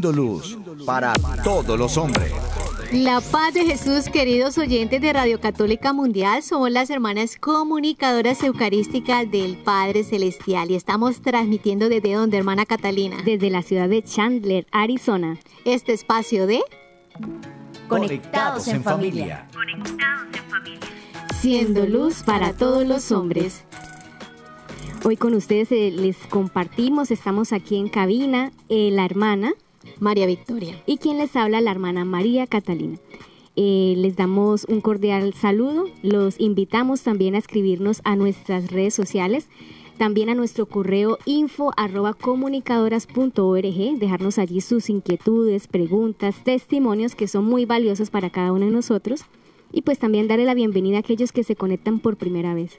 Siendo 0.00 0.12
luz 0.12 0.56
para 0.86 1.12
todos 1.44 1.78
los 1.78 1.98
hombres. 1.98 2.32
La 2.90 3.20
paz 3.20 3.52
de 3.52 3.66
Jesús, 3.66 4.08
queridos 4.10 4.56
oyentes 4.56 4.98
de 4.98 5.12
Radio 5.12 5.38
Católica 5.38 5.92
Mundial, 5.92 6.42
somos 6.42 6.70
las 6.70 6.88
hermanas 6.88 7.36
comunicadoras 7.36 8.42
eucarísticas 8.42 9.30
del 9.30 9.58
Padre 9.58 10.02
Celestial 10.02 10.70
y 10.70 10.74
estamos 10.74 11.20
transmitiendo 11.20 11.90
desde 11.90 12.14
donde, 12.14 12.38
hermana 12.38 12.64
Catalina. 12.64 13.18
Desde 13.26 13.50
la 13.50 13.60
ciudad 13.60 13.90
de 13.90 14.02
Chandler, 14.02 14.66
Arizona. 14.72 15.38
Este 15.66 15.92
espacio 15.92 16.46
de 16.46 16.62
Conectados 17.86 18.68
en 18.68 18.82
familia. 18.82 19.46
Siendo 21.42 21.84
luz 21.84 22.22
para 22.22 22.54
todos 22.54 22.86
los 22.86 23.12
hombres. 23.12 23.64
Hoy 25.04 25.18
con 25.18 25.34
ustedes 25.34 25.70
eh, 25.72 25.90
les 25.94 26.16
compartimos, 26.16 27.10
estamos 27.10 27.52
aquí 27.52 27.76
en 27.76 27.90
cabina, 27.90 28.50
eh, 28.70 28.88
la 28.92 29.04
hermana 29.04 29.52
María 29.98 30.26
Victoria. 30.26 30.82
y 30.86 30.98
quien 30.98 31.18
les 31.18 31.34
habla, 31.36 31.60
la 31.60 31.70
hermana 31.70 32.04
María 32.04 32.46
Catalina. 32.46 32.98
Eh, 33.56 33.94
les 33.96 34.16
damos 34.16 34.64
un 34.64 34.80
cordial 34.80 35.34
saludo, 35.34 35.86
los 36.02 36.38
invitamos 36.40 37.02
también 37.02 37.34
a 37.34 37.38
escribirnos 37.38 38.00
a 38.04 38.16
nuestras 38.16 38.70
redes 38.70 38.94
sociales, 38.94 39.48
también 39.98 40.30
a 40.30 40.34
nuestro 40.34 40.64
correo 40.64 41.18
info 41.26 41.72
comunicadoras.org, 42.20 43.98
dejarnos 43.98 44.38
allí 44.38 44.62
sus 44.62 44.88
inquietudes, 44.88 45.66
preguntas, 45.66 46.36
testimonios 46.42 47.14
que 47.14 47.28
son 47.28 47.44
muy 47.44 47.66
valiosos 47.66 48.08
para 48.08 48.30
cada 48.30 48.52
uno 48.52 48.64
de 48.64 48.72
nosotros 48.72 49.24
y 49.72 49.82
pues 49.82 49.98
también 49.98 50.26
darle 50.26 50.46
la 50.46 50.54
bienvenida 50.54 50.96
a 50.96 51.00
aquellos 51.00 51.32
que 51.32 51.44
se 51.44 51.56
conectan 51.56 51.98
por 51.98 52.16
primera 52.16 52.54
vez. 52.54 52.78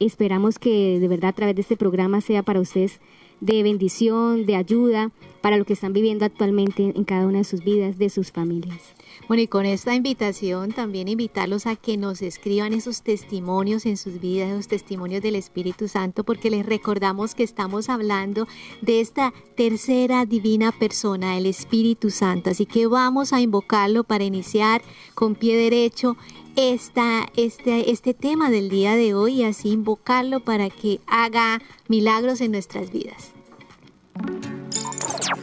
Esperamos 0.00 0.58
que 0.58 0.98
de 0.98 1.08
verdad 1.08 1.30
a 1.30 1.34
través 1.34 1.54
de 1.54 1.62
este 1.62 1.76
programa 1.76 2.20
sea 2.20 2.42
para 2.42 2.60
ustedes 2.60 3.00
de 3.40 3.62
bendición, 3.62 4.46
de 4.46 4.56
ayuda, 4.56 5.10
para 5.40 5.56
lo 5.56 5.64
que 5.64 5.72
están 5.72 5.92
viviendo 5.92 6.24
actualmente 6.24 6.92
en 6.94 7.04
cada 7.04 7.26
una 7.26 7.38
de 7.38 7.44
sus 7.44 7.64
vidas, 7.64 7.98
de 7.98 8.10
sus 8.10 8.30
familias. 8.30 8.94
Bueno, 9.30 9.44
y 9.44 9.46
con 9.46 9.64
esta 9.64 9.94
invitación 9.94 10.72
también 10.72 11.06
invitarlos 11.06 11.68
a 11.68 11.76
que 11.76 11.96
nos 11.96 12.20
escriban 12.20 12.72
esos 12.72 13.02
testimonios 13.02 13.86
en 13.86 13.96
sus 13.96 14.20
vidas, 14.20 14.50
esos 14.50 14.66
testimonios 14.66 15.22
del 15.22 15.36
Espíritu 15.36 15.86
Santo, 15.86 16.24
porque 16.24 16.50
les 16.50 16.66
recordamos 16.66 17.36
que 17.36 17.44
estamos 17.44 17.88
hablando 17.88 18.48
de 18.80 19.00
esta 19.00 19.32
tercera 19.56 20.26
divina 20.26 20.72
persona, 20.72 21.38
el 21.38 21.46
Espíritu 21.46 22.10
Santo. 22.10 22.50
Así 22.50 22.66
que 22.66 22.88
vamos 22.88 23.32
a 23.32 23.40
invocarlo 23.40 24.02
para 24.02 24.24
iniciar 24.24 24.82
con 25.14 25.36
pie 25.36 25.56
derecho 25.56 26.16
esta, 26.56 27.28
este, 27.36 27.92
este 27.92 28.14
tema 28.14 28.50
del 28.50 28.68
día 28.68 28.96
de 28.96 29.14
hoy 29.14 29.42
y 29.42 29.44
así 29.44 29.70
invocarlo 29.70 30.40
para 30.40 30.70
que 30.70 30.98
haga 31.06 31.62
milagros 31.86 32.40
en 32.40 32.50
nuestras 32.50 32.90
vidas. 32.90 33.30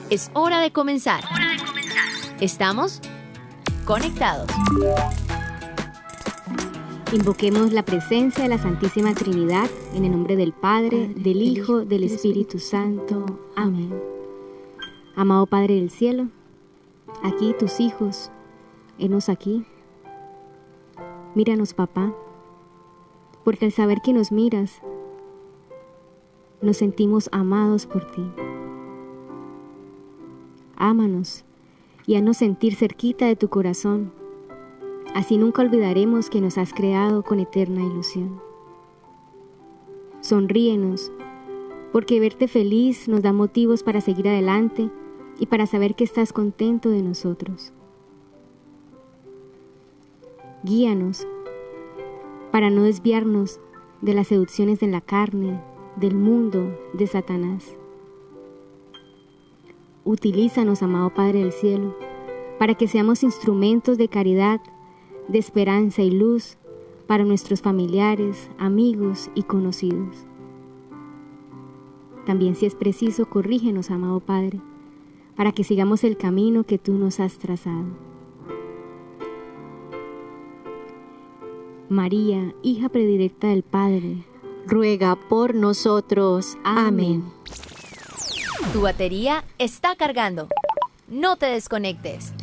Es 0.10 0.30
hora 0.34 0.60
de 0.60 0.74
comenzar. 0.74 1.24
Estamos 2.42 3.02
conectados. 3.88 4.48
Invoquemos 7.14 7.72
la 7.72 7.84
presencia 7.84 8.44
de 8.44 8.50
la 8.50 8.58
Santísima 8.58 9.14
Trinidad 9.14 9.70
en 9.96 10.04
el 10.04 10.12
nombre 10.12 10.36
del 10.36 10.52
Padre, 10.52 11.08
del 11.16 11.42
Hijo, 11.42 11.86
del 11.86 12.04
Espíritu 12.04 12.60
Santo. 12.60 13.26
Amén. 13.56 13.98
Amado 15.16 15.48
Padre 15.48 15.76
del 15.76 15.90
Cielo, 15.90 16.28
aquí 17.24 17.56
tus 17.58 17.80
hijos, 17.80 18.30
enos 19.00 19.30
aquí. 19.30 19.66
Míranos, 21.34 21.74
papá, 21.74 22.14
porque 23.46 23.66
al 23.66 23.72
saber 23.72 24.02
que 24.04 24.12
nos 24.12 24.34
miras, 24.34 24.82
nos 26.62 26.76
sentimos 26.76 27.30
amados 27.32 27.86
por 27.86 28.12
ti. 28.12 28.30
Ámanos 30.76 31.46
y 32.08 32.16
haznos 32.16 32.38
sentir 32.38 32.74
cerquita 32.74 33.28
de 33.28 33.36
tu 33.36 33.50
corazón. 33.50 34.12
Así 35.14 35.38
nunca 35.38 35.62
olvidaremos 35.62 36.30
que 36.30 36.42
nos 36.42 36.58
has 36.58 36.74
creado 36.74 37.22
con 37.22 37.40
eterna 37.40 37.84
ilusión. 37.84 38.42
Sonríenos, 40.22 41.12
porque 41.92 42.20
verte 42.20 42.48
feliz 42.48 43.08
nos 43.08 43.22
da 43.22 43.34
motivos 43.34 43.84
para 43.84 44.02
seguir 44.02 44.28
adelante 44.28 44.90
y 45.38 45.46
para 45.48 45.68
saber 45.68 45.96
que 45.96 46.06
estás 46.06 46.34
contento 46.34 46.90
de 46.90 47.04
nosotros. 47.04 47.74
Guíanos 50.64 51.28
para 52.52 52.70
no 52.70 52.84
desviarnos 52.84 53.60
de 54.02 54.14
las 54.14 54.28
seducciones 54.28 54.80
de 54.80 54.88
la 54.88 55.02
carne, 55.02 55.62
del 55.98 56.16
mundo, 56.16 56.80
de 56.94 57.06
Satanás. 57.06 57.76
Utilízanos, 60.08 60.84
amado 60.84 61.10
Padre 61.14 61.40
del 61.40 61.52
Cielo, 61.52 61.94
para 62.58 62.76
que 62.76 62.88
seamos 62.88 63.24
instrumentos 63.24 63.98
de 63.98 64.08
caridad, 64.08 64.62
de 65.28 65.38
esperanza 65.38 66.02
y 66.02 66.12
luz 66.12 66.58
para 67.08 67.26
nuestros 67.26 67.62
familiares, 67.62 68.50
amigos 68.58 69.30
y 69.36 69.44
conocidos. 69.44 70.16
También 72.26 72.56
si 72.56 72.66
es 72.66 72.74
preciso, 72.74 73.26
corrígenos, 73.26 73.92
amado 73.92 74.22
Padre, 74.22 74.62
para 75.36 75.52
que 75.52 75.66
sigamos 75.66 76.06
el 76.06 76.16
camino 76.16 76.64
que 76.64 76.78
tú 76.78 76.94
nos 76.94 77.20
has 77.20 77.38
trazado. 77.38 77.88
María, 81.90 82.56
hija 82.64 82.88
predilecta 82.88 83.48
del 83.48 83.64
Padre, 83.64 84.24
Ruega 84.66 85.18
por 85.30 85.54
nosotros. 85.54 86.58
Amén. 86.64 87.26
Tu 88.74 88.82
batería 88.82 89.44
está 89.60 89.96
cargando. 89.96 90.48
No 91.08 91.38
te 91.38 91.46
desconectes. 91.46 92.34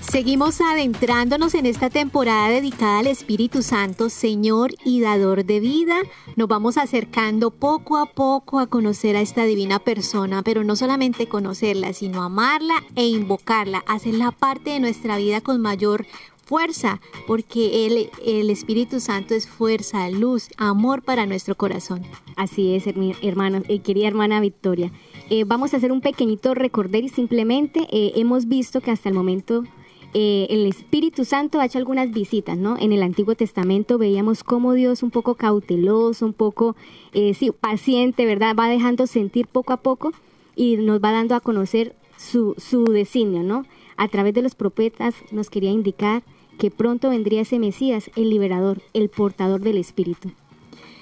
Seguimos 0.00 0.60
adentrándonos 0.60 1.54
en 1.54 1.66
esta 1.66 1.90
temporada 1.90 2.48
dedicada 2.48 3.00
al 3.00 3.08
Espíritu 3.08 3.62
Santo, 3.62 4.08
Señor 4.08 4.72
y 4.84 5.00
Dador 5.00 5.44
de 5.44 5.58
vida. 5.58 5.96
Nos 6.36 6.46
vamos 6.46 6.76
acercando 6.76 7.50
poco 7.50 7.98
a 7.98 8.06
poco 8.06 8.60
a 8.60 8.68
conocer 8.68 9.16
a 9.16 9.20
esta 9.20 9.44
divina 9.44 9.80
persona, 9.80 10.42
pero 10.42 10.62
no 10.62 10.76
solamente 10.76 11.26
conocerla, 11.26 11.92
sino 11.92 12.22
amarla 12.22 12.74
e 12.94 13.06
invocarla, 13.06 13.82
hacerla 13.88 14.30
parte 14.30 14.70
de 14.70 14.80
nuestra 14.80 15.16
vida 15.16 15.40
con 15.40 15.60
mayor 15.60 16.06
fuerza, 16.44 17.00
porque 17.26 17.86
el, 17.86 18.10
el 18.24 18.50
Espíritu 18.50 19.00
Santo 19.00 19.34
es 19.34 19.48
fuerza, 19.48 20.08
luz, 20.10 20.48
amor 20.56 21.02
para 21.02 21.26
nuestro 21.26 21.54
corazón. 21.54 22.02
Así 22.36 22.74
es, 22.74 22.84
hermanos, 23.22 23.64
eh, 23.68 23.80
querida 23.80 24.08
hermana 24.08 24.40
Victoria. 24.40 24.92
Eh, 25.30 25.44
vamos 25.44 25.72
a 25.72 25.78
hacer 25.78 25.90
un 25.90 26.02
pequeñito 26.02 26.54
recorder 26.54 27.04
y 27.04 27.08
simplemente 27.08 27.86
eh, 27.90 28.12
hemos 28.16 28.46
visto 28.46 28.82
que 28.82 28.90
hasta 28.90 29.08
el 29.08 29.14
momento 29.14 29.64
eh, 30.12 30.46
el 30.50 30.66
Espíritu 30.66 31.24
Santo 31.24 31.60
ha 31.60 31.64
hecho 31.64 31.78
algunas 31.78 32.10
visitas, 32.12 32.58
¿no? 32.58 32.76
En 32.78 32.92
el 32.92 33.02
Antiguo 33.02 33.34
Testamento 33.34 33.96
veíamos 33.96 34.44
cómo 34.44 34.74
Dios 34.74 35.02
un 35.02 35.10
poco 35.10 35.34
cauteloso, 35.34 36.26
un 36.26 36.34
poco 36.34 36.76
sí, 37.12 37.50
paciente, 37.58 38.26
¿verdad? 38.26 38.54
Va 38.54 38.68
dejando 38.68 39.06
sentir 39.06 39.46
poco 39.46 39.72
a 39.72 39.78
poco 39.78 40.12
y 40.54 40.76
nos 40.76 41.02
va 41.02 41.10
dando 41.10 41.34
a 41.34 41.40
conocer 41.40 41.96
su, 42.16 42.54
su 42.58 42.84
designio, 42.84 43.42
¿no? 43.42 43.64
A 43.96 44.08
través 44.08 44.34
de 44.34 44.42
los 44.42 44.54
profetas 44.54 45.14
nos 45.32 45.50
quería 45.50 45.70
indicar 45.70 46.22
que 46.58 46.70
pronto 46.70 47.10
vendría 47.10 47.42
ese 47.42 47.58
Mesías, 47.58 48.10
el 48.16 48.30
liberador, 48.30 48.82
el 48.92 49.08
portador 49.08 49.60
del 49.60 49.78
Espíritu. 49.78 50.32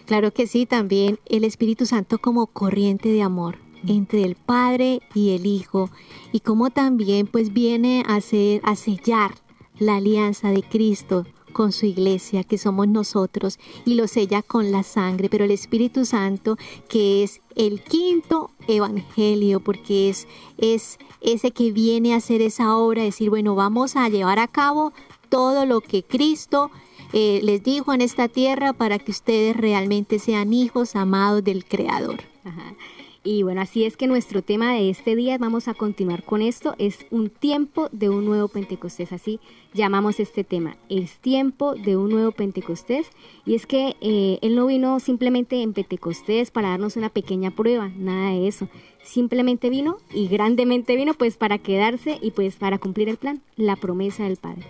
Claro 0.07 0.33
que 0.33 0.47
sí, 0.47 0.67
también 0.67 1.19
el 1.27 1.45
Espíritu 1.45 1.87
Santo 1.87 2.19
como 2.19 2.47
corriente 2.47 3.09
de 3.09 3.23
amor 3.23 3.57
entre 3.87 4.25
el 4.25 4.35
Padre 4.35 5.01
y 5.15 5.31
el 5.31 5.47
Hijo 5.47 5.91
y 6.33 6.41
como 6.41 6.71
también 6.71 7.27
pues 7.27 7.53
viene 7.53 8.05
a 8.07 8.17
hacer 8.17 8.61
a 8.65 8.77
sellar 8.77 9.35
la 9.79 9.97
alianza 9.97 10.51
de 10.51 10.63
Cristo 10.63 11.25
con 11.53 11.73
su 11.73 11.87
iglesia 11.87 12.45
que 12.45 12.59
somos 12.59 12.89
nosotros 12.89 13.59
y 13.85 13.95
lo 13.95 14.09
sella 14.09 14.43
con 14.43 14.73
la 14.73 14.83
sangre, 14.83 15.29
pero 15.29 15.45
el 15.45 15.51
Espíritu 15.51 16.05
Santo 16.05 16.57
que 16.89 17.23
es 17.23 17.41
el 17.57 17.83
quinto 17.83 18.51
evangelio 18.69 19.61
porque 19.61 20.09
es 20.09 20.27
es 20.59 20.99
ese 21.21 21.53
que 21.53 21.71
viene 21.73 22.15
a 22.15 22.17
hacer 22.17 22.43
esa 22.43 22.77
obra, 22.77 23.03
decir, 23.03 23.31
bueno, 23.31 23.55
vamos 23.55 23.95
a 23.97 24.09
llevar 24.09 24.39
a 24.39 24.49
cabo 24.49 24.93
todo 25.33 25.65
lo 25.65 25.81
que 25.81 26.03
Cristo 26.03 26.71
eh, 27.15 27.41
les 27.43 27.63
dijo 27.63 27.95
en 27.95 28.03
esta 28.03 28.29
tierra 28.29 28.75
para 28.75 28.99
que 28.99 29.13
ustedes 29.13 29.57
realmente 29.57 30.19
sean 30.19 30.53
hijos 30.53 30.95
amados 30.95 31.43
del 31.43 31.65
Creador. 31.65 32.21
Ajá. 32.45 32.75
Y 33.25 33.45
bueno, 33.45 33.61
así 33.61 33.85
es 33.85 33.97
que 33.97 34.09
nuestro 34.09 34.43
tema 34.43 34.73
de 34.73 34.91
este 34.91 35.15
día, 35.15 35.39
vamos 35.39 35.69
a 35.69 35.75
continuar 35.75 36.25
con 36.25 36.43
esto, 36.43 36.75
es 36.79 37.07
un 37.11 37.31
tiempo 37.31 37.89
de 37.93 38.09
un 38.09 38.25
nuevo 38.25 38.49
Pentecostés, 38.49 39.13
así 39.13 39.39
llamamos 39.75 40.19
este 40.19 40.43
tema, 40.43 40.77
es 40.89 41.19
tiempo 41.19 41.75
de 41.75 41.97
un 41.97 42.11
nuevo 42.11 42.33
Pentecostés. 42.33 43.07
Y 43.47 43.55
es 43.55 43.67
que 43.67 43.95
eh, 44.01 44.39
Él 44.43 44.57
no 44.57 44.67
vino 44.67 44.99
simplemente 44.99 45.63
en 45.63 45.73
Pentecostés 45.73 46.51
para 46.51 46.71
darnos 46.71 46.97
una 46.97 47.11
pequeña 47.11 47.53
prueba, 47.53 47.91
nada 47.97 48.31
de 48.31 48.49
eso. 48.49 48.69
Simplemente 49.05 49.71
vino 49.71 49.99
y 50.13 50.27
grandemente 50.27 50.97
vino 50.97 51.15
pues 51.15 51.37
para 51.37 51.59
quedarse 51.59 52.19
y 52.21 52.33
pues 52.33 52.57
para 52.57 52.79
cumplir 52.79 53.09
el 53.09 53.19
plan, 53.19 53.41
la 53.57 53.77
promesa 53.77 54.25
del 54.25 54.37
Padre. 54.37 54.67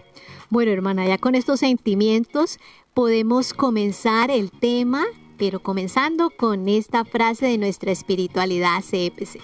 Bueno, 0.51 0.73
hermana, 0.73 1.07
ya 1.07 1.17
con 1.17 1.35
estos 1.35 1.61
sentimientos 1.61 2.59
podemos 2.93 3.55
comenzar 3.55 4.31
el 4.31 4.51
tema 4.51 5.05
pero 5.43 5.59
comenzando 5.59 6.31
con 6.31 6.69
esta 6.69 7.05
frase 7.05 7.47
de 7.47 7.59
nuestra 7.59 7.91
espiritualidad 7.91 8.81
CPC. 8.81 9.41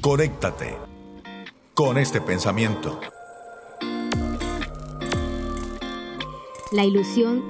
Conéctate 0.00 0.76
con 1.74 1.96
este 1.96 2.20
pensamiento. 2.20 2.98
La 6.72 6.84
ilusión 6.84 7.44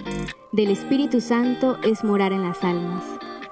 del 0.53 0.69
Espíritu 0.69 1.23
Santo 1.23 1.79
es 1.83 2.05
morar 2.05 2.35
en 2.35 2.43
las 2.43 2.63
almas, 2.65 3.03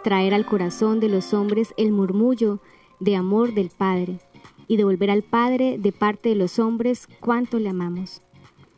traer 0.05 0.35
al 0.35 0.45
corazón 0.45 1.01
de 1.01 1.09
los 1.09 1.33
hombres 1.33 1.73
el 1.79 1.91
murmullo 1.91 2.61
de 3.01 3.17
amor 3.17 3.55
del 3.55 3.71
Padre 3.71 4.19
y 4.67 4.77
devolver 4.77 5.11
al 5.11 5.23
Padre 5.23 5.79
de 5.79 5.93
parte 5.93 6.29
de 6.29 6.35
los 6.35 6.59
hombres 6.59 7.09
cuánto 7.21 7.59
le 7.59 7.71
amamos. 7.71 8.21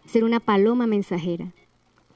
Ser 0.07 0.23
una 0.23 0.39
paloma 0.39 0.87
mensajera, 0.87 1.53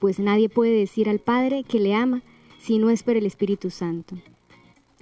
pues 0.05 0.19
nadie 0.19 0.51
puede 0.51 0.73
decir 0.73 1.09
al 1.09 1.19
Padre 1.19 1.65
que 1.67 1.81
le 1.81 1.95
ama 1.95 2.21
si 2.59 2.77
no 2.77 2.91
es 2.91 3.03
por 3.03 3.17
el 3.17 3.25
Espíritu 3.25 3.71
Santo. 3.71 4.17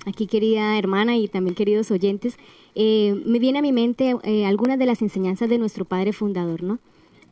Aquí, 0.07 0.29
querida 0.29 0.79
hermana 0.79 1.17
y 1.17 1.27
también 1.27 1.57
queridos 1.57 1.91
oyentes, 1.91 2.37
eh, 2.77 3.21
me 3.27 3.41
viene 3.41 3.59
a 3.59 3.63
mi 3.63 3.73
mente 3.73 4.15
eh, 4.23 4.47
algunas 4.47 4.79
de 4.79 4.87
las 4.87 5.03
enseñanzas 5.03 5.49
de 5.49 5.59
nuestro 5.59 5.85
Padre 5.85 6.13
Fundador, 6.13 6.63
¿no? 6.63 6.79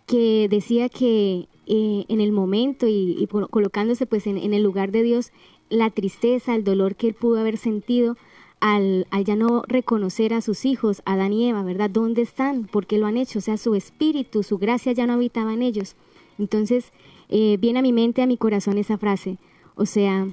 Que 0.05 0.49
decía 0.51 0.89
que 0.89 1.47
eh, 1.69 2.07
en 2.09 2.21
el 2.21 2.33
momento 2.33 2.89
y, 2.89 3.25
colocándose 3.29 4.05
pues 4.05 4.27
en, 4.27 4.53
el 4.53 4.65
lugar 4.65 4.91
de 4.91 5.05
Dios, 5.05 5.31
la 5.69 5.91
tristeza, 5.91 6.57
el 6.57 6.65
dolor 6.65 6.97
que 6.97 7.07
él 7.07 7.15
pudo 7.15 7.39
haber 7.39 7.57
sentido 7.57 8.17
al, 8.59 9.07
ya 9.25 9.37
no 9.37 9.63
reconocer 9.69 10.35
a 10.35 10.41
sus 10.41 10.65
hijos, 10.65 11.03
Adán 11.05 11.33
y 11.33 11.49
Eva, 11.49 11.63
¿verdad? 11.63 11.89
¿Dónde 11.89 12.23
están? 12.23 12.65
¿Por 12.65 12.89
qué 12.89 12.99
lo 12.99 13.07
han 13.07 13.17
hecho? 13.17 13.39
O 13.39 13.43
sea, 13.43 13.57
su 13.59 13.77
espíritu, 13.77 14.43
su 14.43 14.59
gracia 14.59 14.91
ya 14.91 15.07
no 15.07 15.13
habitaba 15.13 15.55
en 15.55 15.63
ellos. 15.63 15.95
Entonces, 16.41 16.93
eh, 17.31 17.57
viene 17.59 17.79
a 17.79 17.83
mi 17.83 17.93
mente, 17.93 18.23
a 18.23 18.27
mi 18.27 18.37
corazón 18.37 18.77
esa 18.77 18.99
frase. 18.99 19.39
O 19.77 19.87
sea, 19.87 20.27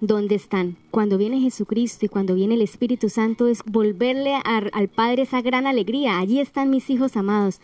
¿dónde 0.00 0.34
están? 0.34 0.76
Cuando 0.90 1.16
viene 1.16 1.40
Jesucristo 1.40 2.04
y 2.04 2.08
cuando 2.08 2.34
viene 2.34 2.54
el 2.54 2.62
Espíritu 2.62 3.08
Santo 3.08 3.46
es 3.46 3.62
volverle 3.64 4.34
al 4.44 4.88
Padre 4.88 5.22
esa 5.22 5.40
gran 5.40 5.66
alegría. 5.66 6.18
Allí 6.18 6.40
están 6.40 6.68
mis 6.68 6.90
hijos 6.90 7.16
amados, 7.16 7.60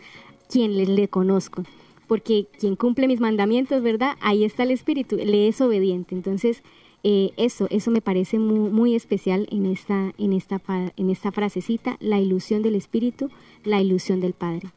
quien 0.49 0.77
les 0.77 0.87
le 0.87 1.09
conozco. 1.09 1.63
Porque 2.07 2.47
quien 2.57 2.75
cumple 2.75 3.07
mis 3.07 3.19
mandamientos, 3.19 3.83
¿verdad? 3.83 4.15
Ahí 4.21 4.43
está 4.43 4.63
el 4.63 4.71
Espíritu, 4.71 5.17
le 5.17 5.49
es 5.49 5.59
obediente. 5.61 6.15
Entonces, 6.15 6.63
eh, 7.03 7.31
eso, 7.37 7.67
eso 7.69 7.91
me 7.91 8.01
parece 8.01 8.39
muy, 8.39 8.69
muy, 8.69 8.95
especial 8.95 9.47
en 9.51 9.65
esta, 9.65 10.13
en, 10.17 10.33
esta, 10.33 10.61
en 10.95 11.09
esta 11.09 11.31
frasecita, 11.31 11.97
la 11.99 12.19
ilusión 12.19 12.61
del 12.61 12.75
Espíritu, 12.75 13.29
la 13.63 13.81
ilusión 13.81 14.21
del 14.21 14.33
Padre. 14.33 14.69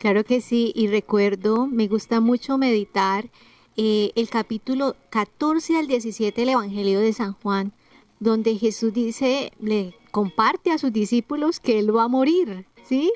Claro 0.00 0.24
que 0.24 0.40
sí, 0.40 0.72
y 0.74 0.86
recuerdo, 0.86 1.66
me 1.66 1.86
gusta 1.86 2.20
mucho 2.20 2.56
meditar 2.56 3.28
eh, 3.76 4.12
el 4.14 4.30
capítulo 4.30 4.96
14 5.10 5.76
al 5.76 5.88
17 5.88 6.40
del 6.40 6.48
Evangelio 6.48 7.00
de 7.00 7.12
San 7.12 7.34
Juan, 7.34 7.74
donde 8.18 8.56
Jesús 8.56 8.94
dice, 8.94 9.52
le 9.60 9.94
comparte 10.10 10.72
a 10.72 10.78
sus 10.78 10.90
discípulos 10.90 11.60
que 11.60 11.78
Él 11.78 11.94
va 11.94 12.04
a 12.04 12.08
morir, 12.08 12.64
¿sí? 12.82 13.12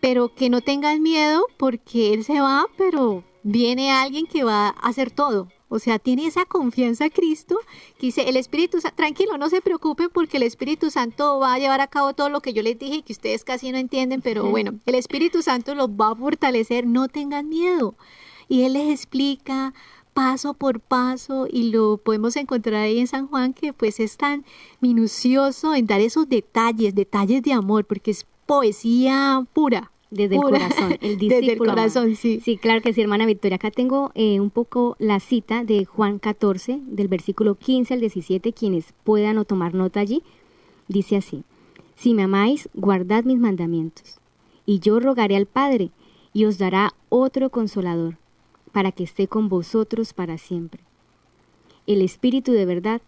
Pero 0.00 0.34
que 0.34 0.50
no 0.50 0.60
tengan 0.60 1.02
miedo 1.02 1.46
porque 1.56 2.12
Él 2.12 2.24
se 2.24 2.40
va, 2.40 2.66
pero 2.76 3.22
viene 3.44 3.92
alguien 3.92 4.26
que 4.26 4.42
va 4.42 4.70
a 4.70 4.88
hacer 4.88 5.12
todo, 5.12 5.46
o 5.68 5.78
sea, 5.78 5.98
tiene 5.98 6.26
esa 6.26 6.44
confianza 6.44 7.10
Cristo 7.10 7.58
que 7.98 8.06
dice, 8.06 8.28
el 8.28 8.36
Espíritu 8.36 8.80
Santo, 8.80 8.96
tranquilo, 8.96 9.38
no 9.38 9.48
se 9.48 9.60
preocupen 9.60 10.08
porque 10.12 10.36
el 10.36 10.42
Espíritu 10.42 10.90
Santo 10.90 11.38
va 11.38 11.54
a 11.54 11.58
llevar 11.58 11.80
a 11.80 11.86
cabo 11.86 12.12
todo 12.14 12.28
lo 12.28 12.40
que 12.40 12.52
yo 12.52 12.62
les 12.62 12.78
dije 12.78 12.96
y 12.96 13.02
que 13.02 13.12
ustedes 13.12 13.44
casi 13.44 13.72
no 13.72 13.78
entienden, 13.78 14.20
pero 14.20 14.48
bueno, 14.50 14.74
el 14.86 14.94
Espíritu 14.94 15.42
Santo 15.42 15.74
los 15.74 15.88
va 15.88 16.10
a 16.10 16.14
fortalecer, 16.14 16.86
no 16.86 17.08
tengan 17.08 17.48
miedo. 17.48 17.94
Y 18.48 18.62
Él 18.62 18.74
les 18.74 18.90
explica 18.90 19.72
paso 20.12 20.54
por 20.54 20.80
paso 20.80 21.46
y 21.50 21.70
lo 21.70 21.98
podemos 21.98 22.36
encontrar 22.36 22.82
ahí 22.82 23.00
en 23.00 23.08
San 23.08 23.26
Juan 23.26 23.52
que 23.52 23.72
pues 23.72 24.00
es 24.00 24.16
tan 24.16 24.44
minucioso 24.80 25.74
en 25.74 25.86
dar 25.86 26.00
esos 26.00 26.28
detalles, 26.28 26.94
detalles 26.94 27.42
de 27.42 27.52
amor, 27.52 27.84
porque 27.84 28.12
es 28.12 28.26
poesía 28.46 29.44
pura. 29.52 29.90
Desde 30.14 30.36
el 30.36 30.42
corazón, 30.42 30.92
el 31.00 31.18
discípulo. 31.18 31.28
Desde 31.40 31.52
el 31.52 31.58
corazón, 31.58 32.14
sí. 32.14 32.40
Sí, 32.40 32.56
claro 32.56 32.80
que 32.80 32.92
sí, 32.92 33.00
hermana 33.00 33.26
Victoria. 33.26 33.56
Acá 33.56 33.72
tengo 33.72 34.12
eh, 34.14 34.38
un 34.38 34.50
poco 34.50 34.94
la 35.00 35.18
cita 35.18 35.64
de 35.64 35.84
Juan 35.84 36.20
14, 36.20 36.78
del 36.86 37.08
versículo 37.08 37.56
15 37.56 37.94
al 37.94 38.00
17, 38.00 38.52
quienes 38.52 38.94
puedan 39.02 39.38
o 39.38 39.44
tomar 39.44 39.74
nota 39.74 39.98
allí. 39.98 40.22
Dice 40.86 41.16
así, 41.16 41.42
si 41.96 42.14
me 42.14 42.22
amáis, 42.22 42.68
guardad 42.74 43.24
mis 43.24 43.38
mandamientos, 43.38 44.20
y 44.66 44.78
yo 44.78 45.00
rogaré 45.00 45.34
al 45.34 45.46
Padre, 45.46 45.90
y 46.32 46.44
os 46.44 46.58
dará 46.58 46.94
otro 47.08 47.50
consolador, 47.50 48.16
para 48.70 48.92
que 48.92 49.02
esté 49.02 49.26
con 49.26 49.48
vosotros 49.48 50.12
para 50.12 50.38
siempre. 50.38 50.82
El 51.88 52.02
Espíritu 52.02 52.52
de 52.52 52.66
verdad, 52.66 53.02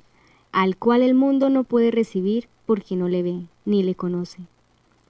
al 0.50 0.76
cual 0.76 1.02
el 1.02 1.14
mundo 1.14 1.50
no 1.50 1.62
puede 1.62 1.92
recibir 1.92 2.48
porque 2.66 2.96
no 2.96 3.08
le 3.08 3.22
ve 3.22 3.46
ni 3.64 3.82
le 3.82 3.94
conoce. 3.94 4.46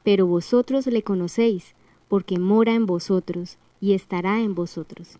Pero 0.02 0.26
vosotros 0.26 0.86
le 0.86 1.02
conocéis, 1.02 1.75
porque 2.08 2.38
mora 2.38 2.74
en 2.74 2.86
vosotros 2.86 3.58
y 3.80 3.94
estará 3.94 4.40
en 4.40 4.54
vosotros. 4.54 5.18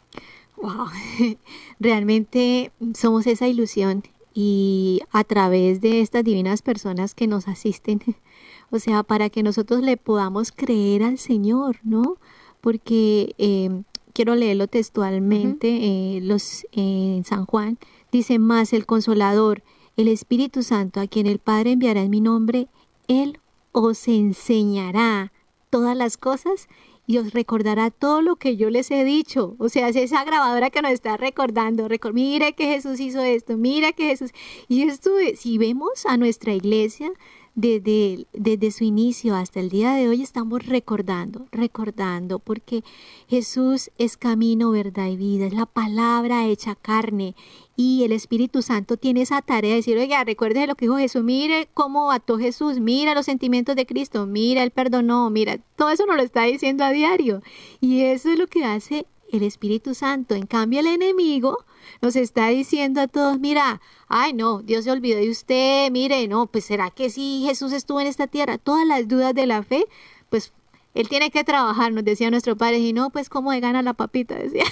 Wow, 0.56 0.86
realmente 1.80 2.72
somos 2.94 3.26
esa 3.26 3.46
ilusión 3.46 4.02
y 4.34 5.00
a 5.12 5.24
través 5.24 5.80
de 5.80 6.00
estas 6.00 6.24
divinas 6.24 6.62
personas 6.62 7.14
que 7.14 7.26
nos 7.26 7.48
asisten, 7.48 8.00
o 8.70 8.78
sea, 8.78 9.02
para 9.02 9.30
que 9.30 9.42
nosotros 9.42 9.82
le 9.82 9.96
podamos 9.96 10.52
creer 10.52 11.02
al 11.02 11.18
Señor, 11.18 11.78
¿no? 11.82 12.16
Porque 12.60 13.34
eh, 13.38 13.82
quiero 14.12 14.34
leerlo 14.34 14.66
textualmente, 14.66 15.68
eh, 16.16 16.20
los, 16.22 16.66
en 16.72 17.24
San 17.24 17.46
Juan, 17.46 17.78
dice 18.12 18.38
más 18.38 18.72
el 18.72 18.86
consolador, 18.86 19.62
el 19.96 20.08
Espíritu 20.08 20.62
Santo, 20.62 21.00
a 21.00 21.06
quien 21.06 21.26
el 21.26 21.38
Padre 21.38 21.72
enviará 21.72 22.02
en 22.02 22.10
mi 22.10 22.20
nombre, 22.20 22.68
Él 23.08 23.38
os 23.72 24.08
enseñará 24.08 25.32
todas 25.70 25.96
las 25.96 26.16
cosas 26.16 26.68
y 27.06 27.18
os 27.18 27.32
recordará 27.32 27.90
todo 27.90 28.20
lo 28.20 28.36
que 28.36 28.56
yo 28.56 28.68
les 28.68 28.90
he 28.90 29.04
dicho. 29.04 29.54
O 29.58 29.68
sea, 29.68 29.88
es 29.88 29.96
esa 29.96 30.24
grabadora 30.24 30.70
que 30.70 30.82
nos 30.82 30.92
está 30.92 31.16
recordando. 31.16 31.88
mire 32.12 32.54
que 32.54 32.66
Jesús 32.66 32.98
hizo 33.00 33.22
esto, 33.22 33.56
mira 33.56 33.92
que 33.92 34.08
Jesús. 34.08 34.32
Y 34.68 34.82
esto, 34.82 35.10
si 35.36 35.58
vemos 35.58 36.04
a 36.06 36.16
nuestra 36.16 36.52
iglesia, 36.52 37.12
desde, 37.56 38.26
desde 38.34 38.70
su 38.70 38.84
inicio 38.84 39.34
hasta 39.34 39.60
el 39.60 39.70
día 39.70 39.94
de 39.94 40.08
hoy 40.08 40.22
estamos 40.22 40.66
recordando, 40.66 41.48
recordando, 41.50 42.38
porque 42.38 42.84
Jesús 43.28 43.90
es 43.96 44.18
camino, 44.18 44.70
verdad 44.70 45.08
y 45.08 45.16
vida, 45.16 45.46
es 45.46 45.54
la 45.54 45.64
palabra 45.64 46.46
hecha 46.46 46.74
carne 46.74 47.34
y 47.74 48.04
el 48.04 48.12
Espíritu 48.12 48.60
Santo 48.60 48.98
tiene 48.98 49.22
esa 49.22 49.40
tarea 49.40 49.70
de 49.70 49.76
decir, 49.76 49.96
oiga, 49.96 50.22
recuerde 50.22 50.66
lo 50.66 50.74
que 50.74 50.84
dijo 50.84 50.98
Jesús, 50.98 51.24
mire 51.24 51.68
cómo 51.72 52.12
actuó 52.12 52.38
Jesús, 52.38 52.78
mira 52.78 53.14
los 53.14 53.24
sentimientos 53.24 53.74
de 53.74 53.86
Cristo, 53.86 54.26
mira, 54.26 54.62
el 54.62 54.70
perdonó, 54.70 55.30
mira, 55.30 55.58
todo 55.76 55.88
eso 55.88 56.04
nos 56.04 56.16
lo 56.16 56.22
está 56.22 56.42
diciendo 56.42 56.84
a 56.84 56.90
diario. 56.90 57.42
Y 57.80 58.02
eso 58.02 58.30
es 58.30 58.38
lo 58.38 58.48
que 58.48 58.64
hace 58.64 59.06
el 59.32 59.42
Espíritu 59.42 59.94
Santo. 59.94 60.34
En 60.34 60.46
cambio, 60.46 60.80
el 60.80 60.86
enemigo 60.86 61.64
nos 62.02 62.16
está 62.16 62.48
diciendo 62.48 63.00
a 63.00 63.08
todos, 63.08 63.38
mira, 63.38 63.80
ay 64.08 64.32
no, 64.32 64.62
Dios 64.62 64.84
se 64.84 64.90
olvidó 64.90 65.18
de 65.18 65.30
usted, 65.30 65.90
mire, 65.90 66.26
no, 66.28 66.46
pues 66.46 66.64
será 66.64 66.90
que 66.90 67.10
sí 67.10 67.44
Jesús 67.46 67.72
estuvo 67.72 68.00
en 68.00 68.06
esta 68.06 68.26
tierra. 68.26 68.58
Todas 68.58 68.86
las 68.86 69.08
dudas 69.08 69.34
de 69.34 69.46
la 69.46 69.62
fe, 69.62 69.86
pues 70.28 70.52
él 70.96 71.10
tiene 71.10 71.30
que 71.30 71.44
trabajar, 71.44 71.92
nos 71.92 72.04
decía 72.04 72.30
nuestro 72.30 72.56
padre, 72.56 72.78
y 72.78 72.94
no, 72.94 73.10
pues 73.10 73.28
cómo 73.28 73.50
gana 73.50 73.82
la 73.82 73.92
papita, 73.92 74.34
decía. 74.38 74.64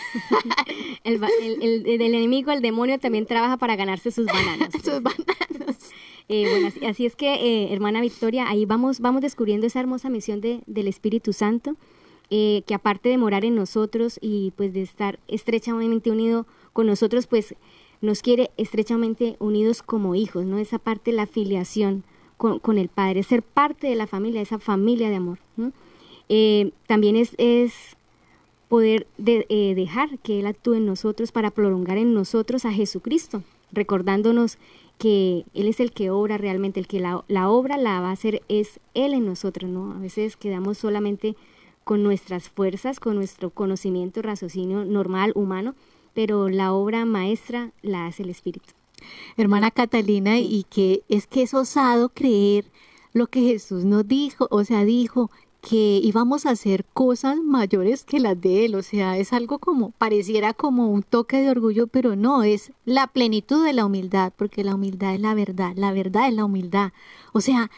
el, 1.05 1.23
enemigo, 2.01 2.51
el 2.51 2.63
demonio, 2.63 2.99
también 2.99 3.27
trabaja 3.27 3.59
para 3.59 3.77
ganarse 3.77 4.11
sus 4.11 4.25
bananas. 4.25 4.71
sus 4.83 5.03
bananas. 5.03 5.91
Eh, 6.31 6.49
bueno, 6.49 6.89
así, 6.89 7.05
es 7.05 7.15
que, 7.15 7.35
eh, 7.35 7.75
hermana 7.75 8.01
Victoria, 8.01 8.49
ahí 8.49 8.65
vamos, 8.65 9.01
vamos 9.01 9.21
descubriendo 9.21 9.67
esa 9.67 9.81
hermosa 9.81 10.09
misión 10.09 10.41
de, 10.41 10.63
del 10.67 10.89
Espíritu 10.89 11.35
Santo, 11.35 11.77
eh, 12.31 12.63
que 12.67 12.75
aparte 12.75 13.09
de 13.09 13.19
morar 13.19 13.45
en 13.45 13.55
nosotros 13.55 14.19
y 14.21 14.53
pues 14.57 14.73
de 14.73 14.83
estar 14.83 15.19
estrechamente 15.29 16.11
unido 16.11 16.47
con 16.73 16.87
nosotros, 16.87 17.27
pues 17.27 17.55
nos 18.01 18.23
quiere 18.23 18.51
estrechamente 18.57 19.37
unidos 19.39 19.83
como 19.83 20.15
hijos, 20.15 20.45
¿no? 20.45 20.59
Esa 20.59 20.79
parte 20.79 21.11
de 21.11 21.17
la 21.17 21.27
filiación 21.27 22.05
con, 22.37 22.79
el 22.79 22.89
Padre, 22.89 23.23
ser 23.23 23.43
parte 23.43 23.87
de 23.87 23.95
la 23.95 24.07
familia, 24.07 24.43
esa 24.43 24.59
familia 24.59 25.09
de 25.09 25.17
amor. 25.17 25.39
Eh, 26.29 26.73
también 26.87 27.17
es, 27.17 27.35
es 27.39 27.97
poder 28.69 29.07
eh, 29.25 29.75
dejar 29.75 30.19
que 30.19 30.41
Él 30.41 30.47
actúe 30.47 30.75
en 30.75 30.87
nosotros 30.87 31.33
para 31.33 31.51
prolongar 31.51 31.97
en 31.97 32.13
nosotros 32.13 32.65
a 32.65 32.73
Jesucristo, 32.73 33.43
recordándonos 33.73 34.59
que 34.99 35.45
Él 35.55 35.69
es 35.69 35.81
el 35.81 35.93
que 35.93 36.11
obra 36.11 36.39
realmente, 36.39 36.81
el 36.81 36.87
que 36.87 37.01
la, 37.01 37.25
la 37.29 37.49
obra 37.49 37.79
la 37.79 38.01
va 38.01 38.11
a 38.11 38.13
hacer 38.13 38.43
es 38.49 38.81
Él 38.95 39.15
en 39.15 39.27
nosotros, 39.27 39.71
¿no? 39.71 39.93
A 39.93 39.99
veces 39.99 40.37
quedamos 40.37 40.79
solamente 40.79 41.37
con 41.85 42.03
nuestras 42.03 42.49
fuerzas, 42.49 42.99
con 42.99 43.15
nuestro 43.15 43.51
conocimiento, 43.51 44.23
raciocinio 44.23 44.85
normal, 44.85 45.33
humano, 45.35 45.75
pero 46.15 46.49
la 46.49 46.73
obra 46.73 47.05
maestra 47.05 47.71
la 47.83 48.07
hace 48.07 48.23
el 48.23 48.31
Espíritu. 48.31 48.73
Hermana 49.37 49.71
Catalina, 49.71 50.39
y 50.39 50.65
que 50.71 51.03
es 51.09 51.27
que 51.27 51.43
es 51.43 51.55
osado 51.55 52.09
creer 52.09 52.65
lo 53.13 53.27
que 53.27 53.43
Jesús 53.43 53.85
nos 53.85 54.09
dijo, 54.09 54.49
o 54.51 54.65
sea, 54.65 54.85
dijo 54.85 55.31
que 55.61 55.99
íbamos 56.03 56.45
a 56.45 56.51
hacer 56.51 56.85
cosas 56.85 57.39
mayores 57.39 58.05
que 58.05 58.21
las 58.21 58.39
de 58.39 58.67
Él, 58.67 58.75
o 58.75 58.83
sea, 58.83 59.17
es 59.17 59.33
algo 59.33 59.59
como, 59.59 59.93
pareciera 59.93 60.53
como 60.53 60.91
un 60.91 61.03
toque 61.03 61.39
de 61.39 61.51
orgullo, 61.51 61.87
pero 61.87 62.17
no, 62.17 62.43
es 62.43 62.73
la 62.85 63.07
plenitud 63.07 63.65
de 63.65 63.73
la 63.73 63.87
humildad, 63.87 64.33
porque 64.37 64.63
la 64.63 64.75
humildad 64.75 65.15
es 65.15 65.21
la 65.21 65.35
verdad, 65.35 65.73
la 65.77 65.93
verdad 65.93 66.29
es 66.29 66.35
la 66.35 66.45
humildad, 66.45 66.93
o 67.33 67.41
sea, 67.41 67.71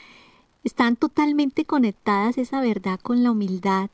están 0.66 0.96
totalmente 0.96 1.64
conectadas 1.64 2.38
esa 2.38 2.60
verdad 2.60 2.98
con 3.00 3.22
la 3.22 3.30
humildad 3.30 3.88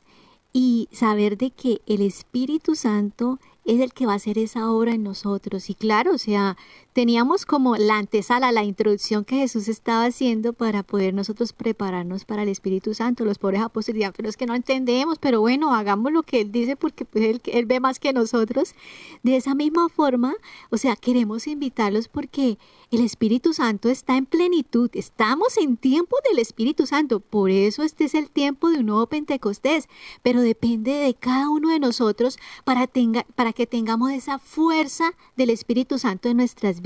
y 0.51 0.89
saber 0.91 1.37
de 1.37 1.51
que 1.51 1.81
el 1.85 2.01
Espíritu 2.01 2.75
Santo 2.75 3.39
es 3.63 3.79
el 3.79 3.93
que 3.93 4.07
va 4.07 4.13
a 4.13 4.15
hacer 4.15 4.39
esa 4.39 4.71
obra 4.71 4.93
en 4.93 5.03
nosotros. 5.03 5.69
Y 5.69 5.75
claro, 5.75 6.15
o 6.15 6.17
sea, 6.17 6.57
teníamos 6.93 7.45
como 7.45 7.75
la 7.75 7.97
antesala, 7.97 8.51
la 8.51 8.63
introducción 8.63 9.25
que 9.25 9.37
Jesús 9.37 9.67
estaba 9.67 10.05
haciendo 10.05 10.53
para 10.53 10.83
poder 10.83 11.13
nosotros 11.13 11.51
prepararnos 11.51 12.23
para 12.23 12.43
el 12.43 12.49
Espíritu 12.49 12.93
Santo. 12.93 13.25
Los 13.25 13.39
pobres 13.39 13.61
apóstoles 13.61 14.11
pero 14.15 14.29
es 14.29 14.37
que 14.37 14.45
no 14.45 14.55
entendemos, 14.55 15.17
pero 15.19 15.41
bueno, 15.41 15.73
hagamos 15.73 16.11
lo 16.11 16.23
que 16.23 16.41
Él 16.41 16.51
dice 16.51 16.75
porque 16.75 17.03
pues, 17.03 17.25
él, 17.25 17.41
él 17.45 17.65
ve 17.65 17.79
más 17.79 17.99
que 17.99 18.13
nosotros. 18.13 18.75
De 19.23 19.35
esa 19.35 19.55
misma 19.55 19.89
forma, 19.89 20.35
o 20.69 20.77
sea, 20.77 20.95
queremos 20.95 21.47
invitarlos 21.47 22.07
porque 22.07 22.57
el 22.91 23.01
Espíritu 23.01 23.53
Santo 23.53 23.89
está 23.89 24.15
en 24.15 24.27
plenitud. 24.27 24.89
Estamos 24.93 25.57
en 25.57 25.77
tiempo 25.77 26.15
del 26.29 26.39
Espíritu 26.39 26.85
Santo. 26.85 27.19
Por 27.19 27.49
eso 27.49 27.81
este 27.81 28.05
es 28.05 28.13
el 28.13 28.29
tiempo 28.29 28.69
de 28.69 28.79
un 28.79 28.85
nuevo 28.85 29.07
Pentecostés. 29.07 29.87
Pero 30.21 30.41
depende 30.41 30.91
de 30.91 31.15
cada 31.15 31.49
uno 31.49 31.69
de 31.69 31.79
nosotros 31.79 32.37
para, 32.63 32.85
tenga, 32.85 33.25
para 33.35 33.51
que 33.51 33.65
tengamos 33.65 34.11
esa 34.11 34.37
fuerza 34.37 35.13
del 35.35 35.49
Espíritu 35.49 35.97
Santo 35.97 36.29
en 36.29 36.37
nuestras 36.37 36.81
vidas 36.81 36.82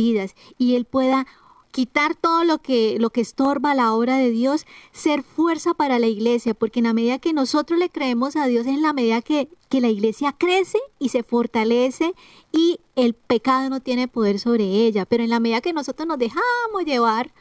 y 0.58 0.75
Él 0.75 0.86
pueda 0.86 1.25
quitar 1.72 2.16
todo 2.16 2.44
lo 2.44 2.58
que, 2.58 2.98
lo 3.00 3.12
que 3.12 3.22
estorba 3.22 3.75
la 3.75 3.94
obra 3.94 4.18
de 4.18 4.32
Dios, 4.32 4.66
ser 4.94 5.22
fuerza 5.22 5.74
para 5.74 6.00
la 6.00 6.08
iglesia, 6.08 6.54
porque 6.54 6.80
en 6.80 6.86
la 6.86 6.94
medida 6.94 7.20
que 7.20 7.34
nosotros 7.34 7.77
le 7.77 7.89
creemos 7.89 8.36
a 8.36 8.48
Dios, 8.48 8.66
es 8.66 8.74
en 8.74 8.82
la 8.82 8.94
medida 8.94 9.22
que, 9.22 9.48
que 9.70 9.82
la 9.82 9.89
iglesia 9.89 10.34
crece 10.36 10.80
y 10.98 11.10
se 11.10 11.22
fortalece 11.22 12.13
y 12.51 12.80
el 12.96 13.13
pecado 13.13 13.70
no 13.70 13.80
tiene 13.80 14.08
poder 14.08 14.39
sobre 14.39 14.63
ella, 14.63 15.06
pero 15.06 15.24
en 15.24 15.30
la 15.30 15.39
medida 15.39 15.62
que 15.62 15.74
nosotros 15.74 16.08
nos 16.08 16.18
dejamos 16.18 16.86
llevar 16.86 17.32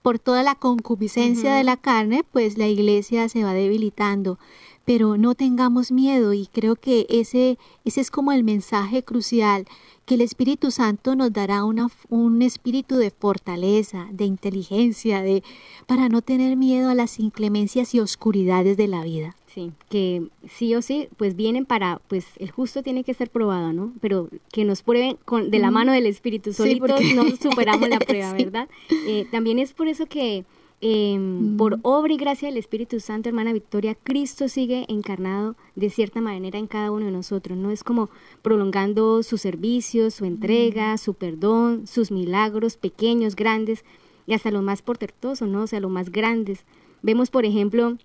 por 0.00 0.18
toda 0.18 0.42
la 0.42 0.54
concupiscencia 0.54 1.54
de 1.54 1.64
la 1.64 1.76
carne, 1.76 2.24
pues 2.24 2.58
la 2.58 2.68
iglesia 2.68 3.28
se 3.28 3.44
va 3.44 3.54
debilitando. 3.54 4.38
Pero 4.84 5.16
no 5.16 5.36
tengamos 5.36 5.92
miedo 5.92 6.32
y 6.32 6.48
creo 6.48 6.74
que 6.74 7.06
ese, 7.08 7.56
ese 7.84 8.00
es 8.00 8.10
como 8.10 8.32
el 8.32 8.42
mensaje 8.42 9.04
crucial, 9.04 9.66
que 10.04 10.14
el 10.14 10.20
Espíritu 10.20 10.70
Santo 10.70 11.14
nos 11.14 11.32
dará 11.32 11.64
una, 11.64 11.88
un 12.08 12.42
espíritu 12.42 12.96
de 12.96 13.10
fortaleza, 13.10 14.08
de 14.10 14.24
inteligencia, 14.24 15.22
de, 15.22 15.42
para 15.86 16.08
no 16.08 16.22
tener 16.22 16.56
miedo 16.56 16.88
a 16.88 16.94
las 16.94 17.20
inclemencias 17.20 17.94
y 17.94 18.00
oscuridades 18.00 18.76
de 18.76 18.88
la 18.88 19.04
vida. 19.04 19.36
Sí, 19.46 19.70
que 19.90 20.28
sí 20.48 20.74
o 20.74 20.82
sí, 20.82 21.08
pues 21.18 21.36
vienen 21.36 21.66
para, 21.66 22.00
pues 22.08 22.26
el 22.38 22.50
justo 22.50 22.82
tiene 22.82 23.04
que 23.04 23.12
ser 23.12 23.30
probado, 23.30 23.72
¿no? 23.72 23.92
Pero 24.00 24.28
que 24.50 24.64
nos 24.64 24.82
prueben 24.82 25.18
con, 25.24 25.50
de 25.50 25.58
la 25.58 25.70
mano 25.70 25.92
del 25.92 26.06
Espíritu, 26.06 26.52
solitos 26.52 27.00
no 27.14 27.24
superamos 27.36 27.88
la 27.88 27.98
prueba, 28.00 28.32
¿verdad? 28.32 28.68
Eh, 29.06 29.26
también 29.30 29.58
es 29.58 29.74
por 29.74 29.88
eso 29.88 30.06
que 30.06 30.44
Em, 30.84 31.56
por 31.56 31.78
obra 31.82 32.12
y 32.12 32.16
gracia 32.16 32.48
del 32.48 32.58
Espíritu 32.58 32.98
Santo, 32.98 33.28
hermana 33.28 33.52
Victoria, 33.52 33.94
Cristo 33.94 34.48
sigue 34.48 34.84
encarnado 34.88 35.54
de 35.76 35.90
cierta 35.90 36.20
manera 36.20 36.58
en 36.58 36.66
cada 36.66 36.90
uno 36.90 37.06
de 37.06 37.12
nosotros, 37.12 37.56
¿no? 37.56 37.70
Es 37.70 37.84
como 37.84 38.10
prolongando 38.42 39.22
su 39.22 39.38
servicio, 39.38 40.10
su 40.10 40.24
entrega, 40.24 40.98
su 40.98 41.14
perdón, 41.14 41.86
sus 41.86 42.10
milagros 42.10 42.76
pequeños, 42.76 43.36
grandes 43.36 43.84
y 44.26 44.34
hasta 44.34 44.50
los 44.50 44.64
más 44.64 44.82
portentosos, 44.82 45.48
¿no? 45.48 45.62
O 45.62 45.66
sea, 45.68 45.78
los 45.78 45.92
más 45.92 46.10
grandes. 46.10 46.64
Vemos, 47.00 47.30
por 47.30 47.44
ejemplo, 47.44 47.96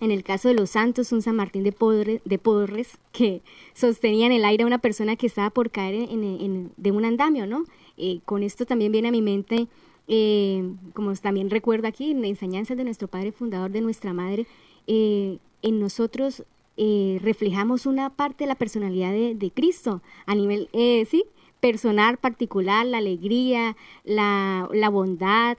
en 0.00 0.12
el 0.12 0.22
caso 0.22 0.46
de 0.46 0.54
los 0.54 0.70
santos, 0.70 1.10
un 1.10 1.22
San 1.22 1.34
Martín 1.34 1.64
de, 1.64 1.72
Porres, 1.72 2.20
de 2.24 2.38
Porres 2.38 2.98
que 3.10 3.42
sostenía 3.74 4.26
en 4.26 4.32
el 4.32 4.44
aire 4.44 4.62
a 4.62 4.68
una 4.68 4.78
persona 4.78 5.16
que 5.16 5.26
estaba 5.26 5.50
por 5.50 5.72
caer 5.72 6.08
en, 6.08 6.70
de 6.76 6.92
un 6.92 7.04
andamio, 7.04 7.48
¿no? 7.48 7.64
Eh, 7.96 8.20
con 8.24 8.44
esto 8.44 8.64
también 8.64 8.92
viene 8.92 9.08
a 9.08 9.12
mi 9.12 9.22
mente 9.22 9.66
eh, 10.14 10.62
como 10.92 11.14
también 11.14 11.48
recuerda 11.48 11.88
aquí, 11.88 12.10
en 12.10 12.20
la 12.20 12.26
enseñanza 12.26 12.74
de 12.74 12.84
nuestro 12.84 13.08
Padre 13.08 13.32
Fundador, 13.32 13.70
de 13.70 13.80
nuestra 13.80 14.12
Madre, 14.12 14.46
eh, 14.86 15.38
en 15.62 15.80
nosotros 15.80 16.44
eh, 16.76 17.18
reflejamos 17.22 17.86
una 17.86 18.10
parte 18.10 18.44
de 18.44 18.48
la 18.48 18.54
personalidad 18.54 19.10
de, 19.10 19.50
Cristo 19.54 20.02
a 20.26 20.34
nivel, 20.34 20.68
sí, 21.08 21.24
personal, 21.60 22.18
particular, 22.18 22.84
la 22.84 22.98
alegría, 22.98 23.74
la, 24.04 24.68
la, 24.74 24.90
bondad, 24.90 25.56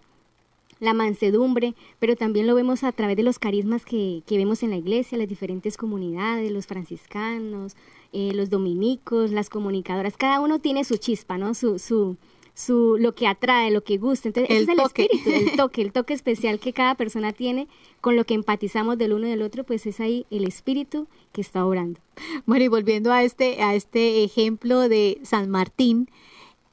la 0.80 0.94
mansedumbre, 0.94 1.74
pero 1.98 2.16
también 2.16 2.46
lo 2.46 2.54
vemos 2.54 2.84
a 2.84 2.92
través 2.92 3.18
de 3.18 3.24
los 3.24 3.40
carismas 3.40 3.86
que, 3.86 4.22
que 4.28 4.38
vemos 4.38 4.62
en 4.62 4.70
la 4.70 4.78
iglesia, 4.78 5.18
las 5.18 5.30
diferentes 5.30 5.78
comunidades, 5.78 6.52
los 6.52 6.68
franciscanos, 6.68 7.76
los 8.12 8.52
dominicos, 8.52 9.32
las 9.32 9.50
comunicadoras, 9.50 10.16
cada 10.16 10.40
uno 10.42 10.60
tiene 10.60 10.84
su 10.84 10.98
chispa, 10.98 11.40
¿no? 11.40 11.56
Su, 11.56 11.80
su, 11.80 12.18
su 12.54 12.98
lo 13.00 13.16
que 13.16 13.28
atrae, 13.28 13.72
lo 13.72 13.84
que 13.84 13.98
gusta. 13.98 14.30
Entonces, 14.30 14.50
ese 14.50 14.64
es 14.64 14.70
el 14.70 14.80
espíritu, 14.80 15.30
el 15.30 15.52
toque, 15.58 15.82
el 15.82 15.92
toque 15.92 16.14
especial 16.14 16.60
que 16.60 16.74
cada 16.74 16.96
persona 16.96 17.34
tiene 17.34 17.68
con 18.02 18.16
lo 18.16 18.26
que 18.26 18.34
empatizamos 18.34 18.98
del 18.98 19.14
uno 19.14 19.28
y 19.28 19.32
del 19.32 19.42
otro, 19.42 19.64
pues 19.64 19.86
es 19.86 20.00
ahí 20.00 20.26
el 20.30 20.46
espíritu 20.46 21.08
que 21.32 21.42
está 21.42 21.66
orando. 21.66 22.00
Bueno, 22.46 22.66
y 22.66 22.68
volviendo 22.68 23.12
a 23.12 23.24
este 23.24 23.62
a 23.62 23.76
este 23.76 24.24
ejemplo 24.24 24.88
de 24.88 25.20
San 25.24 25.50
Martín, 25.50 26.10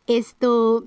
esto 0.06 0.84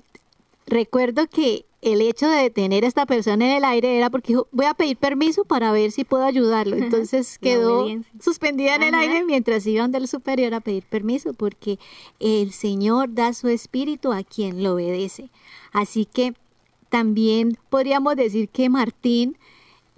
recuerdo 0.66 1.26
que 1.28 1.64
el 1.84 2.00
hecho 2.00 2.28
de 2.28 2.48
tener 2.48 2.84
a 2.84 2.88
esta 2.88 3.04
persona 3.04 3.44
en 3.44 3.56
el 3.58 3.64
aire 3.64 3.98
era 3.98 4.08
porque 4.08 4.34
voy 4.52 4.64
a 4.64 4.72
pedir 4.72 4.96
permiso 4.96 5.44
para 5.44 5.70
ver 5.70 5.90
si 5.92 6.04
puedo 6.04 6.24
ayudarlo. 6.24 6.76
Entonces 6.76 7.38
quedó 7.38 7.86
suspendida 8.18 8.76
en 8.76 8.84
el 8.84 8.94
aire 8.94 9.22
mientras 9.24 9.66
iba 9.66 9.86
del 9.88 10.08
superior 10.08 10.54
a 10.54 10.60
pedir 10.60 10.84
permiso 10.84 11.34
porque 11.34 11.78
el 12.20 12.52
Señor 12.52 13.12
da 13.12 13.34
su 13.34 13.48
espíritu 13.48 14.12
a 14.12 14.22
quien 14.22 14.62
lo 14.62 14.72
obedece. 14.74 15.28
Así 15.72 16.06
que 16.06 16.32
también 16.88 17.58
podríamos 17.68 18.16
decir 18.16 18.48
que 18.48 18.70
Martín 18.70 19.36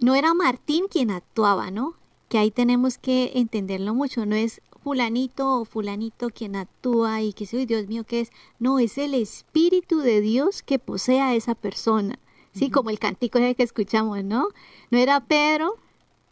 no 0.00 0.16
era 0.16 0.34
Martín 0.34 0.86
quien 0.90 1.12
actuaba, 1.12 1.70
¿no? 1.70 1.94
Que 2.28 2.38
ahí 2.38 2.50
tenemos 2.50 2.98
que 2.98 3.30
entenderlo 3.36 3.94
mucho, 3.94 4.26
no 4.26 4.34
es 4.34 4.60
fulanito 4.86 5.48
o 5.48 5.64
fulanito 5.64 6.30
quien 6.30 6.54
actúa 6.54 7.20
y 7.20 7.32
que 7.32 7.44
soy 7.44 7.66
Dios 7.66 7.88
mío, 7.88 8.04
¿qué 8.04 8.20
es? 8.20 8.30
No, 8.60 8.78
es 8.78 8.98
el 8.98 9.14
Espíritu 9.14 9.98
de 9.98 10.20
Dios 10.20 10.62
que 10.62 10.78
posee 10.78 11.20
a 11.20 11.34
esa 11.34 11.56
persona. 11.56 12.20
Sí, 12.52 12.70
como 12.70 12.90
el 12.90 13.00
cantico 13.00 13.38
ese 13.38 13.56
que 13.56 13.64
escuchamos, 13.64 14.22
¿no? 14.22 14.46
No 14.92 14.98
era 14.98 15.18
Pedro, 15.18 15.74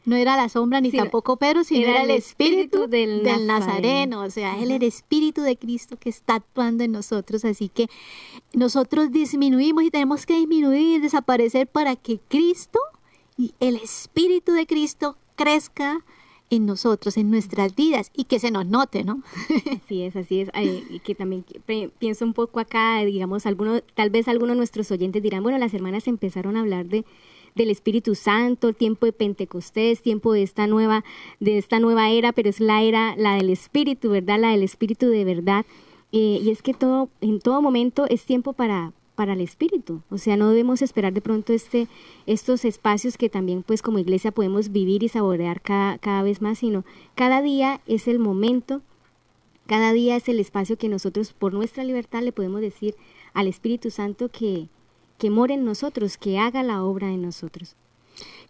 no 0.05 0.15
era 0.15 0.37
la 0.37 0.49
sombra 0.49 0.81
ni 0.81 0.93
tampoco 0.93 1.37
Pedro, 1.37 1.65
sino 1.65 1.89
era, 1.89 2.05
el 2.05 2.11
espíritu, 2.13 2.87
del, 2.87 3.25
Nazareno. 3.45 4.21
O 4.21 4.31
sea, 4.31 4.57
él 4.63 4.71
el 4.71 4.85
espíritu 4.85 5.43
de 5.43 5.57
Cristo 5.57 5.97
que 5.99 6.09
está 6.09 6.37
actuando 6.37 6.85
en 6.85 6.93
nosotros. 6.93 7.45
Así 7.45 7.69
que 7.69 7.89
nosotros 8.53 9.11
disminuimos 9.11 9.83
y 9.83 9.91
tenemos 9.91 10.27
que 10.27 10.35
disminuir 10.35 10.99
y 10.99 11.01
desaparecer 11.01 11.67
para 11.67 11.97
que 11.97 12.21
Cristo 12.29 12.79
y 13.37 13.53
el 13.59 13.75
espíritu 13.75 14.53
de 14.53 14.65
Cristo 14.69 15.17
crezca 15.35 16.05
en 16.55 16.67
nosotros, 16.67 17.17
en 17.17 17.31
nuestras 17.31 17.75
vidas 17.75 18.11
y 18.15 18.25
que 18.25 18.39
se 18.39 18.51
nos 18.51 18.67
note, 18.67 19.05
¿no? 19.05 19.23
Así 19.85 20.03
es, 20.03 20.17
así 20.17 20.41
es. 20.41 20.51
y 20.91 20.99
que 21.01 21.15
también 21.15 21.45
pienso 21.99 22.25
un 22.25 22.33
poco 22.33 22.61
acá, 22.61 23.05
digamos, 23.05 23.47
algunos, 23.47 23.83
tal 23.95 24.11
vez 24.11 24.29
algunos 24.29 24.55
de 24.55 24.59
nuestros 24.59 24.91
oyentes 24.91 25.23
dirán, 25.23 25.43
bueno, 25.43 25.59
las 25.59 25.75
hermanas 25.75 26.09
empezaron 26.09 26.57
a 26.57 26.61
hablar 26.61 26.87
de 26.87 27.05
del 27.55 27.71
Espíritu 27.71 28.15
Santo, 28.15 28.73
tiempo 28.73 29.07
de 29.07 29.13
Pentecostés, 29.13 30.03
tiempo 30.03 30.33
de 30.33 30.43
esta 30.43 30.67
nueva 30.67 31.05
de 31.41 31.59
esta 31.59 31.79
nueva 31.79 32.11
era, 32.11 32.33
pero 32.33 32.49
es 32.49 32.61
la 32.61 32.83
era 32.83 33.15
la 33.17 33.37
del 33.37 33.51
Espíritu, 33.51 34.11
¿verdad? 34.11 34.41
La 34.41 34.51
del 34.51 34.63
Espíritu 34.63 35.09
de 35.09 35.25
verdad. 35.25 35.65
Eh, 36.13 36.41
y 36.43 36.51
es 36.51 36.63
que 36.63 36.75
todo 36.75 37.09
en 37.21 37.41
todo 37.41 37.63
momento 37.63 38.07
es 38.09 38.25
tiempo 38.25 38.53
para 38.53 38.93
para 39.15 39.35
el 39.35 39.41
espíritu. 39.41 40.03
O 40.11 40.19
sea, 40.19 40.37
no 40.37 40.49
debemos 40.49 40.83
esperar 40.83 41.13
de 41.13 41.21
pronto 41.21 41.53
este, 41.53 41.89
estos 42.27 42.65
espacios 42.65 43.17
que 43.17 43.31
también 43.31 43.63
pues 43.63 43.83
como 43.83 43.99
iglesia 43.99 44.33
podemos 44.33 44.73
vivir 44.73 45.03
y 45.03 45.09
saborear 45.09 45.61
cada, 45.61 45.99
cada 45.99 46.23
vez 46.23 46.43
más, 46.43 46.59
sino 46.59 46.85
cada 47.15 47.43
día 47.43 47.81
es 47.87 48.09
el 48.09 48.19
momento, 48.19 48.83
cada 49.67 49.93
día 49.93 50.17
es 50.17 50.29
el 50.29 50.41
espacio 50.41 50.77
que 50.77 50.89
nosotros 50.89 51.33
por 51.33 51.55
nuestra 51.55 51.85
libertad 51.85 52.23
le 52.23 52.33
podemos 52.33 52.61
decir 52.61 52.95
al 53.33 53.47
Espíritu 53.47 53.91
Santo 53.91 54.29
que, 54.29 54.69
que 55.19 55.31
more 55.31 55.55
en 55.55 55.65
nosotros, 55.65 56.19
que 56.19 56.39
haga 56.39 56.63
la 56.63 56.85
obra 56.85 57.11
en 57.11 57.23
nosotros. 57.23 57.77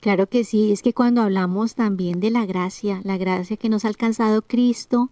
Claro 0.00 0.28
que 0.28 0.44
sí, 0.44 0.73
es 0.73 0.83
que 0.83 0.92
cuando 0.92 1.23
hablamos 1.23 1.75
también 1.75 2.21
de 2.21 2.30
la 2.30 2.44
gracia, 2.44 3.00
la 3.04 3.16
gracia 3.16 3.56
que 3.56 3.71
nos 3.71 3.85
ha 3.85 3.88
alcanzado 3.88 4.42
Cristo 4.42 5.11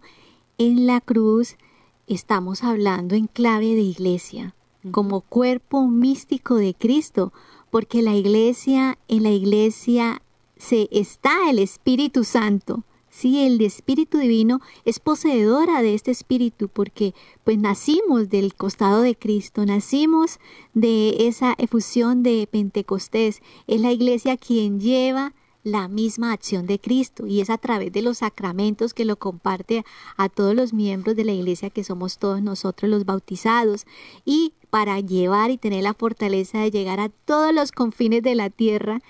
en 0.59 0.85
la 0.85 1.01
cruz, 1.01 1.57
estamos 2.05 2.63
hablando 2.63 3.15
en 3.15 3.27
clave 3.27 3.73
de 3.73 3.81
iglesia 3.81 4.53
como 4.91 5.21
cuerpo 5.21 5.87
místico 5.87 6.55
de 6.55 6.73
Cristo, 6.73 7.33
porque 7.69 8.01
la 8.01 8.15
iglesia, 8.15 8.97
en 9.07 9.23
la 9.23 9.31
iglesia 9.31 10.21
se 10.57 10.87
está 10.91 11.49
el 11.49 11.59
Espíritu 11.59 12.23
Santo. 12.23 12.83
Sí, 13.09 13.45
el 13.45 13.61
Espíritu 13.61 14.17
Divino 14.17 14.59
es 14.85 14.99
poseedora 14.99 15.83
de 15.83 15.93
este 15.93 16.09
Espíritu 16.09 16.67
porque 16.67 17.13
pues 17.43 17.59
nacimos 17.59 18.29
del 18.29 18.55
costado 18.55 19.01
de 19.01 19.15
Cristo, 19.15 19.65
nacimos 19.65 20.39
de 20.73 21.27
esa 21.27 21.53
efusión 21.59 22.23
de 22.23 22.47
Pentecostés. 22.51 23.41
Es 23.67 23.81
la 23.81 23.91
iglesia 23.91 24.35
quien 24.35 24.79
lleva 24.79 25.33
la 25.63 25.87
misma 25.87 26.33
acción 26.33 26.67
de 26.67 26.79
Cristo 26.79 27.25
y 27.25 27.41
es 27.41 27.49
a 27.49 27.57
través 27.57 27.91
de 27.91 28.01
los 28.01 28.19
sacramentos 28.19 28.93
que 28.93 29.05
lo 29.05 29.15
comparte 29.15 29.85
a 30.17 30.29
todos 30.29 30.55
los 30.55 30.73
miembros 30.73 31.15
de 31.15 31.23
la 31.23 31.31
iglesia 31.31 31.69
que 31.69 31.83
somos 31.83 32.17
todos 32.17 32.41
nosotros 32.41 32.91
los 32.91 33.05
bautizados 33.05 33.85
y 34.25 34.53
para 34.69 34.99
llevar 34.99 35.51
y 35.51 35.57
tener 35.57 35.83
la 35.83 35.93
fortaleza 35.93 36.59
de 36.59 36.71
llegar 36.71 36.99
a 36.99 37.09
todos 37.09 37.53
los 37.53 37.71
confines 37.71 38.23
de 38.23 38.35
la 38.35 38.49
tierra 38.49 39.01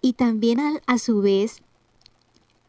y 0.00 0.14
también 0.14 0.58
a, 0.86 0.98
su 0.98 1.22
vez 1.22 1.62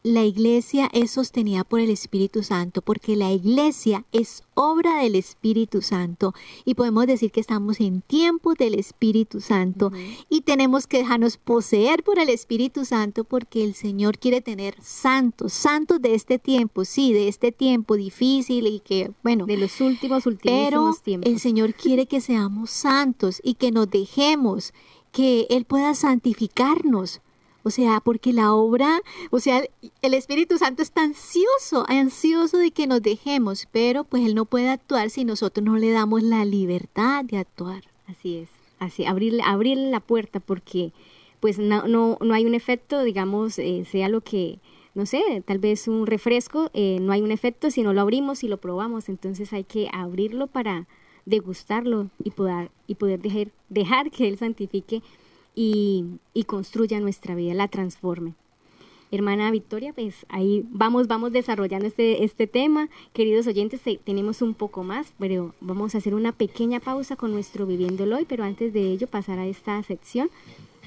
la 0.04 0.26
iglesia 0.26 0.90
es 0.92 1.12
sostenida 1.12 1.64
por 1.64 1.80
el 1.80 1.90
Espíritu 1.90 2.44
Santo, 2.44 2.82
porque 2.82 3.16
la 3.16 3.32
iglesia 3.32 4.06
es 4.12 4.44
obra 4.54 4.98
del 4.98 5.16
Espíritu 5.16 5.82
Santo 5.82 6.34
y 6.66 6.76
podemos 6.76 7.08
decir 7.08 7.32
que 7.32 7.40
estamos 7.40 7.80
en 7.80 8.02
tiempos 8.02 8.56
del 8.56 8.76
Espíritu 8.76 9.40
Santo 9.40 9.94
y 10.30 10.42
tenemos 10.42 10.88
que 10.88 10.98
dejarnos 10.98 11.38
poseer 11.38 12.04
por 12.04 12.20
el 12.20 12.28
Espíritu 12.28 12.84
Santo 12.84 13.24
porque 13.24 13.64
el 13.64 13.76
Señor 13.76 14.20
quiere 14.20 14.42
tener 14.42 14.76
santos, 14.82 15.54
santos 15.54 16.02
de 16.02 16.16
este 16.16 16.38
tiempo, 16.38 16.84
sí, 16.84 17.14
de 17.14 17.30
este 17.30 17.54
tiempo 17.54 17.96
difícil 17.96 18.68
y 18.68 18.82
que, 18.82 19.12
bueno, 19.24 19.46
de 19.46 19.56
los 19.56 19.80
últimos, 19.80 20.26
últimos 20.26 21.02
tiempos. 21.02 21.32
El 21.32 21.40
Señor 21.40 21.74
quiere 21.74 22.08
que 22.08 22.20
seamos 22.20 22.72
santos 22.72 23.40
y 23.42 23.54
que 23.54 23.72
nos 23.72 23.90
dejemos 23.90 24.74
que 25.14 25.48
Él 25.50 25.64
pueda 25.64 25.96
santificarnos. 25.96 27.22
O 27.64 27.70
sea, 27.70 28.02
porque 28.02 28.34
la 28.34 28.54
obra, 28.54 29.02
o 29.32 29.40
sea, 29.40 29.64
el 30.02 30.14
Espíritu 30.14 30.58
Santo 30.58 30.84
está 30.84 31.04
ansioso, 31.04 31.86
ansioso 31.88 32.58
de 32.58 32.72
que 32.72 32.88
nos 32.88 33.02
dejemos, 33.02 33.68
pero 33.72 34.04
pues 34.04 34.26
Él 34.26 34.36
no 34.36 34.46
puede 34.46 34.70
actuar 34.70 35.10
si 35.10 35.24
nosotros 35.24 35.66
no 35.66 35.78
le 35.78 35.92
damos 35.92 36.24
la 36.24 36.44
libertad 36.44 37.24
de 37.24 37.38
actuar. 37.38 37.84
Así 38.08 38.38
es, 38.38 38.50
así, 38.80 39.06
abrirle, 39.06 39.44
abrirle 39.44 39.90
la 39.90 40.02
puerta 40.02 40.42
porque 40.42 40.92
pues 41.40 41.58
no, 41.58 41.88
no, 41.88 42.18
no 42.22 42.34
hay 42.34 42.46
un 42.46 42.56
efecto, 42.56 43.04
digamos, 43.04 43.60
eh, 43.60 43.86
sea 43.90 44.08
lo 44.08 44.22
que, 44.22 44.60
no 44.94 45.06
sé, 45.06 45.44
tal 45.46 45.60
vez 45.60 45.88
un 45.88 46.06
refresco, 46.06 46.70
eh, 46.74 47.00
no 47.02 47.12
hay 47.12 47.22
un 47.22 47.32
efecto 47.32 47.70
si 47.70 47.82
no 47.84 47.94
lo 47.94 48.02
abrimos 48.02 48.44
y 48.44 48.48
lo 48.48 48.58
probamos, 48.58 49.10
entonces 49.10 49.52
hay 49.52 49.64
que 49.66 49.90
abrirlo 49.92 50.48
para 50.48 50.88
degustarlo 51.26 52.10
y 52.24 52.32
poder, 52.32 52.72
y 52.88 52.96
poder 52.96 53.22
dejar, 53.22 53.52
dejar 53.70 54.12
que 54.12 54.28
Él 54.28 54.38
santifique 54.38 55.02
y, 55.56 56.20
construya 56.46 57.00
nuestra 57.00 57.36
vida, 57.36 57.54
la 57.54 57.68
transforme. 57.68 58.34
Hermana 59.12 59.52
Victoria, 59.52 59.94
pues 59.94 60.26
ahí 60.30 60.66
vamos, 60.72 61.08
vamos 61.08 61.32
desarrollando 61.32 61.86
este, 61.86 62.24
este 62.24 62.48
tema. 62.48 62.90
Queridos 63.14 63.46
oyentes, 63.46 63.82
tenemos 64.04 64.42
un 64.42 64.56
poco 64.56 64.84
más, 64.84 65.14
pero 65.20 65.54
vamos 65.62 65.94
a 65.94 66.00
hacer 66.00 66.16
una 66.16 66.32
pequeña 66.32 66.80
pausa 66.80 67.16
con 67.16 67.32
nuestro 67.32 67.68
Viviéndolo 67.68 68.18
hoy, 68.18 68.26
pero 68.28 68.44
antes 68.44 68.74
de 68.74 68.92
ello 68.92 69.06
pasar 69.06 69.38
a 69.38 69.46
esta 69.46 69.82
sección, 69.84 70.32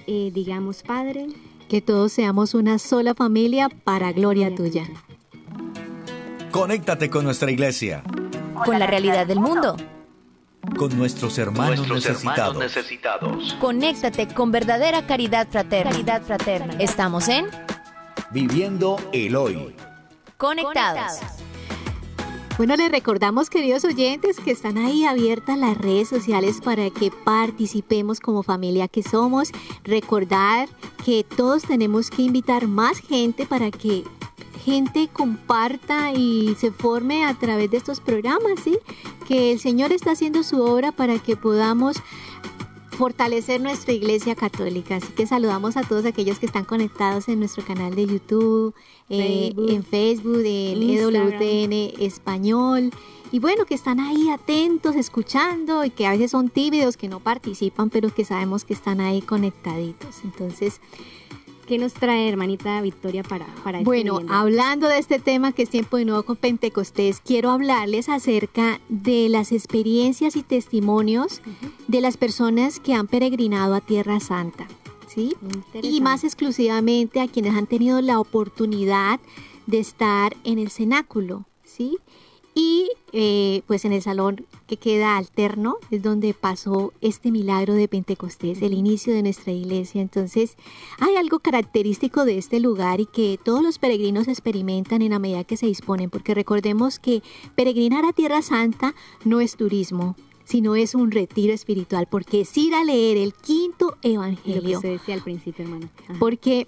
eh, 0.08 0.32
digamos, 0.34 0.82
Padre. 0.82 1.28
Que 1.68 1.80
todos 1.80 2.12
seamos 2.12 2.54
una 2.54 2.78
sola 2.78 3.14
familia 3.14 3.68
para 3.68 4.12
gloria, 4.12 4.52
tuya. 4.52 4.88
Conéctate 6.50 7.10
con 7.10 7.24
nuestra 7.24 7.50
iglesia. 7.50 8.02
Con 8.64 8.78
la 8.78 8.86
realidad 8.88 9.26
del 9.26 9.38
mundo 9.38 9.76
con 10.76 10.96
nuestros 10.96 11.38
hermanos, 11.38 11.88
necesitados. 11.88 13.56
Conéctate 13.60 14.28
con 14.28 14.50
verdadera 14.50 15.06
caridad 15.06 15.48
fraterna. 15.48 15.90
Caridad 15.92 16.22
fraterna. 16.22 16.74
Estamos 16.78 17.28
en 17.28 17.46
Viviendo 18.30 18.96
el 19.12 19.36
Hoy. 19.36 19.74
Conectados. 20.36 21.20
Bueno, 22.58 22.74
les 22.76 22.90
recordamos, 22.90 23.50
queridos 23.50 23.84
oyentes, 23.84 24.40
que 24.40 24.50
están 24.50 24.78
ahí 24.78 25.04
abiertas 25.04 25.58
las 25.58 25.76
redes 25.76 26.08
sociales 26.08 26.62
para 26.64 26.88
que 26.88 27.10
participemos 27.10 28.18
como 28.18 28.42
familia 28.42 28.88
que 28.88 29.02
somos. 29.02 29.52
Recordar 29.84 30.66
que 31.04 31.22
todos 31.22 31.64
tenemos 31.64 32.08
que 32.08 32.22
invitar 32.22 32.66
más 32.66 32.98
gente 33.00 33.44
para 33.44 33.70
que 33.70 34.04
gente 34.66 35.08
comparta 35.12 36.12
y 36.12 36.56
se 36.58 36.72
forme 36.72 37.24
a 37.24 37.34
través 37.34 37.70
de 37.70 37.76
estos 37.76 38.00
programas, 38.00 38.58
¿sí? 38.64 38.76
Que 39.28 39.52
el 39.52 39.60
Señor 39.60 39.92
está 39.92 40.10
haciendo 40.10 40.42
su 40.42 40.60
obra 40.60 40.90
para 40.90 41.20
que 41.20 41.36
podamos 41.36 41.98
fortalecer 42.90 43.60
nuestra 43.60 43.92
iglesia 43.92 44.34
católica. 44.34 44.96
Así 44.96 45.12
que 45.12 45.24
saludamos 45.24 45.76
a 45.76 45.82
todos 45.82 46.04
aquellos 46.04 46.40
que 46.40 46.46
están 46.46 46.64
conectados 46.64 47.28
en 47.28 47.38
nuestro 47.38 47.64
canal 47.64 47.94
de 47.94 48.06
YouTube, 48.06 48.74
eh, 49.08 49.52
en 49.56 49.84
Facebook, 49.84 50.42
en 50.44 50.82
EWTN 50.82 52.02
Español. 52.02 52.90
Y 53.30 53.38
bueno, 53.38 53.66
que 53.66 53.74
están 53.74 54.00
ahí 54.00 54.30
atentos, 54.30 54.96
escuchando 54.96 55.84
y 55.84 55.90
que 55.90 56.08
a 56.08 56.10
veces 56.10 56.32
son 56.32 56.48
tímidos, 56.48 56.96
que 56.96 57.06
no 57.06 57.20
participan, 57.20 57.88
pero 57.88 58.12
que 58.12 58.24
sabemos 58.24 58.64
que 58.64 58.74
están 58.74 59.00
ahí 59.00 59.22
conectaditos. 59.22 60.24
Entonces, 60.24 60.80
¿Qué 61.66 61.78
nos 61.78 61.94
trae, 61.94 62.28
hermanita 62.28 62.80
Victoria, 62.80 63.24
para, 63.24 63.46
para 63.64 63.78
este 63.78 63.84
Bueno, 63.84 64.20
hablando 64.28 64.86
de 64.86 64.98
este 64.98 65.18
tema 65.18 65.50
que 65.50 65.64
es 65.64 65.70
tiempo 65.70 65.96
de 65.96 66.04
nuevo 66.04 66.22
con 66.22 66.36
Pentecostés, 66.36 67.20
quiero 67.20 67.50
hablarles 67.50 68.08
acerca 68.08 68.80
de 68.88 69.28
las 69.28 69.50
experiencias 69.50 70.36
y 70.36 70.44
testimonios 70.44 71.42
de 71.88 72.00
las 72.00 72.16
personas 72.16 72.78
que 72.78 72.94
han 72.94 73.08
peregrinado 73.08 73.74
a 73.74 73.80
Tierra 73.80 74.20
Santa. 74.20 74.68
¿sí? 75.08 75.34
Y 75.82 76.00
más 76.00 76.22
exclusivamente 76.22 77.20
a 77.20 77.26
quienes 77.26 77.54
han 77.54 77.66
tenido 77.66 78.00
la 78.00 78.20
oportunidad 78.20 79.18
de 79.66 79.80
estar 79.80 80.36
en 80.44 80.60
el 80.60 80.70
cenáculo. 80.70 81.46
¿sí? 81.64 81.98
Y 82.58 82.88
eh, 83.12 83.60
pues 83.66 83.84
en 83.84 83.92
el 83.92 84.00
salón 84.00 84.46
que 84.66 84.78
queda 84.78 85.18
alterno 85.18 85.76
es 85.90 86.02
donde 86.02 86.32
pasó 86.32 86.94
este 87.02 87.30
milagro 87.30 87.74
de 87.74 87.86
Pentecostés, 87.86 88.62
el 88.62 88.72
inicio 88.72 89.12
de 89.12 89.22
nuestra 89.22 89.52
iglesia. 89.52 90.00
Entonces 90.00 90.56
hay 90.98 91.16
algo 91.16 91.40
característico 91.40 92.24
de 92.24 92.38
este 92.38 92.58
lugar 92.58 92.98
y 93.00 93.04
que 93.04 93.38
todos 93.44 93.62
los 93.62 93.78
peregrinos 93.78 94.26
experimentan 94.26 95.02
en 95.02 95.10
la 95.10 95.18
medida 95.18 95.44
que 95.44 95.58
se 95.58 95.66
disponen, 95.66 96.08
porque 96.08 96.32
recordemos 96.32 96.98
que 96.98 97.22
peregrinar 97.54 98.06
a 98.06 98.14
Tierra 98.14 98.40
Santa 98.40 98.94
no 99.26 99.42
es 99.42 99.56
turismo, 99.56 100.16
sino 100.44 100.76
es 100.76 100.94
un 100.94 101.10
retiro 101.10 101.52
espiritual, 101.52 102.08
porque 102.10 102.40
es 102.40 102.56
ir 102.56 102.74
a 102.74 102.84
leer 102.84 103.18
el 103.18 103.34
quinto 103.34 103.98
evangelio. 104.00 104.76
Lo 104.76 104.80
que 104.80 104.86
se 104.88 104.92
decía 104.92 105.14
al 105.14 105.22
principio, 105.22 105.66
hermano. 105.66 105.90
Porque, 106.18 106.66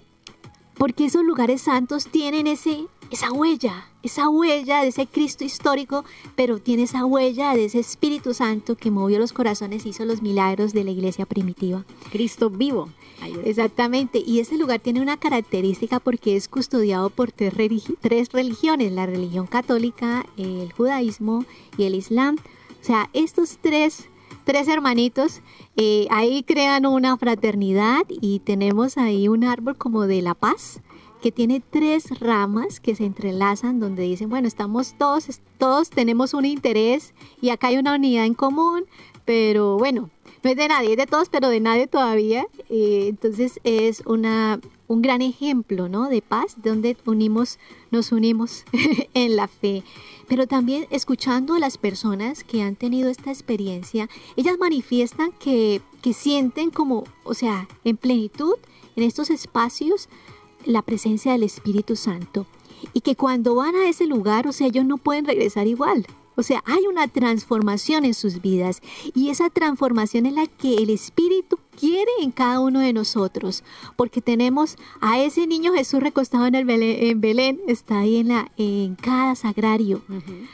porque 0.77 1.05
esos 1.05 1.23
lugares 1.23 1.61
santos 1.61 2.05
tienen 2.05 2.45
ese 2.45 2.85
esa 3.11 3.31
huella, 3.31 3.87
esa 4.03 4.29
huella 4.29 4.81
de 4.81 4.89
ese 4.89 5.07
Cristo 5.07 5.43
histórico, 5.43 6.05
pero 6.35 6.59
tiene 6.59 6.83
esa 6.83 7.05
huella 7.05 7.53
de 7.55 7.65
ese 7.65 7.79
Espíritu 7.79 8.33
Santo 8.33 8.75
que 8.75 8.91
movió 8.91 9.19
los 9.19 9.33
corazones 9.33 9.85
y 9.85 9.89
hizo 9.89 10.05
los 10.05 10.21
milagros 10.21 10.73
de 10.73 10.83
la 10.83 10.91
iglesia 10.91 11.25
primitiva. 11.25 11.85
Cristo 12.11 12.49
vivo. 12.49 12.89
Exactamente, 13.43 14.23
y 14.25 14.39
ese 14.39 14.57
lugar 14.57 14.79
tiene 14.79 15.01
una 15.01 15.17
característica 15.17 15.99
porque 15.99 16.37
es 16.37 16.47
custodiado 16.47 17.09
por 17.09 17.31
tres, 17.33 17.53
religiones, 17.53 18.91
la 18.93 19.05
religión 19.05 19.45
católica, 19.45 20.25
el 20.37 20.71
judaísmo 20.71 21.43
y 21.77 21.83
el 21.83 21.95
islam. 21.95 22.37
O 22.81 22.83
sea, 22.83 23.09
estos 23.13 23.57
tres 23.61 24.07
tres 24.45 24.67
hermanitos, 24.67 25.41
eh, 25.77 26.07
ahí 26.09 26.41
crean 26.41 26.87
una 26.87 27.15
fraternidad 27.17 28.01
y 28.09 28.39
tenemos 28.39 28.97
ahí 28.97 29.27
un 29.27 29.43
árbol 29.43 29.77
como 29.77 30.07
de 30.07 30.23
la 30.23 30.33
paz, 30.33 30.81
que 31.21 31.31
tiene 31.31 31.61
tres 31.61 32.19
ramas 32.19 32.79
que 32.79 32.95
se 32.95 33.05
entrelazan 33.05 33.79
donde 33.79 34.03
dicen, 34.03 34.29
bueno, 34.29 34.47
estamos 34.47 34.95
todos, 34.97 35.41
todos 35.57 35.89
tenemos 35.89 36.33
un 36.33 36.45
interés 36.45 37.13
y 37.41 37.49
acá 37.49 37.67
hay 37.67 37.77
una 37.77 37.95
unidad 37.95 38.25
en 38.25 38.33
común, 38.33 38.85
pero 39.25 39.77
bueno, 39.77 40.09
no 40.43 40.49
es 40.49 40.55
de 40.55 40.67
nadie, 40.67 40.91
es 40.91 40.97
de 40.97 41.05
todos, 41.05 41.29
pero 41.29 41.49
de 41.49 41.59
nadie 41.59 41.87
todavía. 41.87 42.47
Eh, 42.69 43.07
entonces 43.09 43.59
es 43.63 44.01
una, 44.05 44.59
un 44.87 45.01
gran 45.01 45.21
ejemplo 45.21 45.89
¿no? 45.89 46.09
de 46.09 46.21
paz, 46.21 46.55
donde 46.63 46.95
unimos, 47.05 47.59
nos 47.91 48.11
unimos 48.11 48.63
en 49.13 49.35
la 49.35 49.47
fe. 49.47 49.83
Pero 50.27 50.47
también 50.47 50.87
escuchando 50.91 51.55
a 51.55 51.59
las 51.59 51.77
personas 51.77 52.43
que 52.43 52.61
han 52.61 52.75
tenido 52.75 53.09
esta 53.09 53.31
experiencia, 53.31 54.09
ellas 54.37 54.57
manifiestan 54.59 55.31
que, 55.33 55.81
que 56.01 56.13
sienten 56.13 56.69
como, 56.69 57.03
o 57.23 57.33
sea, 57.33 57.67
en 57.83 57.97
plenitud 57.97 58.55
en 58.95 59.03
estos 59.03 59.29
espacios, 59.29 60.09
la 60.65 60.81
presencia 60.81 61.31
del 61.31 61.43
Espíritu 61.43 61.95
Santo 61.95 62.45
y 62.93 63.01
que 63.01 63.15
cuando 63.15 63.55
van 63.55 63.75
a 63.75 63.89
ese 63.89 64.05
lugar, 64.05 64.47
o 64.47 64.51
sea, 64.51 64.67
ellos 64.67 64.85
no 64.85 64.97
pueden 64.97 65.25
regresar 65.25 65.67
igual. 65.67 66.05
O 66.35 66.43
sea, 66.43 66.63
hay 66.65 66.87
una 66.87 67.09
transformación 67.09 68.05
en 68.05 68.13
sus 68.13 68.41
vidas 68.41 68.81
y 69.13 69.29
esa 69.29 69.49
transformación 69.49 70.25
es 70.25 70.33
la 70.33 70.47
que 70.47 70.75
el 70.75 70.89
Espíritu 70.89 71.59
quiere 71.77 72.09
en 72.21 72.31
cada 72.31 72.61
uno 72.61 72.79
de 72.79 72.93
nosotros, 72.93 73.61
porque 73.97 74.21
tenemos 74.21 74.77
a 75.01 75.19
ese 75.19 75.47
niño 75.47 75.73
Jesús 75.73 75.99
recostado 75.99 76.45
en 76.45 76.55
el 76.55 76.63
Belén, 76.63 76.97
en 77.09 77.19
Belén 77.19 77.59
está 77.67 77.99
ahí 77.99 78.17
en, 78.17 78.29
la, 78.29 78.51
en 78.55 78.95
cada 78.95 79.35
sagrario. 79.35 80.01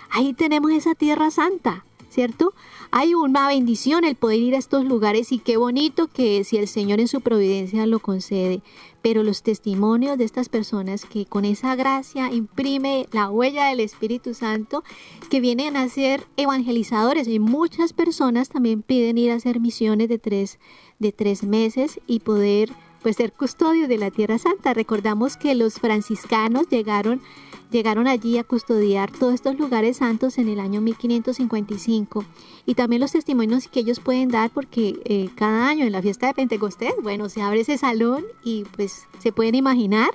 Ahí 0.09 0.33
tenemos 0.33 0.71
esa 0.71 0.95
tierra 0.95 1.29
santa, 1.29 1.85
¿cierto? 2.15 2.53
Hay 2.91 3.13
una 3.13 3.49
bendición 3.49 4.05
el 4.05 4.15
poder 4.15 4.39
ir 4.39 4.55
a 4.55 4.57
estos 4.57 4.85
lugares 4.85 5.33
y 5.33 5.39
qué 5.39 5.57
bonito 5.57 6.07
que 6.07 6.45
si 6.45 6.55
el 6.55 6.67
Señor 6.67 7.01
en 7.01 7.09
su 7.09 7.19
providencia 7.19 7.85
lo 7.85 7.99
concede. 7.99 8.61
Pero 9.01 9.21
los 9.21 9.43
testimonios 9.43 10.17
de 10.17 10.23
estas 10.23 10.47
personas 10.47 11.05
que 11.05 11.25
con 11.25 11.43
esa 11.43 11.75
gracia 11.75 12.31
imprime 12.31 13.07
la 13.11 13.29
huella 13.29 13.65
del 13.65 13.81
Espíritu 13.81 14.33
Santo, 14.33 14.83
que 15.29 15.41
vienen 15.41 15.75
a 15.75 15.89
ser 15.89 16.25
evangelizadores 16.37 17.27
y 17.27 17.39
muchas 17.39 17.91
personas 17.91 18.47
también 18.49 18.81
piden 18.81 19.17
ir 19.17 19.31
a 19.31 19.35
hacer 19.35 19.59
misiones 19.59 20.07
de 20.07 20.17
tres, 20.17 20.57
de 20.97 21.11
tres 21.11 21.43
meses 21.43 21.99
y 22.07 22.21
poder 22.21 22.71
pues 23.05 23.17
ser 23.17 23.33
custodios 23.33 23.87
de 23.87 23.99
la 23.99 24.09
Tierra 24.09 24.39
Santa. 24.39 24.73
Recordamos 24.73 25.37
que 25.37 25.53
los 25.53 25.75
franciscanos 25.75 26.67
llegaron 26.71 27.21
llegaron 27.69 28.07
allí 28.07 28.39
a 28.39 28.43
custodiar 28.43 29.11
todos 29.11 29.35
estos 29.35 29.59
lugares 29.59 29.97
santos 29.97 30.39
en 30.39 30.49
el 30.49 30.59
año 30.59 30.81
1555 30.81 32.25
y 32.65 32.73
también 32.73 33.01
los 33.01 33.11
testimonios 33.11 33.67
que 33.67 33.81
ellos 33.81 33.99
pueden 33.99 34.29
dar 34.29 34.49
porque 34.49 34.99
eh, 35.05 35.29
cada 35.35 35.67
año 35.67 35.85
en 35.85 35.91
la 35.91 36.01
fiesta 36.01 36.25
de 36.25 36.33
Pentecostés, 36.33 36.95
bueno, 37.03 37.29
se 37.29 37.43
abre 37.43 37.59
ese 37.59 37.77
salón 37.77 38.25
y 38.43 38.63
pues 38.75 39.07
se 39.19 39.31
pueden 39.31 39.53
imaginar 39.53 40.09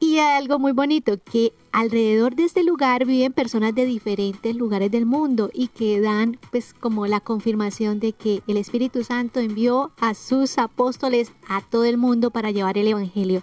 y 0.00 0.18
algo 0.18 0.58
muy 0.58 0.72
bonito, 0.72 1.18
que 1.22 1.52
alrededor 1.72 2.36
de 2.36 2.44
este 2.44 2.62
lugar 2.62 3.04
viven 3.04 3.32
personas 3.32 3.74
de 3.74 3.84
diferentes 3.84 4.54
lugares 4.54 4.90
del 4.90 5.06
mundo 5.06 5.50
y 5.52 5.68
que 5.68 6.00
dan 6.00 6.38
pues 6.50 6.72
como 6.72 7.06
la 7.06 7.20
confirmación 7.20 7.98
de 7.98 8.12
que 8.12 8.42
el 8.46 8.56
Espíritu 8.56 9.02
Santo 9.02 9.40
envió 9.40 9.90
a 9.98 10.14
sus 10.14 10.58
apóstoles 10.58 11.32
a 11.48 11.62
todo 11.62 11.84
el 11.84 11.96
mundo 11.96 12.30
para 12.30 12.50
llevar 12.50 12.78
el 12.78 12.88
Evangelio. 12.88 13.42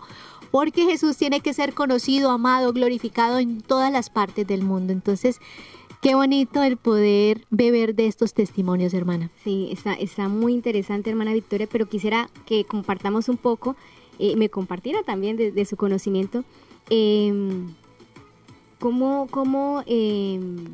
Porque 0.52 0.86
Jesús 0.86 1.18
tiene 1.18 1.42
que 1.42 1.54
ser 1.54 1.74
conocido, 1.74 2.32
amado, 2.32 2.72
glorificado 2.72 3.40
en 3.40 3.62
todas 3.62 3.92
las 3.92 4.10
partes 4.10 4.48
del 4.48 4.64
mundo. 4.64 4.94
Entonces, 4.94 5.42
qué 6.02 6.16
bonito 6.16 6.64
el 6.64 6.78
poder 6.78 7.46
beber 7.50 7.96
de 7.96 8.08
estos 8.08 8.34
testimonios, 8.34 8.94
hermana. 8.94 9.30
Sí, 9.44 9.68
está, 9.72 9.94
está 9.94 10.30
muy 10.30 10.54
interesante, 10.54 11.10
hermana 11.10 11.34
Victoria, 11.34 11.68
pero 11.70 11.88
quisiera 11.88 12.30
que 12.46 12.64
compartamos 12.64 13.28
un 13.28 13.36
poco 13.36 13.76
eh, 14.20 14.36
me 14.36 14.50
compartiera 14.50 15.04
también 15.04 15.38
de, 15.38 15.66
su 15.66 15.78
conocimiento. 15.78 16.44
Em, 16.90 17.74
¿Cómo, 18.80 19.28
cómo 19.32 19.84
em, 19.86 20.66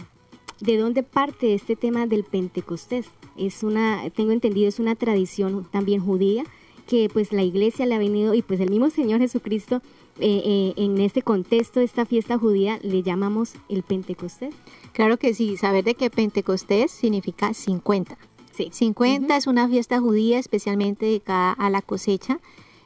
de 0.60 0.78
dónde 0.78 1.04
parte 1.04 1.54
este 1.54 1.76
tema 1.76 2.08
del 2.08 2.24
Pentecostés? 2.24 3.08
Es 3.38 3.64
una, 3.64 4.10
tengo 4.10 4.32
entendido, 4.32 4.68
es 4.68 4.80
una 4.80 4.96
tradición 4.96 5.68
también 5.72 6.04
judía 6.04 6.44
que 6.88 7.10
pues 7.10 7.32
la 7.32 7.44
iglesia 7.44 7.86
le 7.86 7.96
ha 7.96 8.00
venido 8.00 8.34
y 8.34 8.42
pues 8.42 8.60
el 8.60 8.70
mismo 8.70 8.90
Señor 8.90 9.22
Jesucristo 9.22 9.82
eh, 10.20 10.42
eh, 10.46 10.74
en 10.76 11.00
este 11.00 11.22
contexto 11.22 11.80
de 11.80 11.86
esta 11.86 12.06
fiesta 12.06 12.38
judía 12.38 12.80
le 12.82 13.02
llamamos 13.02 13.54
el 13.70 13.82
Pentecostés. 13.84 14.54
Claro 14.92 15.18
que 15.18 15.34
sí, 15.34 15.56
saber 15.56 15.86
de 15.86 15.96
que 15.96 16.10
Pentecostés 16.10 16.92
significa 16.92 17.54
50. 17.54 18.18
Sí. 18.52 18.70
50 18.74 19.38
es 19.38 19.48
una 19.48 19.70
fiesta 19.70 20.02
judía 20.02 20.38
especialmente 20.38 21.06
dedicada 21.06 21.54
a 21.54 21.70
la 21.70 21.82
cosecha 21.82 22.42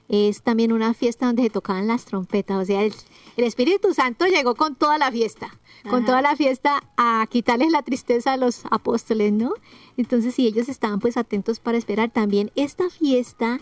es 0.07 0.41
también 0.41 0.71
una 0.71 0.93
fiesta 0.93 1.25
donde 1.25 1.43
se 1.43 1.49
tocaban 1.49 1.87
las 1.87 2.05
trompetas, 2.05 2.61
o 2.61 2.65
sea, 2.65 2.83
el, 2.83 2.93
Espíritu 3.37 3.93
Santo 3.93 4.25
llegó 4.25 4.55
con 4.55 4.75
toda 4.75 4.97
la 4.97 5.11
fiesta, 5.11 5.57
con 5.89 6.05
toda 6.05 6.21
la 6.21 6.35
fiesta 6.35 6.83
a 6.97 7.27
quitarles 7.29 7.71
la 7.71 7.83
tristeza 7.83 8.33
a 8.33 8.37
los 8.37 8.63
apóstoles, 8.71 9.33
¿no? 9.33 9.53
Entonces, 9.97 10.35
si 10.35 10.47
ellos 10.47 10.69
estaban 10.69 10.99
pues 10.99 11.17
atentos 11.17 11.59
para 11.59 11.77
esperar, 11.77 12.11
también 12.11 12.51
esta 12.55 12.89
fiesta 12.89 13.59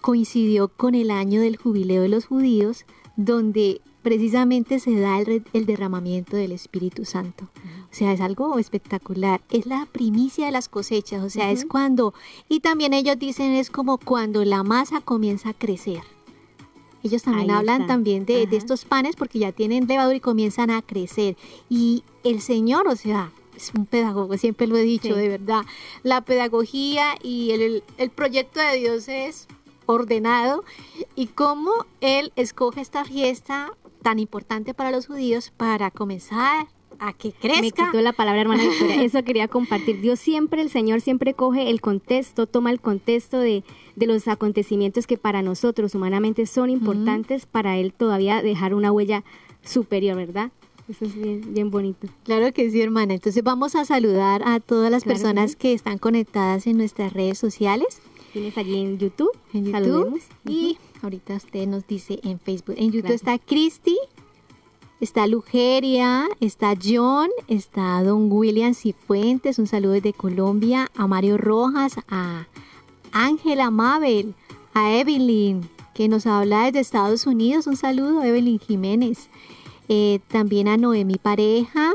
coincidió 0.00 0.68
con 0.68 0.94
el 0.94 1.10
año 1.10 1.40
del 1.40 1.56
jubileo 1.56 2.02
de 2.02 2.08
los 2.08 2.26
judíos, 2.26 2.86
donde 3.16 3.80
precisamente 4.06 4.78
se 4.78 5.00
da 5.00 5.18
el, 5.18 5.66
derramamiento 5.66 6.36
del 6.36 6.52
Espíritu 6.52 7.04
Santo. 7.04 7.48
O 7.90 7.92
sea, 7.92 8.12
es 8.12 8.20
algo 8.20 8.56
espectacular. 8.60 9.40
Es 9.50 9.66
la 9.66 9.88
primicia 9.90 10.46
de 10.46 10.52
las 10.52 10.68
cosechas, 10.68 11.24
o 11.24 11.28
sea, 11.28 11.50
es 11.50 11.64
cuando, 11.64 12.14
y 12.48 12.60
también 12.60 12.94
ellos 12.94 13.18
dicen, 13.18 13.54
es 13.54 13.68
como 13.68 13.98
cuando 13.98 14.44
la 14.44 14.62
masa 14.62 15.00
comienza 15.00 15.48
a 15.48 15.54
crecer. 15.54 16.02
Ellos 17.02 17.24
también 17.24 17.50
hablan 17.50 17.88
también 17.88 18.26
de, 18.26 18.46
de, 18.46 18.56
estos 18.56 18.84
panes 18.84 19.16
porque 19.16 19.40
ya 19.40 19.50
tienen 19.50 19.88
levadura 19.88 20.14
y 20.14 20.20
comienzan 20.20 20.70
a 20.70 20.82
crecer. 20.82 21.36
Y 21.68 22.04
el 22.22 22.40
Señor, 22.40 22.86
o 22.86 22.94
sea, 22.94 23.32
es 23.56 23.72
un 23.76 23.86
pedagogo, 23.86 24.38
siempre 24.38 24.68
lo 24.68 24.76
he 24.76 24.82
dicho, 24.82 25.16
de 25.16 25.30
verdad. 25.30 25.62
La 26.04 26.20
pedagogía 26.20 27.16
y 27.24 27.50
el, 27.50 27.82
el 27.98 28.10
proyecto 28.10 28.60
de 28.60 28.76
Dios 28.76 29.08
es 29.08 29.48
ordenado 29.86 30.62
y 31.16 31.26
cómo 31.26 31.72
Él 32.00 32.32
escoge 32.36 32.82
esta 32.82 33.04
fiesta 33.04 33.72
tan 34.06 34.20
importante 34.20 34.72
para 34.72 34.92
los 34.92 35.08
judíos 35.08 35.52
para 35.56 35.90
comenzar 35.90 36.68
a 37.00 37.12
que 37.12 37.32
crezca. 37.32 37.60
Me 37.60 37.72
quitó 37.72 38.00
la 38.02 38.12
palabra, 38.12 38.42
hermana 38.42 38.62
Victoria. 38.62 39.02
Eso 39.02 39.24
quería 39.24 39.48
compartir. 39.48 40.00
Dios 40.00 40.20
siempre, 40.20 40.62
el 40.62 40.70
Señor 40.70 41.00
siempre 41.00 41.34
coge 41.34 41.70
el 41.70 41.80
contexto, 41.80 42.46
toma 42.46 42.70
el 42.70 42.80
contexto 42.80 43.40
de, 43.40 43.64
de 43.96 44.06
los 44.06 44.28
acontecimientos 44.28 45.08
que 45.08 45.18
para 45.18 45.42
nosotros 45.42 45.96
humanamente 45.96 46.46
son 46.46 46.70
importantes, 46.70 47.46
para 47.46 47.78
Él 47.78 47.92
todavía 47.92 48.42
dejar 48.42 48.74
una 48.74 48.92
huella 48.92 49.24
superior, 49.64 50.14
¿verdad? 50.14 50.52
Eso 50.88 51.04
es 51.04 51.16
bien, 51.16 51.52
bien 51.52 51.72
bonito. 51.72 52.06
Claro 52.22 52.52
que 52.52 52.70
sí, 52.70 52.80
hermana. 52.80 53.14
Entonces 53.14 53.42
vamos 53.42 53.74
a 53.74 53.84
saludar 53.84 54.42
a 54.46 54.60
todas 54.60 54.88
las 54.88 55.02
personas 55.02 55.56
que, 55.56 55.72
están 55.72 55.98
conectadas 55.98 56.68
en 56.68 56.76
nuestras 56.76 57.12
redes 57.12 57.38
sociales. 57.38 58.00
Tienes 58.32 58.56
allí 58.56 58.80
en 58.80 58.98
YouTube. 58.98 59.32
En 59.52 59.64
YouTube. 59.64 60.20
Y 60.48 60.78
ahorita 61.02 61.34
usted 61.34 61.66
nos 61.66 61.86
dice 61.86 62.20
en 62.22 62.38
Facebook. 62.38 62.76
En 62.78 62.92
YouTube 62.92 63.14
está 63.14 63.38
Cristi, 63.38 63.96
está 65.00 65.26
Lugeria, 65.26 66.26
está 66.40 66.74
John, 66.82 67.28
está 67.48 68.02
Don 68.02 68.30
William 68.30 68.74
Cifuentes, 68.74 69.58
un 69.58 69.66
saludo 69.66 69.92
desde 69.92 70.12
Colombia, 70.12 70.88
a 70.94 71.06
Mario 71.06 71.38
Rojas, 71.38 71.96
a 72.08 72.46
Ángela 73.12 73.70
Mabel, 73.70 74.34
a 74.74 74.92
Evelyn, 74.92 75.68
que 75.94 76.08
nos 76.08 76.26
habla 76.26 76.64
desde 76.64 76.80
Estados 76.80 77.26
Unidos, 77.26 77.66
un 77.66 77.76
saludo, 77.76 78.22
Evelyn 78.22 78.58
Jiménez. 78.58 79.28
Eh, 79.88 80.18
también 80.26 80.66
a 80.66 80.76
Noemi 80.76 81.16
Pareja, 81.16 81.94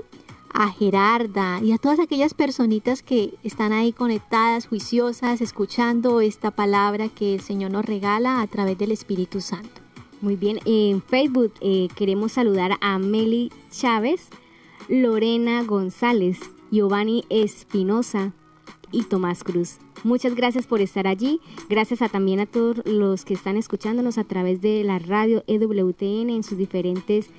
a 0.54 0.70
Gerarda 0.70 1.60
y 1.62 1.72
a 1.72 1.78
todas 1.78 2.00
aquellas 2.00 2.34
personitas 2.34 3.04
que 3.04 3.34
están 3.44 3.74
ahí 3.74 3.94
conectadas, 3.94 4.68
juiciosas, 4.68 5.42
escuchando 5.42 6.22
esta 6.22 6.52
palabra 6.52 7.10
que 7.10 7.36
el 7.36 7.42
Señor 7.42 7.72
nos 7.72 7.86
regala 7.86 8.42
a 8.42 8.48
través 8.48 8.78
del 8.78 8.92
Espíritu 8.92 9.42
Santo. 9.42 9.82
Muy 10.22 10.36
bien, 10.36 10.60
en 10.66 11.02
Facebook 11.02 11.54
eh, 11.62 11.88
queremos 11.96 12.34
saludar 12.34 12.78
a 12.82 13.00
Meli 13.00 13.52
Chávez, 13.72 14.30
Lorena 14.88 15.64
González, 15.64 16.40
Giovanni 16.70 17.26
Espinosa 17.30 18.34
y 18.92 19.04
Tomás 19.04 19.44
Cruz. 19.44 19.78
Muchas 20.04 20.36
gracias 20.36 20.66
por 20.66 20.82
estar 20.82 21.08
allí. 21.08 21.40
Gracias 21.70 22.00
también 22.12 22.40
a 22.40 22.46
todos 22.46 22.82
los 22.86 23.24
que 23.24 23.34
están 23.34 23.58
escuchándonos 23.58 24.18
a 24.18 24.24
través 24.24 24.62
de 24.62 24.84
la 24.84 25.00
radio 25.00 25.44
EWTN 25.48 26.30
en 26.30 26.44
sus 26.44 26.58
diferentes 26.58 27.30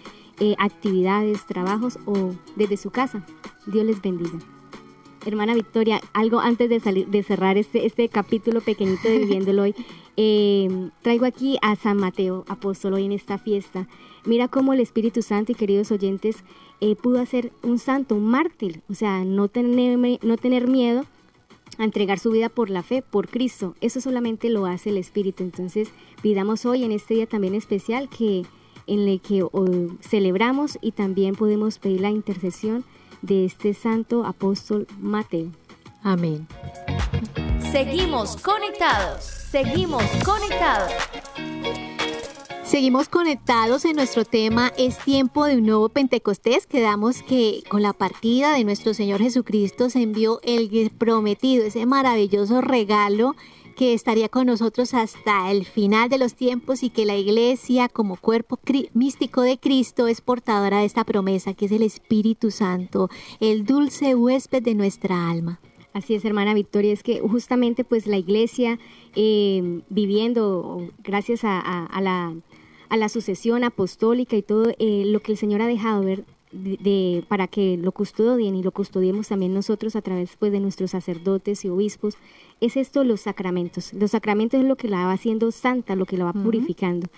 eh, 0.40 0.54
actividades, 0.58 1.46
trabajos 1.46 1.98
o 2.06 2.34
desde 2.56 2.76
su 2.76 2.90
casa. 2.90 3.24
Dios 3.66 3.84
les 3.84 4.00
bendiga. 4.00 4.38
Hermana 5.24 5.54
Victoria, 5.54 6.00
algo 6.12 6.40
antes 6.40 6.68
de, 6.68 6.80
salir, 6.80 7.06
de 7.06 7.22
cerrar 7.22 7.56
este, 7.56 7.86
este 7.86 8.08
capítulo 8.08 8.60
pequeñito 8.60 9.08
de 9.08 9.18
Viviéndolo 9.18 9.62
hoy, 9.62 9.74
eh, 10.16 10.90
traigo 11.02 11.26
aquí 11.26 11.58
a 11.62 11.76
San 11.76 11.96
Mateo, 11.96 12.44
apóstol, 12.48 12.94
hoy 12.94 13.04
en 13.04 13.12
esta 13.12 13.38
fiesta. 13.38 13.88
Mira 14.24 14.48
cómo 14.48 14.72
el 14.72 14.80
Espíritu 14.80 15.22
Santo 15.22 15.52
y 15.52 15.54
queridos 15.54 15.92
oyentes 15.92 16.44
eh, 16.80 16.96
pudo 16.96 17.20
hacer 17.20 17.52
un 17.62 17.78
santo, 17.78 18.16
un 18.16 18.26
mártir, 18.26 18.82
o 18.88 18.94
sea, 18.94 19.24
no 19.24 19.48
tener, 19.48 19.98
no 20.22 20.36
tener 20.36 20.68
miedo 20.68 21.04
a 21.78 21.84
entregar 21.84 22.18
su 22.18 22.30
vida 22.30 22.48
por 22.48 22.70
la 22.70 22.82
fe, 22.82 23.02
por 23.02 23.28
Cristo. 23.28 23.74
Eso 23.80 24.00
solamente 24.00 24.50
lo 24.50 24.66
hace 24.66 24.90
el 24.90 24.98
Espíritu. 24.98 25.42
Entonces, 25.42 25.90
pidamos 26.20 26.66
hoy 26.66 26.84
en 26.84 26.92
este 26.92 27.14
día 27.14 27.26
también 27.26 27.54
especial 27.54 28.08
que 28.08 28.44
en 28.86 29.08
el 29.08 29.20
que 29.20 29.44
celebramos 30.00 30.78
y 30.80 30.92
también 30.92 31.34
podemos 31.34 31.78
pedir 31.78 32.00
la 32.00 32.10
intercesión 32.10 32.84
de 33.22 33.44
este 33.44 33.74
santo 33.74 34.24
apóstol 34.24 34.86
Mateo. 35.00 35.50
Amén. 36.02 36.46
Seguimos 37.70 38.36
conectados, 38.36 39.24
seguimos 39.24 40.04
conectados. 40.24 40.92
Seguimos 42.64 43.10
conectados 43.10 43.84
en 43.84 43.96
nuestro 43.96 44.24
tema 44.24 44.72
Es 44.78 44.96
tiempo 44.96 45.44
de 45.44 45.58
un 45.58 45.66
nuevo 45.66 45.90
Pentecostés. 45.90 46.66
Quedamos 46.66 47.22
que 47.22 47.62
con 47.68 47.82
la 47.82 47.92
partida 47.92 48.54
de 48.54 48.64
nuestro 48.64 48.94
Señor 48.94 49.20
Jesucristo 49.20 49.90
se 49.90 50.00
envió 50.00 50.40
el 50.42 50.90
prometido, 50.90 51.66
ese 51.66 51.84
maravilloso 51.84 52.62
regalo 52.62 53.36
que 53.72 53.94
estaría 53.94 54.28
con 54.28 54.46
nosotros 54.46 54.94
hasta 54.94 55.50
el 55.50 55.64
final 55.64 56.08
de 56.08 56.18
los 56.18 56.34
tiempos 56.34 56.82
y 56.82 56.90
que 56.90 57.04
la 57.04 57.16
iglesia 57.16 57.88
como 57.88 58.16
cuerpo 58.16 58.58
místico 58.94 59.42
de 59.42 59.58
Cristo 59.58 60.06
es 60.06 60.20
portadora 60.20 60.80
de 60.80 60.84
esta 60.84 61.04
promesa 61.04 61.54
que 61.54 61.66
es 61.66 61.72
el 61.72 61.82
Espíritu 61.82 62.50
Santo, 62.50 63.08
el 63.40 63.64
dulce 63.64 64.14
huésped 64.14 64.62
de 64.62 64.74
nuestra 64.74 65.30
alma. 65.30 65.60
Así 65.92 66.14
es, 66.14 66.24
hermana 66.24 66.54
Victoria, 66.54 66.92
es 66.92 67.02
que 67.02 67.20
justamente 67.20 67.84
pues 67.84 68.06
la 68.06 68.16
iglesia 68.16 68.78
eh, 69.14 69.82
viviendo 69.90 70.88
gracias 71.04 71.40
a, 71.44 71.88
la, 72.00 72.34
a, 72.88 72.96
la, 72.96 73.08
sucesión 73.10 73.62
apostólica 73.62 74.34
y 74.36 74.42
todo 74.42 74.72
eh, 74.78 75.04
lo 75.06 75.20
que 75.20 75.32
el 75.32 75.38
Señor 75.38 75.60
ha 75.60 75.66
dejado 75.66 76.02
ver 76.02 76.24
de, 76.52 77.24
para 77.28 77.48
que 77.48 77.76
lo 77.76 77.92
custodien 77.92 78.54
y 78.54 78.62
lo 78.62 78.72
custodiemos 78.72 79.28
también 79.28 79.54
nosotros 79.54 79.96
a 79.96 80.02
través 80.02 80.36
pues, 80.38 80.52
de 80.52 80.60
nuestros 80.60 80.92
sacerdotes 80.92 81.64
y 81.64 81.68
obispos, 81.68 82.16
es 82.60 82.76
esto 82.76 83.04
los 83.04 83.22
sacramentos. 83.22 83.92
Los 83.92 84.12
sacramentos 84.12 84.60
es 84.60 84.66
lo 84.66 84.76
que 84.76 84.88
la 84.88 85.06
va 85.06 85.12
haciendo 85.12 85.50
santa, 85.50 85.96
lo 85.96 86.06
que 86.06 86.16
la 86.16 86.26
va 86.26 86.32
purificando. 86.32 87.08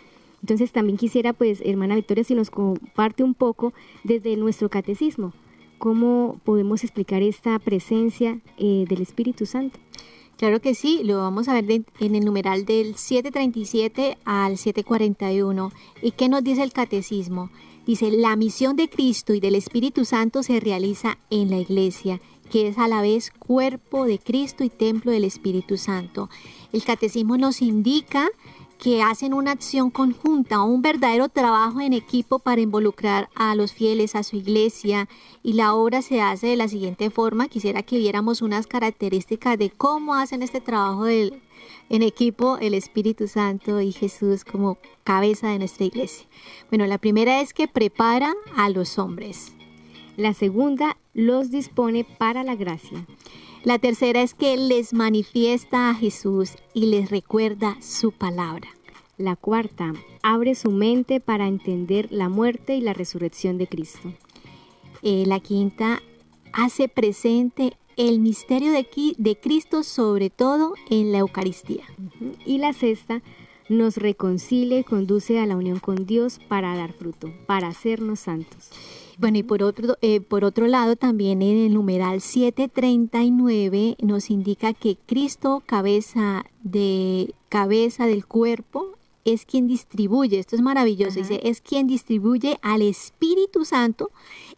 Entonces 0.40 0.72
también 0.72 0.98
quisiera, 0.98 1.32
pues, 1.32 1.62
hermana 1.64 1.94
Victoria, 1.94 2.24
si 2.24 2.34
nos 2.34 2.50
comparte 2.50 3.24
un 3.24 3.34
poco 3.34 3.72
desde 4.04 4.36
nuestro 4.36 4.68
catecismo, 4.68 5.32
cómo 5.78 6.40
podemos 6.44 6.84
explicar 6.84 7.22
esta 7.22 7.58
presencia 7.58 8.40
eh, 8.58 8.84
del 8.88 9.02
Espíritu 9.02 9.46
Santo. 9.46 9.78
Claro 10.36 10.60
que 10.60 10.74
sí, 10.74 11.02
lo 11.04 11.18
vamos 11.18 11.48
a 11.48 11.60
ver 11.60 11.84
en 12.00 12.14
el 12.14 12.24
numeral 12.24 12.64
del 12.64 12.96
737 12.96 14.18
al 14.24 14.58
741. 14.58 15.72
¿Y 16.02 16.10
qué 16.10 16.28
nos 16.28 16.42
dice 16.42 16.62
el 16.62 16.72
catecismo? 16.72 17.50
Dice, 17.86 18.10
la 18.10 18.34
misión 18.36 18.76
de 18.76 18.88
Cristo 18.88 19.34
y 19.34 19.40
del 19.40 19.54
Espíritu 19.54 20.04
Santo 20.04 20.42
se 20.42 20.58
realiza 20.58 21.18
en 21.30 21.50
la 21.50 21.58
iglesia, 21.58 22.20
que 22.50 22.68
es 22.68 22.78
a 22.78 22.88
la 22.88 23.02
vez 23.02 23.30
cuerpo 23.30 24.06
de 24.06 24.18
Cristo 24.18 24.64
y 24.64 24.70
templo 24.70 25.12
del 25.12 25.24
Espíritu 25.24 25.76
Santo. 25.76 26.30
El 26.72 26.82
catecismo 26.82 27.36
nos 27.36 27.60
indica 27.60 28.30
que 28.78 29.02
hacen 29.02 29.34
una 29.34 29.52
acción 29.52 29.90
conjunta, 29.90 30.62
un 30.62 30.82
verdadero 30.82 31.28
trabajo 31.28 31.80
en 31.80 31.92
equipo 31.92 32.38
para 32.38 32.60
involucrar 32.60 33.30
a 33.34 33.54
los 33.54 33.72
fieles 33.72 34.14
a 34.14 34.22
su 34.22 34.36
iglesia 34.36 35.08
y 35.42 35.54
la 35.54 35.74
obra 35.74 36.02
se 36.02 36.20
hace 36.20 36.48
de 36.48 36.56
la 36.56 36.68
siguiente 36.68 37.10
forma. 37.10 37.48
Quisiera 37.48 37.82
que 37.82 37.98
viéramos 37.98 38.42
unas 38.42 38.66
características 38.66 39.58
de 39.58 39.70
cómo 39.70 40.14
hacen 40.14 40.42
este 40.42 40.60
trabajo 40.60 41.04
del, 41.04 41.40
en 41.88 42.02
equipo 42.02 42.58
el 42.58 42.74
Espíritu 42.74 43.28
Santo 43.28 43.80
y 43.80 43.92
Jesús 43.92 44.44
como 44.44 44.78
cabeza 45.04 45.48
de 45.48 45.58
nuestra 45.58 45.84
iglesia. 45.84 46.26
Bueno, 46.70 46.86
la 46.86 46.98
primera 46.98 47.40
es 47.40 47.52
que 47.52 47.68
prepara 47.68 48.34
a 48.56 48.68
los 48.70 48.98
hombres. 48.98 49.52
La 50.16 50.32
segunda, 50.32 50.96
los 51.12 51.50
dispone 51.50 52.04
para 52.04 52.44
la 52.44 52.56
gracia. 52.56 53.06
La 53.64 53.78
tercera 53.78 54.22
es 54.22 54.34
que 54.34 54.56
les 54.56 54.92
manifiesta 54.92 55.90
a 55.90 55.94
Jesús 55.94 56.50
y 56.74 56.86
les 56.86 57.10
recuerda 57.10 57.76
su 57.80 58.12
palabra. 58.12 58.68
La 59.16 59.36
cuarta, 59.36 59.92
abre 60.22 60.54
su 60.54 60.70
mente 60.70 61.20
para 61.20 61.46
entender 61.46 62.08
la 62.10 62.28
muerte 62.28 62.74
y 62.74 62.80
la 62.80 62.92
resurrección 62.92 63.58
de 63.58 63.66
Cristo. 63.66 64.12
Eh, 65.02 65.24
la 65.26 65.40
quinta, 65.40 66.02
hace 66.52 66.88
presente 66.88 67.76
el 67.96 68.20
misterio 68.20 68.72
de, 68.72 68.86
de 69.16 69.36
Cristo, 69.36 69.82
sobre 69.82 70.30
todo 70.30 70.74
en 70.90 71.12
la 71.12 71.18
Eucaristía. 71.18 71.84
Y 72.44 72.58
la 72.58 72.72
sexta, 72.72 73.22
nos 73.68 73.96
reconcilia 73.96 74.78
y 74.78 74.84
conduce 74.84 75.38
a 75.38 75.46
la 75.46 75.56
unión 75.56 75.78
con 75.78 76.06
Dios 76.06 76.38
para 76.48 76.76
dar 76.76 76.92
fruto, 76.92 77.32
para 77.46 77.68
hacernos 77.68 78.20
santos. 78.20 78.70
Bueno, 79.16 79.38
y 79.38 79.42
por 79.42 79.62
otro, 79.62 79.96
eh, 80.02 80.20
por 80.20 80.44
otro 80.44 80.66
lado, 80.66 80.96
también 80.96 81.40
en 81.40 81.66
el 81.66 81.74
numeral 81.74 82.20
739 82.20 83.96
nos 84.02 84.30
indica 84.30 84.74
que 84.74 84.98
Cristo, 85.06 85.62
cabeza, 85.64 86.44
de, 86.62 87.34
cabeza 87.48 88.06
del 88.06 88.26
cuerpo, 88.26 88.94
es 89.24 89.46
quien 89.46 89.66
distribuye, 89.66 90.38
esto 90.38 90.54
es 90.54 90.60
maravilloso, 90.60 91.18
dice, 91.18 91.40
es 91.44 91.62
quien 91.62 91.86
distribuye 91.86 92.58
al 92.60 92.82
Espíritu 92.82 93.64
Santo 93.64 94.10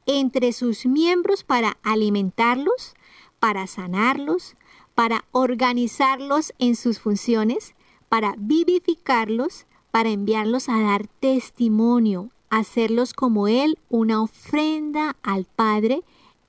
entre 0.06 0.52
sus 0.52 0.86
miembros 0.86 1.44
para 1.44 1.76
alimentarlos, 1.84 2.94
para 3.38 3.66
sanarlos, 3.66 4.56
para 4.94 5.24
organizarlos 5.32 6.52
en 6.58 6.76
sus 6.76 6.98
funciones, 6.98 7.74
para 8.08 8.34
vivificarlos, 8.38 9.66
para 9.90 10.10
enviarlos 10.10 10.68
a 10.68 10.80
dar 10.80 11.06
testimonio, 11.06 12.30
hacerlos 12.50 13.12
como 13.12 13.48
Él 13.48 13.78
una 13.88 14.22
ofrenda 14.22 15.16
al 15.22 15.44
Padre 15.44 16.02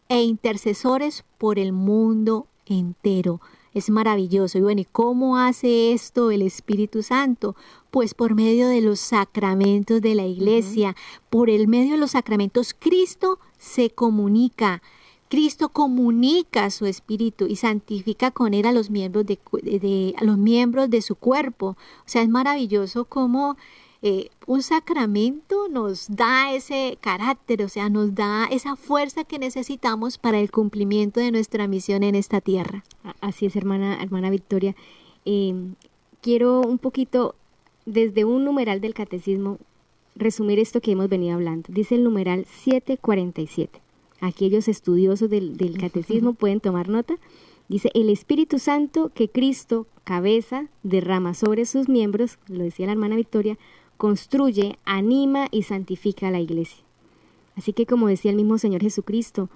e 0.09 0.23
intercesores 0.23 1.25
por 1.37 1.59
el 1.59 1.73
mundo 1.73 2.47
entero. 2.65 3.41
Es 3.73 3.89
maravilloso. 3.89 4.57
Y 4.57 4.61
bueno, 4.61 4.81
¿y 4.81 4.85
cómo 4.85 5.37
hace 5.37 5.93
esto 5.93 6.31
el 6.31 6.41
Espíritu 6.41 7.03
Santo? 7.03 7.55
Pues 7.91 8.13
por 8.13 8.33
medio 8.33 8.67
de 8.67 8.81
los 8.81 8.99
sacramentos 8.99 10.01
de 10.01 10.15
la 10.15 10.25
iglesia, 10.25 10.95
por 11.29 11.49
el 11.49 11.67
medio 11.67 11.91
de 11.91 11.99
los 11.99 12.11
sacramentos, 12.11 12.73
Cristo 12.77 13.39
se 13.57 13.89
comunica. 13.89 14.81
Cristo 15.29 15.69
comunica 15.69 16.69
su 16.69 16.85
espíritu 16.85 17.47
y 17.47 17.57
santifica 17.57 18.31
con 18.31 18.53
él 18.53 18.65
a 18.65 18.71
los 18.71 18.89
miembros 18.89 19.25
de, 19.25 20.15
a 20.17 20.23
los 20.23 20.37
miembros 20.37 20.89
de 20.89 21.01
su 21.01 21.15
cuerpo. 21.15 21.75
O 21.99 22.05
sea, 22.05 22.21
es 22.21 22.29
maravilloso 22.29 23.05
cómo 23.05 23.57
eh, 24.01 24.29
un 24.45 24.63
sacramento 24.63 25.67
nos 25.69 26.07
da 26.07 26.53
ese 26.53 26.97
carácter, 27.01 27.63
o 27.63 27.69
sea, 27.69 27.89
nos 27.89 28.15
da 28.15 28.45
esa 28.45 28.75
fuerza 28.77 29.25
que 29.25 29.37
necesitamos 29.37 30.17
para 30.17 30.39
el 30.39 30.49
cumplimiento 30.49 31.19
de 31.19 31.31
nuestra 31.31 31.67
misión 31.67 32.03
en 32.03 32.15
esta 32.15 32.39
tierra. 32.39 32.83
Así 33.19 33.47
es, 33.47 33.55
hermana, 33.55 34.01
hermana 34.01 34.29
Victoria. 34.29 34.75
Em, 35.25 35.75
quiero 36.21 36.61
un 36.61 36.77
poquito, 36.77 37.35
desde 37.85 38.23
un 38.23 38.45
numeral 38.45 38.79
del 38.79 38.93
catecismo, 38.93 39.57
resumir 40.15 40.59
esto 40.59 40.79
que 40.79 40.91
hemos 40.91 41.09
venido 41.09 41.35
hablando. 41.35 41.67
Dice 41.69 41.95
el 41.95 42.03
numeral 42.03 42.45
747 42.45 43.86
aquellos 44.19 44.67
estudiosos 44.67 45.29
del, 45.29 45.77
catecismo 45.79 46.33
pueden 46.33 46.59
tomar 46.59 46.89
nota. 46.89 47.15
Dice, 47.69 47.91
el 47.93 48.09
Espíritu 48.09 48.59
Santo 48.59 49.11
que 49.13 49.29
Cristo, 49.29 49.87
cabeza, 50.03 50.67
derrama 50.83 51.33
sobre 51.33 51.65
sus 51.65 51.89
miembros, 51.89 52.39
lo 52.47 52.63
decía 52.63 52.85
la 52.85 52.93
hermana 52.93 53.15
Victoria, 53.15 53.57
construye, 53.97 54.77
anima 54.85 55.47
y 55.51 55.63
santifica 55.63 56.27
a 56.27 56.31
la 56.31 56.39
iglesia. 56.39 56.83
Así 57.55 57.73
que 57.73 57.85
como 57.85 58.07
decía 58.07 58.31
el 58.31 58.37
mismo 58.37 58.57
Señor 58.57 58.81
Jesucristo, 58.81 59.49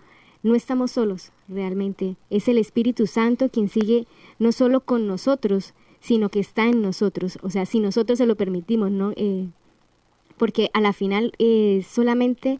no 0.43 0.56
estamos 0.56 0.91
solos 0.91 1.32
realmente. 1.47 2.15
Es 2.30 2.47
el 2.47 2.58
Espíritu 2.58 3.06
Santo 3.06 3.50
quien 3.50 3.69
sigue 3.69 4.08
no 4.39 4.52
solo 4.52 4.82
con 4.82 5.08
nosotros, 5.08 5.74
sino 6.00 6.30
que 6.30 6.39
está 6.39 6.67
en 6.67 6.82
nosotros. 6.82 7.38
O 7.43 7.52
sea, 7.52 7.65
si 7.65 7.80
nosotros 7.80 8.17
se 8.17 8.26
lo 8.26 8.36
permitimos, 8.36 8.91
¿no? 8.91 9.13
Eh, 9.15 9.47
porque 10.38 10.71
a 10.74 10.82
la 10.82 10.93
final 10.93 11.34
eh, 11.38 11.86
solamente 11.88 12.60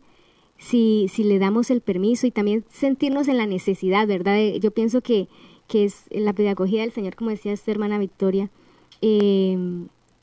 si, 0.62 1.08
si 1.12 1.24
le 1.24 1.40
damos 1.40 1.72
el 1.72 1.82
permiso 1.82 2.28
y 2.28 2.32
también 2.32 2.64
sentirnos 2.70 3.28
en 3.28 3.38
la 3.38 3.48
necesidad, 3.48 4.08
¿verdad? 4.08 4.38
Yo 4.62 4.70
pienso 4.70 5.02
que, 5.02 5.28
que 5.68 5.86
es 5.86 6.04
la 6.12 6.34
pedagogía 6.34 6.82
del 6.82 6.92
Señor, 6.92 7.16
como 7.16 7.32
decía 7.32 7.52
esta 7.52 7.72
hermana 7.72 7.98
Victoria, 7.98 8.52
eh, 9.02 9.58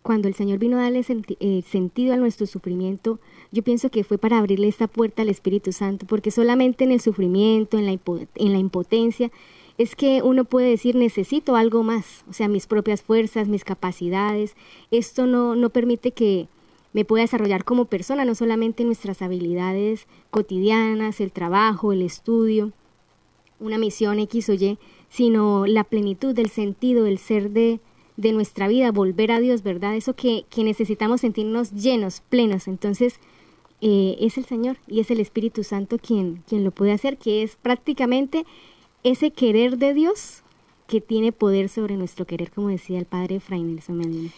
cuando 0.02 0.28
el 0.28 0.34
Señor 0.34 0.60
vino 0.60 0.78
a 0.78 0.82
darle 0.82 1.04
eh, 1.40 1.62
sentido 1.68 2.14
a 2.14 2.16
nuestro 2.18 2.46
sufrimiento, 2.46 3.18
yo 3.50 3.64
pienso 3.64 3.90
que 3.90 4.04
fue 4.04 4.16
para 4.16 4.38
abrirle 4.38 4.68
esta 4.68 4.86
puerta 4.86 5.22
al 5.22 5.28
Espíritu 5.28 5.72
Santo, 5.72 6.06
porque 6.06 6.30
solamente 6.30 6.84
en 6.84 6.92
el 6.92 7.00
sufrimiento, 7.00 7.76
en 7.76 7.86
la, 7.86 7.98
en 8.36 8.52
la 8.52 8.58
impotencia, 8.58 9.32
es 9.76 9.96
que 9.96 10.22
uno 10.22 10.44
puede 10.44 10.70
decir 10.70 10.94
necesito 10.94 11.56
algo 11.56 11.82
más, 11.82 12.24
o 12.30 12.32
sea, 12.32 12.46
mis 12.46 12.68
propias 12.68 13.02
fuerzas, 13.02 13.48
mis 13.48 13.64
capacidades. 13.64 14.56
Esto 14.92 15.26
no, 15.26 15.56
no 15.56 15.70
permite 15.70 16.12
que, 16.12 16.46
me 16.92 17.04
pueda 17.04 17.22
desarrollar 17.22 17.64
como 17.64 17.84
persona, 17.84 18.24
no 18.24 18.34
solamente 18.34 18.84
nuestras 18.84 19.22
habilidades 19.22 20.06
cotidianas, 20.30 21.20
el 21.20 21.32
trabajo, 21.32 21.92
el 21.92 22.02
estudio, 22.02 22.72
una 23.60 23.78
misión 23.78 24.18
X 24.20 24.48
o 24.48 24.54
Y, 24.54 24.78
sino 25.08 25.66
la 25.66 25.84
plenitud 25.84 26.34
del 26.34 26.48
sentido, 26.48 27.04
del 27.04 27.18
ser 27.18 27.50
de, 27.50 27.80
de 28.16 28.32
nuestra 28.32 28.68
vida, 28.68 28.92
volver 28.92 29.32
a 29.32 29.40
Dios, 29.40 29.62
¿verdad? 29.62 29.96
Eso 29.96 30.14
que, 30.14 30.44
que 30.50 30.64
necesitamos 30.64 31.20
sentirnos 31.20 31.72
llenos, 31.72 32.22
plenos. 32.28 32.68
Entonces, 32.68 33.20
eh, 33.80 34.16
es 34.20 34.38
el 34.38 34.44
Señor 34.44 34.76
y 34.86 35.00
es 35.00 35.10
el 35.10 35.20
Espíritu 35.20 35.62
Santo 35.62 35.98
quien, 35.98 36.42
quien 36.48 36.64
lo 36.64 36.70
puede 36.70 36.92
hacer, 36.92 37.16
que 37.16 37.42
es 37.42 37.56
prácticamente 37.56 38.44
ese 39.04 39.30
querer 39.30 39.78
de 39.78 39.94
Dios 39.94 40.42
que 40.88 41.00
tiene 41.00 41.32
poder 41.32 41.68
sobre 41.68 41.96
nuestro 41.96 42.26
querer, 42.26 42.50
como 42.50 42.68
decía 42.68 42.98
el 42.98 43.04
Padre 43.04 43.36
Efraín 43.36 43.74
Nelson 43.74 43.98
Medina. 43.98 44.30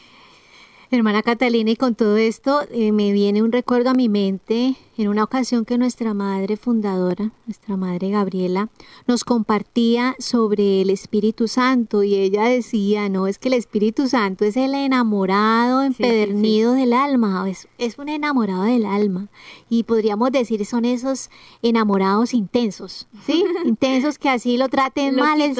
Hermana 0.92 1.22
Catalina, 1.22 1.70
y 1.70 1.76
con 1.76 1.94
todo 1.94 2.16
esto 2.16 2.62
eh, 2.72 2.90
me 2.90 3.12
viene 3.12 3.44
un 3.44 3.53
recuerdo 3.53 3.90
a 3.90 3.94
mi 3.94 4.09
mente 4.09 4.74
en 4.96 5.09
una 5.09 5.24
ocasión 5.24 5.64
que 5.64 5.79
nuestra 5.79 6.12
madre 6.12 6.57
fundadora, 6.59 7.33
nuestra 7.46 7.76
madre 7.76 8.11
Gabriela, 8.11 8.68
nos 9.07 9.24
compartía 9.24 10.14
sobre 10.18 10.83
el 10.83 10.90
Espíritu 10.90 11.48
Santo 11.48 12.03
y 12.03 12.16
ella 12.16 12.44
decía, 12.44 13.09
no, 13.09 13.26
es 13.26 13.38
que 13.38 13.48
el 13.48 13.55
Espíritu 13.55 14.09
Santo 14.09 14.44
es 14.44 14.59
el 14.59 14.74
enamorado 14.74 15.83
empedernido 15.83 16.72
del 16.72 16.92
alma, 16.92 17.48
es, 17.48 17.66
es, 17.79 17.96
un 17.96 18.11
enamorado 18.11 18.64
del 18.64 18.85
alma 18.85 19.29
y 19.70 19.85
podríamos 19.85 20.33
decir 20.33 20.66
son 20.66 20.85
esos 20.85 21.31
enamorados 21.62 22.35
intensos, 22.35 23.07
¿sí? 23.24 23.44
intensos 23.64 24.18
que 24.18 24.29
así 24.29 24.59
lo 24.59 24.68
traten 24.68 25.16
mal, 25.16 25.40
es 25.40 25.57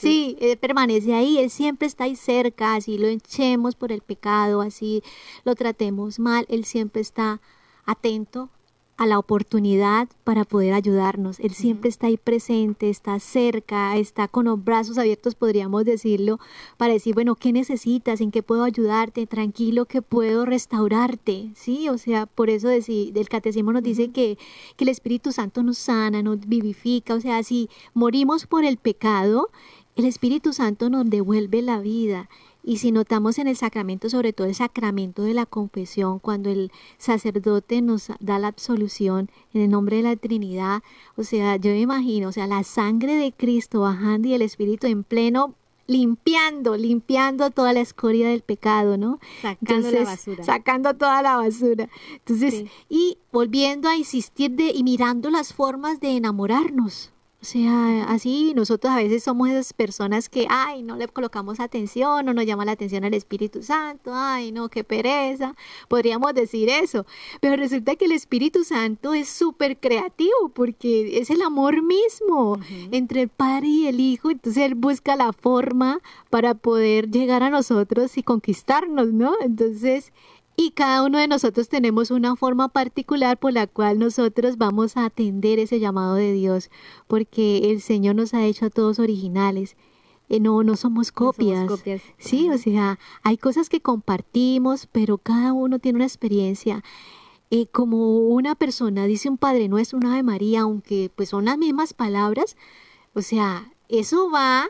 sí, 0.00 0.36
eh, 0.40 0.56
permanece 0.56 1.12
ahí, 1.12 1.38
él 1.38 1.50
siempre 1.50 1.86
está 1.86 2.04
ahí 2.04 2.16
cerca, 2.16 2.76
así 2.76 2.96
lo 2.96 3.08
echemos 3.08 3.74
por 3.74 3.92
el 3.92 4.00
pecado, 4.00 4.59
así 4.62 5.02
lo 5.44 5.54
tratemos 5.54 6.18
mal, 6.18 6.46
él 6.48 6.64
siempre 6.64 7.00
está 7.00 7.40
atento 7.86 8.50
a 9.00 9.06
la 9.06 9.18
oportunidad 9.18 10.08
para 10.24 10.44
poder 10.44 10.74
ayudarnos. 10.74 11.40
Él 11.40 11.52
siempre 11.52 11.88
está 11.88 12.08
ahí 12.08 12.18
presente, 12.18 12.90
está 12.90 13.18
cerca, 13.18 13.96
está 13.96 14.28
con 14.28 14.44
los 14.44 14.62
brazos 14.62 14.98
abiertos, 14.98 15.34
podríamos 15.34 15.86
decirlo, 15.86 16.38
para 16.76 16.92
decir, 16.92 17.14
bueno, 17.14 17.34
¿qué 17.34 17.50
necesitas? 17.50 18.20
¿En 18.20 18.30
qué 18.30 18.42
puedo 18.42 18.62
ayudarte? 18.62 19.26
Tranquilo 19.26 19.86
que 19.86 20.02
puedo 20.02 20.44
restaurarte, 20.44 21.50
¿sí? 21.54 21.88
O 21.88 21.96
sea, 21.96 22.26
por 22.26 22.50
eso 22.50 22.68
del 22.68 23.28
catecismo 23.30 23.72
nos 23.72 23.82
dice 23.82 24.10
que, 24.10 24.36
que 24.76 24.84
el 24.84 24.90
Espíritu 24.90 25.32
Santo 25.32 25.62
nos 25.62 25.78
sana, 25.78 26.22
nos 26.22 26.46
vivifica, 26.46 27.14
o 27.14 27.20
sea, 27.22 27.42
si 27.42 27.70
morimos 27.94 28.46
por 28.46 28.66
el 28.66 28.76
pecado, 28.76 29.48
el 29.96 30.04
Espíritu 30.04 30.52
Santo 30.52 30.90
nos 30.90 31.08
devuelve 31.08 31.62
la 31.62 31.80
vida 31.80 32.28
y 32.62 32.78
si 32.78 32.92
notamos 32.92 33.38
en 33.38 33.48
el 33.48 33.56
sacramento, 33.56 34.10
sobre 34.10 34.32
todo 34.32 34.46
el 34.46 34.54
sacramento 34.54 35.22
de 35.22 35.34
la 35.34 35.46
confesión, 35.46 36.18
cuando 36.18 36.50
el 36.50 36.70
sacerdote 36.98 37.82
nos 37.82 38.08
da 38.20 38.38
la 38.38 38.48
absolución 38.48 39.30
en 39.54 39.62
el 39.62 39.70
nombre 39.70 39.96
de 39.96 40.02
la 40.02 40.16
Trinidad, 40.16 40.82
o 41.16 41.24
sea, 41.24 41.56
yo 41.56 41.70
me 41.70 41.80
imagino, 41.80 42.28
o 42.28 42.32
sea, 42.32 42.46
la 42.46 42.62
sangre 42.64 43.14
de 43.14 43.32
Cristo 43.32 43.80
bajando 43.80 44.28
y 44.28 44.34
el 44.34 44.42
Espíritu 44.42 44.86
en 44.86 45.04
pleno 45.04 45.54
limpiando, 45.86 46.76
limpiando 46.76 47.50
toda 47.50 47.72
la 47.72 47.80
escoria 47.80 48.28
del 48.28 48.42
pecado, 48.42 48.96
¿no? 48.96 49.18
Sacando 49.42 49.90
la 49.90 50.04
basura. 50.04 50.44
Sacando 50.44 50.94
toda 50.94 51.20
la 51.20 51.36
basura. 51.36 51.88
Entonces, 52.12 52.66
y 52.88 53.18
volviendo 53.32 53.88
a 53.88 53.96
insistir 53.96 54.52
de, 54.52 54.70
y 54.70 54.84
mirando 54.84 55.30
las 55.30 55.52
formas 55.52 55.98
de 55.98 56.16
enamorarnos, 56.16 57.12
o 57.42 57.44
sea, 57.44 58.04
así 58.04 58.52
nosotros 58.54 58.92
a 58.92 58.96
veces 58.96 59.24
somos 59.24 59.48
esas 59.48 59.72
personas 59.72 60.28
que, 60.28 60.46
ay, 60.50 60.82
no 60.82 60.96
le 60.96 61.08
colocamos 61.08 61.58
atención, 61.58 62.26
no 62.26 62.34
nos 62.34 62.44
llama 62.44 62.66
la 62.66 62.72
atención 62.72 63.02
al 63.04 63.14
Espíritu 63.14 63.62
Santo, 63.62 64.10
ay, 64.14 64.52
no, 64.52 64.68
qué 64.68 64.84
pereza, 64.84 65.56
podríamos 65.88 66.34
decir 66.34 66.68
eso. 66.68 67.06
Pero 67.40 67.56
resulta 67.56 67.96
que 67.96 68.04
el 68.04 68.12
Espíritu 68.12 68.62
Santo 68.62 69.14
es 69.14 69.30
súper 69.30 69.78
creativo 69.78 70.50
porque 70.54 71.18
es 71.18 71.30
el 71.30 71.40
amor 71.40 71.82
mismo 71.82 72.60
entre 72.90 73.22
el 73.22 73.28
Padre 73.28 73.68
y 73.68 73.86
el 73.86 74.00
Hijo, 74.00 74.30
entonces 74.30 74.62
Él 74.62 74.74
busca 74.74 75.16
la 75.16 75.32
forma 75.32 76.00
para 76.28 76.54
poder 76.54 77.10
llegar 77.10 77.42
a 77.42 77.48
nosotros 77.48 78.18
y 78.18 78.22
conquistarnos, 78.22 79.14
¿no? 79.14 79.32
Entonces, 79.40 80.12
y 80.60 80.72
cada 80.72 81.02
uno 81.04 81.16
de 81.16 81.26
nosotros 81.26 81.70
tenemos 81.70 82.10
una 82.10 82.36
forma 82.36 82.68
particular 82.68 83.38
por 83.38 83.54
la 83.54 83.66
cual 83.66 83.98
nosotros 83.98 84.58
vamos 84.58 84.98
a 84.98 85.06
atender 85.06 85.58
ese 85.58 85.80
llamado 85.80 86.16
de 86.16 86.34
Dios, 86.34 86.70
porque 87.06 87.70
el 87.70 87.80
Señor 87.80 88.16
nos 88.16 88.34
ha 88.34 88.44
hecho 88.44 88.66
a 88.66 88.70
todos 88.70 88.98
originales. 88.98 89.74
Eh, 90.28 90.38
no, 90.38 90.62
no 90.62 90.76
somos 90.76 91.12
copias. 91.12 91.66
Sí, 92.18 92.50
o 92.50 92.58
sea, 92.58 92.98
hay 93.22 93.38
cosas 93.38 93.70
que 93.70 93.80
compartimos, 93.80 94.86
pero 94.86 95.16
cada 95.16 95.54
uno 95.54 95.78
tiene 95.78 95.96
una 95.96 96.04
experiencia. 96.04 96.84
Eh, 97.50 97.64
como 97.68 98.18
una 98.18 98.54
persona 98.54 99.06
dice 99.06 99.30
un 99.30 99.38
Padre 99.38 99.66
Nuestro, 99.66 99.96
una 99.96 100.12
Ave 100.12 100.24
María, 100.24 100.60
aunque 100.60 101.10
pues 101.16 101.30
son 101.30 101.46
las 101.46 101.56
mismas 101.56 101.94
palabras, 101.94 102.58
o 103.14 103.22
sea, 103.22 103.72
eso 103.88 104.30
va 104.30 104.68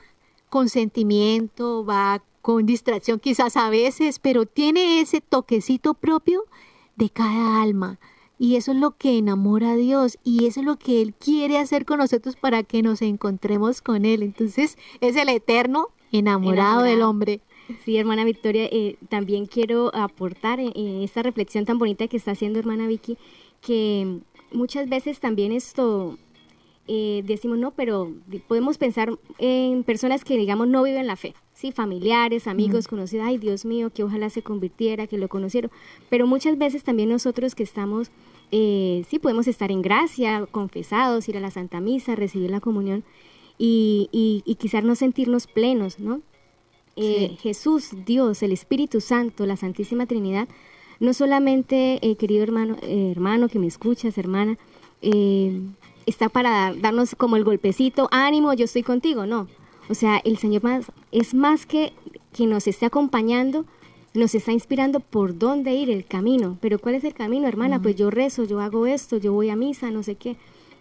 con 0.51 0.69
sentimiento, 0.69 1.85
va 1.85 2.23
con 2.43 2.67
distracción 2.67 3.19
quizás 3.19 3.57
a 3.57 3.71
veces, 3.71 4.19
pero 4.19 4.47
tiene 4.47 5.01
ese 5.01 5.21
toquecito 5.21 5.95
propio 5.95 6.45
de 6.97 7.11
cada 7.11 7.63
alma. 7.63 7.99
Y 8.39 8.57
eso 8.57 8.73
es 8.73 8.79
lo 8.79 8.93
que 8.93 9.19
enamora 9.19 9.73
a 9.73 9.77
Dios 9.77 10.19
y 10.25 10.47
eso 10.47 10.61
es 10.61 10.67
lo 10.67 10.77
que 10.77 11.03
Él 11.03 11.13
quiere 11.13 11.59
hacer 11.59 11.85
con 11.85 11.99
nosotros 11.99 12.37
para 12.37 12.63
que 12.63 12.83
nos 12.83 13.03
encontremos 13.03 13.83
con 13.83 14.07
Él. 14.07 14.23
Entonces 14.23 14.79
es 15.03 15.17
el 15.17 15.29
eterno 15.29 15.89
enamorado, 16.11 16.83
del 16.83 17.03
hombre. 17.03 17.41
Sí, 17.85 17.97
hermana 17.99 18.25
Victoria, 18.25 18.65
eh, 18.65 18.97
también 19.09 19.47
quiero 19.47 19.95
aportar 19.95 20.59
en, 20.59 21.03
esta 21.03 21.23
reflexión 21.23 21.65
tan 21.67 21.79
bonita 21.79 22.09
que 22.09 22.17
está 22.17 22.33
haciendo 22.33 22.59
hermana 22.59 22.87
Vicky, 22.87 23.17
que 23.61 24.21
muchas 24.53 24.89
veces 24.89 25.21
también 25.21 25.53
esto 25.53 26.19
eh, 26.89 27.23
decimos, 27.25 27.59
no, 27.59 27.71
pero 27.71 28.13
podemos 28.49 28.79
pensar 28.79 29.17
en 29.39 29.85
personas 29.85 30.25
que, 30.25 30.37
digamos, 30.37 30.67
no 30.67 30.83
viven 30.83 31.07
la 31.07 31.17
fe, 31.17 31.35
¿sí? 31.55 31.73
Familiares, 31.73 32.47
amigos, 32.47 32.89
conocidos, 32.89 33.27
ay, 33.27 33.39
Dios 33.39 33.65
mío, 33.65 33.91
que 33.91 34.03
ojalá 34.03 34.29
se 34.31 34.43
convirtiera, 34.43 35.07
que 35.07 35.19
lo 35.19 35.29
conocieron. 35.29 35.71
Pero 36.09 36.27
muchas 36.27 36.59
veces 36.59 36.83
también 36.83 37.09
nosotros 37.09 37.55
que 37.55 37.63
estamos, 37.63 38.11
eh, 38.51 39.05
sí, 39.09 39.19
podemos 39.19 39.47
estar 39.47 39.71
en 39.71 39.83
gracia, 39.83 40.47
confesados, 40.51 41.29
ir 41.29 41.37
a 41.37 41.41
la 41.41 41.51
Santa 41.51 41.81
Misa, 41.81 42.17
recibir 42.17 42.51
la 42.51 42.61
comunión 42.61 43.05
y, 43.57 44.09
y, 44.11 44.55
quizás 44.57 44.83
no 44.83 44.95
sentirnos 44.95 45.47
plenos, 45.47 46.01
¿no? 46.01 46.23
Eh, 46.97 47.37
Jesús, 47.41 47.91
Dios, 48.05 48.43
el 48.43 48.53
Espíritu 48.53 49.01
Santo, 49.01 49.47
la 49.47 49.57
Santísima 49.57 50.07
Trinidad, 50.07 50.49
no 50.99 51.15
solamente, 51.15 52.01
querido 52.19 52.43
hermano, 52.43 52.77
hermano 52.83 53.49
que 53.49 53.59
me 53.59 53.67
escuchas, 53.67 54.19
hermana, 54.19 54.59
eh, 55.03 55.61
está 56.11 56.29
para 56.29 56.75
darnos 56.75 57.15
como 57.15 57.37
el 57.37 57.45
golpecito, 57.45 58.09
ánimo, 58.11 58.53
yo 58.53 58.67
estoy 58.67 58.83
contigo, 58.83 59.27
no. 59.27 59.49
O 59.89 59.95
sea, 59.95 60.19
el 60.19 60.39
Señor 60.39 60.63
más, 60.63 60.87
es 61.11 61.35
más 61.35 61.67
que 61.67 61.93
que 62.33 62.47
nos 62.47 62.67
esté 62.67 62.87
acompañando, 62.87 63.65
nos 64.15 64.35
está 64.35 64.53
inspirando 64.53 65.01
por 65.01 65.39
dónde 65.39 65.75
ir 65.75 65.91
el 65.91 66.05
camino. 66.05 66.59
Pero 66.61 66.79
¿cuál 66.79 66.95
es 66.95 67.05
el 67.05 67.15
camino, 67.15 67.49
hermana? 67.49 67.81
Pues 67.81 67.97
yo 67.97 68.11
rezo, 68.11 68.45
yo 68.45 68.61
hago 68.61 68.87
esto, 68.87 69.17
yo 69.19 69.33
voy 69.33 69.51
a 69.51 69.57
misa, 69.57 69.91
no 69.91 70.03
sé 70.03 70.17
qué. 70.17 70.37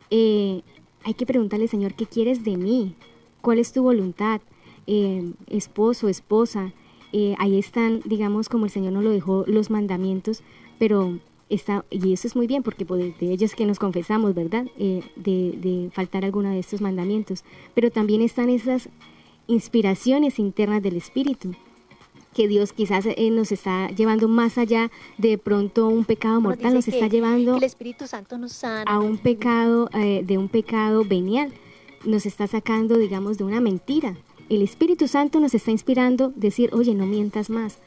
Eh, 0.09 0.61
hay 1.03 1.13
que 1.13 1.25
preguntarle, 1.25 1.67
Señor, 1.67 1.93
¿qué 1.93 2.05
quieres 2.05 2.43
de 2.43 2.57
mí? 2.57 2.95
¿Cuál 3.41 3.59
es 3.59 3.71
tu 3.71 3.83
voluntad? 3.83 4.41
Eh, 4.87 5.31
esposo, 5.47 6.09
esposa, 6.09 6.73
eh, 7.13 7.35
ahí 7.37 7.57
están, 7.57 8.01
digamos, 8.05 8.49
como 8.49 8.65
el 8.65 8.71
Señor 8.71 8.93
nos 8.93 9.03
lo 9.03 9.11
dejó, 9.11 9.43
los 9.47 9.69
mandamientos, 9.69 10.41
pero 10.79 11.19
Está, 11.49 11.83
y 11.89 12.13
eso 12.13 12.27
es 12.27 12.35
muy 12.35 12.45
bien 12.45 12.61
porque 12.61 12.85
pues, 12.85 13.17
de 13.19 13.31
ellos 13.31 13.55
que 13.55 13.65
nos 13.65 13.79
confesamos, 13.79 14.35
¿verdad? 14.35 14.67
Eh, 14.77 15.01
de, 15.15 15.89
faltar 15.93 16.23
alguno 16.23 16.51
de 16.51 16.59
estos 16.59 16.79
mandamientos. 16.79 17.43
Pero 17.73 17.89
también 17.89 18.21
están 18.21 18.49
esas 18.49 18.89
inspiraciones 19.47 20.37
internas 20.37 20.83
del 20.83 20.95
Espíritu, 20.95 21.55
que 22.35 22.47
Dios 22.47 22.71
quizás 22.71 23.05
eh, 23.07 23.31
nos 23.31 23.51
está 23.51 23.89
llevando 23.89 24.27
más 24.27 24.59
allá 24.59 24.91
de 25.17 25.39
pronto 25.39 25.87
un 25.87 26.05
pecado 26.05 26.39
mortal, 26.39 26.75
nos 26.75 26.87
está 26.87 27.07
llevando 27.07 27.57
el 27.57 27.63
Espíritu 27.63 28.05
Santo 28.05 28.37
nos 28.37 28.51
sana, 28.51 28.83
a 28.83 28.99
un 28.99 29.17
pecado, 29.17 29.89
eh, 29.95 30.21
de 30.23 30.37
un 30.37 30.49
pecado 30.49 31.03
venial, 31.03 31.51
nos 32.05 32.27
está 32.27 32.45
sacando, 32.45 32.97
digamos, 32.97 33.39
de 33.39 33.43
una 33.43 33.59
mentira. 33.59 34.15
El 34.49 34.61
Espíritu 34.61 35.07
Santo 35.07 35.39
nos 35.39 35.55
está 35.55 35.71
inspirando 35.71 36.31
decir, 36.35 36.69
oye, 36.73 36.93
no 36.93 37.07
mientas 37.07 37.49
más, 37.49 37.79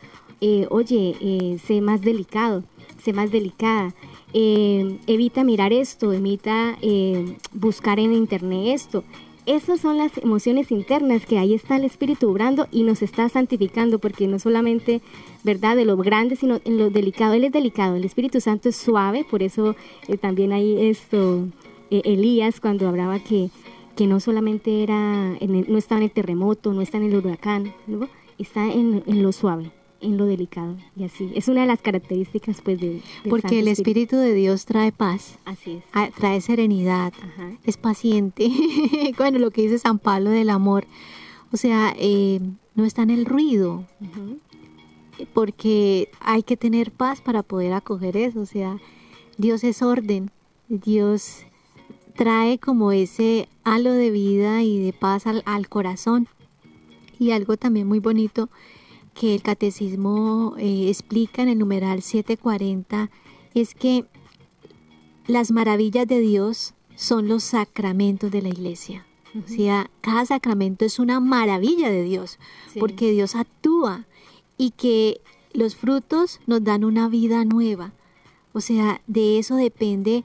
oye, 0.70 1.58
sé 1.64 1.80
más 1.80 2.02
delicado, 2.02 2.64
sé 3.02 3.12
más 3.12 3.30
delicada. 3.30 3.94
Eh, 4.34 4.98
evita 5.06 5.44
mirar 5.44 5.72
esto, 5.72 6.12
evita 6.12 6.78
eh, 6.80 7.36
buscar 7.52 7.98
en 7.98 8.12
internet 8.12 8.68
esto. 8.68 9.04
Esas 9.44 9.80
son 9.80 9.98
las 9.98 10.16
emociones 10.18 10.70
internas 10.70 11.26
que 11.26 11.36
ahí 11.36 11.52
está 11.52 11.76
el 11.76 11.84
Espíritu 11.84 12.30
obrando 12.30 12.68
y 12.70 12.84
nos 12.84 13.02
está 13.02 13.28
santificando, 13.28 13.98
porque 13.98 14.28
no 14.28 14.38
solamente, 14.38 15.02
¿verdad?, 15.42 15.76
de 15.76 15.84
lo 15.84 15.96
grande, 15.96 16.36
sino 16.36 16.60
en 16.64 16.78
lo 16.78 16.90
delicado. 16.90 17.34
Él 17.34 17.44
es 17.44 17.52
delicado, 17.52 17.96
el 17.96 18.04
Espíritu 18.04 18.40
Santo 18.40 18.68
es 18.68 18.76
suave, 18.76 19.26
por 19.28 19.42
eso 19.42 19.74
eh, 20.06 20.16
también 20.16 20.52
hay 20.52 20.88
esto, 20.88 21.48
Elías 21.90 22.60
cuando 22.60 22.88
hablaba 22.88 23.18
que, 23.18 23.50
que 23.96 24.06
no 24.06 24.20
solamente 24.20 24.82
era, 24.82 25.36
no 25.40 25.76
está 25.76 25.96
en 25.96 26.04
el 26.04 26.10
terremoto, 26.10 26.72
no 26.72 26.80
está 26.80 26.96
en 26.98 27.04
el 27.04 27.16
huracán, 27.16 27.74
está 28.38 28.72
en 28.72 29.02
lo 29.22 29.32
suave 29.32 29.72
en 30.02 30.16
lo 30.16 30.26
delicado 30.26 30.76
y 30.96 31.04
así. 31.04 31.30
Es 31.34 31.48
una 31.48 31.62
de 31.62 31.66
las 31.66 31.80
características 31.80 32.60
pues 32.60 32.80
de... 32.80 33.00
Porque 33.28 33.60
el 33.60 33.68
Espíritu. 33.68 34.16
de 34.16 34.34
Dios 34.34 34.66
trae 34.66 34.92
paz. 34.92 35.38
Así 35.44 35.80
es. 35.94 36.14
Trae 36.14 36.40
serenidad. 36.40 37.12
Es 37.64 37.76
paciente. 37.76 38.50
bueno, 39.18 39.38
lo 39.38 39.50
que 39.50 39.62
dice 39.62 39.78
San 39.78 39.98
Pablo 39.98 40.30
del 40.30 40.50
amor. 40.50 40.86
O 41.52 41.56
sea, 41.56 41.94
eh, 41.98 42.40
no 42.74 42.84
está 42.84 43.02
en 43.02 43.10
el 43.10 43.24
ruido. 43.24 43.84
Porque 45.32 46.10
hay 46.20 46.42
que 46.42 46.56
tener 46.56 46.90
paz 46.90 47.20
para 47.20 47.42
poder 47.42 47.72
acoger 47.72 48.16
eso. 48.16 48.40
O 48.40 48.46
sea, 48.46 48.78
Dios 49.38 49.64
es 49.64 49.82
orden. 49.82 50.30
Dios 50.68 51.44
trae 52.16 52.58
como 52.58 52.92
ese 52.92 53.48
halo 53.64 53.92
de 53.92 54.10
vida 54.10 54.62
y 54.62 54.78
de 54.78 54.92
paz 54.92 55.26
al, 55.26 55.42
al 55.46 55.68
corazón. 55.68 56.28
Y 57.18 57.30
algo 57.30 57.56
también 57.56 57.86
muy 57.86 58.00
bonito 58.00 58.48
que 59.14 59.34
el 59.34 59.42
catecismo 59.42 60.54
eh, 60.58 60.88
explica 60.88 61.42
en 61.42 61.48
el 61.48 61.58
numeral 61.58 62.02
740 62.02 63.10
es 63.54 63.74
que 63.74 64.06
las 65.26 65.50
maravillas 65.50 66.06
de 66.06 66.20
Dios 66.20 66.74
son 66.96 67.28
los 67.28 67.44
sacramentos 67.44 68.30
de 68.30 68.42
la 68.42 68.48
iglesia. 68.48 69.06
O 69.34 69.48
sea, 69.48 69.90
cada 70.02 70.26
sacramento 70.26 70.84
es 70.84 70.98
una 70.98 71.18
maravilla 71.18 71.90
de 71.90 72.02
Dios, 72.02 72.38
porque 72.78 73.12
Dios 73.12 73.34
actúa 73.34 74.06
y 74.58 74.72
que 74.72 75.20
los 75.54 75.74
frutos 75.74 76.40
nos 76.46 76.62
dan 76.62 76.84
una 76.84 77.08
vida 77.08 77.44
nueva. 77.44 77.92
O 78.52 78.60
sea, 78.60 79.00
de 79.06 79.38
eso 79.38 79.56
depende 79.56 80.24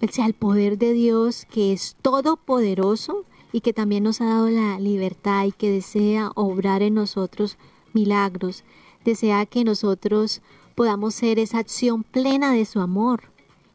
o 0.00 0.08
sea, 0.10 0.26
el 0.26 0.34
poder 0.34 0.78
de 0.78 0.92
Dios 0.92 1.46
que 1.50 1.72
es 1.72 1.96
todopoderoso 2.02 3.24
y 3.52 3.60
que 3.60 3.72
también 3.72 4.04
nos 4.04 4.20
ha 4.20 4.26
dado 4.26 4.48
la 4.50 4.78
libertad 4.78 5.44
y 5.46 5.52
que 5.52 5.70
desea 5.70 6.30
obrar 6.34 6.82
en 6.82 6.94
nosotros 6.94 7.56
milagros, 7.96 8.62
desea 9.04 9.46
que 9.46 9.64
nosotros 9.64 10.42
podamos 10.74 11.14
ser 11.14 11.38
esa 11.38 11.58
acción 11.58 12.04
plena 12.04 12.52
de 12.52 12.66
su 12.66 12.80
amor 12.80 13.22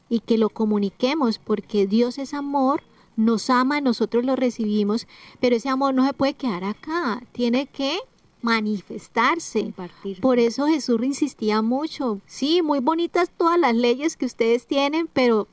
y 0.07 0.19
que 0.19 0.37
lo 0.37 0.49
comuniquemos 0.49 1.39
porque 1.39 1.87
Dios 1.87 2.19
es 2.19 2.35
amor, 2.35 2.83
nos 3.15 3.49
ama, 3.49 3.81
nosotros 3.81 4.23
lo 4.23 4.35
recibimos, 4.35 5.07
pero 5.39 5.55
ese 5.55 5.69
amor 5.69 5.95
no 5.95 6.05
se 6.05 6.13
puede 6.13 6.35
quedar 6.35 6.63
acá, 6.63 7.23
tiene 7.31 7.65
que 7.65 7.97
manifestarse. 8.41 9.73
Por 10.21 10.39
eso 10.39 10.67
Jesús 10.67 11.01
insistía 11.03 11.61
mucho. 11.61 12.19
Sí, 12.25 12.61
muy 12.61 12.79
bonitas 12.79 13.31
todas 13.35 13.59
las 13.59 13.75
leyes 13.75 14.17
que 14.17 14.25
ustedes 14.25 14.67
tienen, 14.67 15.09
pero 15.11 15.47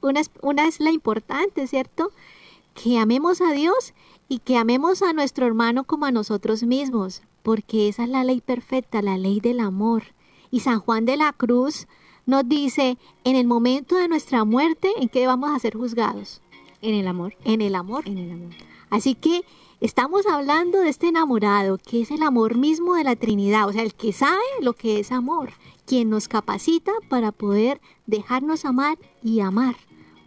una 0.00 0.20
es, 0.20 0.30
una 0.42 0.68
es 0.68 0.78
la 0.80 0.90
importante, 0.92 1.66
¿cierto? 1.66 2.12
Que 2.74 2.98
amemos 2.98 3.40
a 3.40 3.52
Dios 3.52 3.94
y 4.28 4.38
que 4.40 4.56
amemos 4.56 5.02
a 5.02 5.12
nuestro 5.12 5.46
hermano 5.46 5.84
como 5.84 6.06
a 6.06 6.12
nosotros 6.12 6.62
mismos, 6.62 7.22
porque 7.46 7.86
esa 7.86 8.02
es 8.02 8.08
la 8.08 8.24
ley 8.24 8.40
perfecta, 8.40 9.02
la 9.02 9.16
ley 9.16 9.38
del 9.38 9.60
amor. 9.60 10.02
Y 10.50 10.60
San 10.60 10.80
Juan 10.80 11.04
de 11.04 11.16
la 11.16 11.32
Cruz 11.32 11.86
nos 12.26 12.48
dice, 12.48 12.98
en 13.22 13.36
el 13.36 13.46
momento 13.46 13.94
de 13.94 14.08
nuestra 14.08 14.44
muerte, 14.44 14.90
¿en 14.96 15.08
qué 15.08 15.28
vamos 15.28 15.50
a 15.54 15.58
ser 15.60 15.76
juzgados? 15.76 16.42
En 16.82 16.96
el 16.96 17.06
amor. 17.06 17.36
En 17.44 17.62
el 17.62 17.76
amor. 17.76 18.02
En 18.08 18.18
el 18.18 18.32
amor. 18.32 18.50
Así 18.90 19.14
que 19.14 19.42
estamos 19.80 20.26
hablando 20.26 20.80
de 20.80 20.88
este 20.88 21.06
enamorado, 21.06 21.78
que 21.78 22.00
es 22.00 22.10
el 22.10 22.24
amor 22.24 22.56
mismo 22.56 22.96
de 22.96 23.04
la 23.04 23.14
Trinidad, 23.14 23.68
o 23.68 23.72
sea, 23.72 23.84
el 23.84 23.94
que 23.94 24.12
sabe 24.12 24.42
lo 24.60 24.72
que 24.72 24.98
es 24.98 25.12
amor, 25.12 25.50
quien 25.86 26.10
nos 26.10 26.26
capacita 26.26 26.90
para 27.08 27.30
poder 27.30 27.80
dejarnos 28.08 28.64
amar 28.64 28.98
y 29.22 29.38
amar, 29.38 29.76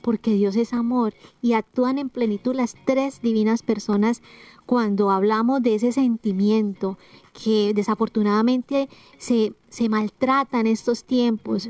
porque 0.02 0.32
Dios 0.36 0.56
es 0.56 0.72
amor 0.72 1.14
y 1.42 1.52
actúan 1.52 1.98
en 1.98 2.08
plenitud 2.08 2.56
las 2.56 2.78
tres 2.86 3.22
divinas 3.22 3.62
personas 3.62 4.22
cuando 4.70 5.10
hablamos 5.10 5.64
de 5.64 5.74
ese 5.74 5.92
sentimiento 5.92 7.00
que 7.34 7.74
desafortunadamente 7.74 8.88
se, 9.18 9.54
se 9.68 9.90
maltrata 9.90 10.60
en 10.60 10.68
estos 10.68 11.06
tiempos 11.06 11.68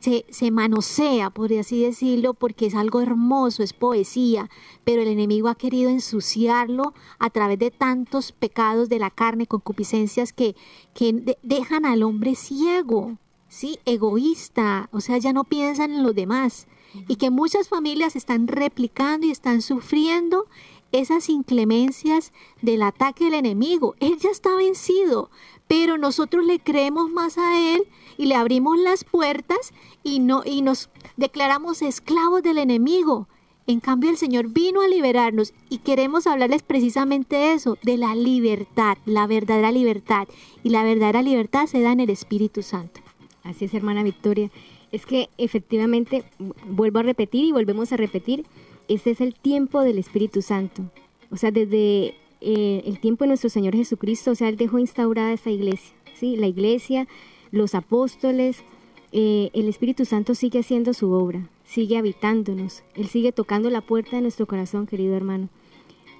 se, 0.00 0.26
se 0.28 0.50
manosea, 0.50 1.30
por 1.30 1.50
así 1.54 1.82
decirlo, 1.82 2.34
porque 2.34 2.66
es 2.66 2.74
algo 2.74 3.00
hermoso, 3.00 3.62
es 3.62 3.72
poesía, 3.72 4.50
pero 4.84 5.00
el 5.00 5.08
enemigo 5.08 5.48
ha 5.48 5.54
querido 5.54 5.88
ensuciarlo 5.88 6.92
a 7.18 7.30
través 7.30 7.58
de 7.58 7.70
tantos 7.70 8.32
pecados 8.32 8.90
de 8.90 8.98
la 8.98 9.08
carne, 9.08 9.46
concupiscencias 9.46 10.34
que, 10.34 10.54
que 10.92 11.38
dejan 11.42 11.86
al 11.86 12.02
hombre 12.02 12.34
ciego, 12.34 13.16
¿sí? 13.48 13.78
egoísta, 13.86 14.90
o 14.92 15.00
sea, 15.00 15.16
ya 15.16 15.32
no 15.32 15.44
piensan 15.44 15.90
en 15.94 16.02
los 16.02 16.14
demás. 16.14 16.66
Y 17.08 17.16
que 17.16 17.30
muchas 17.30 17.70
familias 17.70 18.16
están 18.16 18.46
replicando 18.48 19.26
y 19.26 19.30
están 19.30 19.62
sufriendo 19.62 20.44
esas 20.92 21.28
inclemencias 21.28 22.32
del 22.60 22.82
ataque 22.82 23.24
del 23.24 23.34
enemigo. 23.34 23.94
Él 24.00 24.18
ya 24.18 24.30
está 24.30 24.54
vencido, 24.54 25.30
pero 25.66 25.98
nosotros 25.98 26.44
le 26.44 26.60
creemos 26.60 27.10
más 27.10 27.38
a 27.38 27.58
él 27.58 27.86
y 28.18 28.26
le 28.26 28.34
abrimos 28.34 28.78
las 28.78 29.04
puertas 29.04 29.72
y 30.02 30.20
no 30.20 30.42
y 30.44 30.62
nos 30.62 30.90
declaramos 31.16 31.82
esclavos 31.82 32.42
del 32.42 32.58
enemigo. 32.58 33.26
En 33.66 33.80
cambio 33.80 34.10
el 34.10 34.16
Señor 34.16 34.48
vino 34.48 34.80
a 34.80 34.88
liberarnos 34.88 35.54
y 35.68 35.78
queremos 35.78 36.26
hablarles 36.26 36.62
precisamente 36.62 37.52
eso, 37.52 37.78
de 37.82 37.96
la 37.96 38.14
libertad, 38.14 38.98
la 39.06 39.26
verdadera 39.26 39.70
libertad. 39.70 40.26
Y 40.64 40.70
la 40.70 40.82
verdadera 40.82 41.22
libertad 41.22 41.66
se 41.66 41.80
da 41.80 41.92
en 41.92 42.00
el 42.00 42.10
Espíritu 42.10 42.62
Santo. 42.62 43.00
Así 43.44 43.64
es, 43.64 43.74
hermana 43.74 44.02
Victoria. 44.02 44.50
Es 44.90 45.06
que 45.06 45.30
efectivamente, 45.38 46.24
vuelvo 46.66 46.98
a 46.98 47.02
repetir 47.02 47.44
y 47.44 47.52
volvemos 47.52 47.92
a 47.92 47.96
repetir, 47.96 48.44
este 48.94 49.10
es 49.10 49.20
el 49.20 49.34
tiempo 49.34 49.80
del 49.80 49.98
Espíritu 49.98 50.42
Santo. 50.42 50.82
O 51.30 51.36
sea, 51.36 51.50
desde 51.50 52.14
eh, 52.40 52.82
el 52.84 52.98
tiempo 53.00 53.24
de 53.24 53.28
nuestro 53.28 53.50
Señor 53.50 53.74
Jesucristo, 53.74 54.32
o 54.32 54.34
sea, 54.34 54.48
Él 54.48 54.56
dejó 54.56 54.78
instaurada 54.78 55.32
esta 55.32 55.50
iglesia. 55.50 55.94
¿sí? 56.14 56.36
La 56.36 56.46
iglesia 56.46 57.06
los 57.52 57.74
apóstoles, 57.74 58.64
eh, 59.12 59.50
el 59.52 59.68
Espíritu 59.68 60.04
Santo 60.04 60.34
sigue 60.34 60.60
haciendo 60.60 60.94
su 60.94 61.12
obra, 61.12 61.48
sigue 61.64 61.98
habitándonos, 61.98 62.82
Él 62.96 63.06
sigue 63.06 63.30
tocando 63.30 63.70
la 63.70 63.82
puerta 63.82 64.16
de 64.16 64.22
nuestro 64.22 64.46
corazón, 64.46 64.86
querido 64.86 65.14
hermano. 65.14 65.50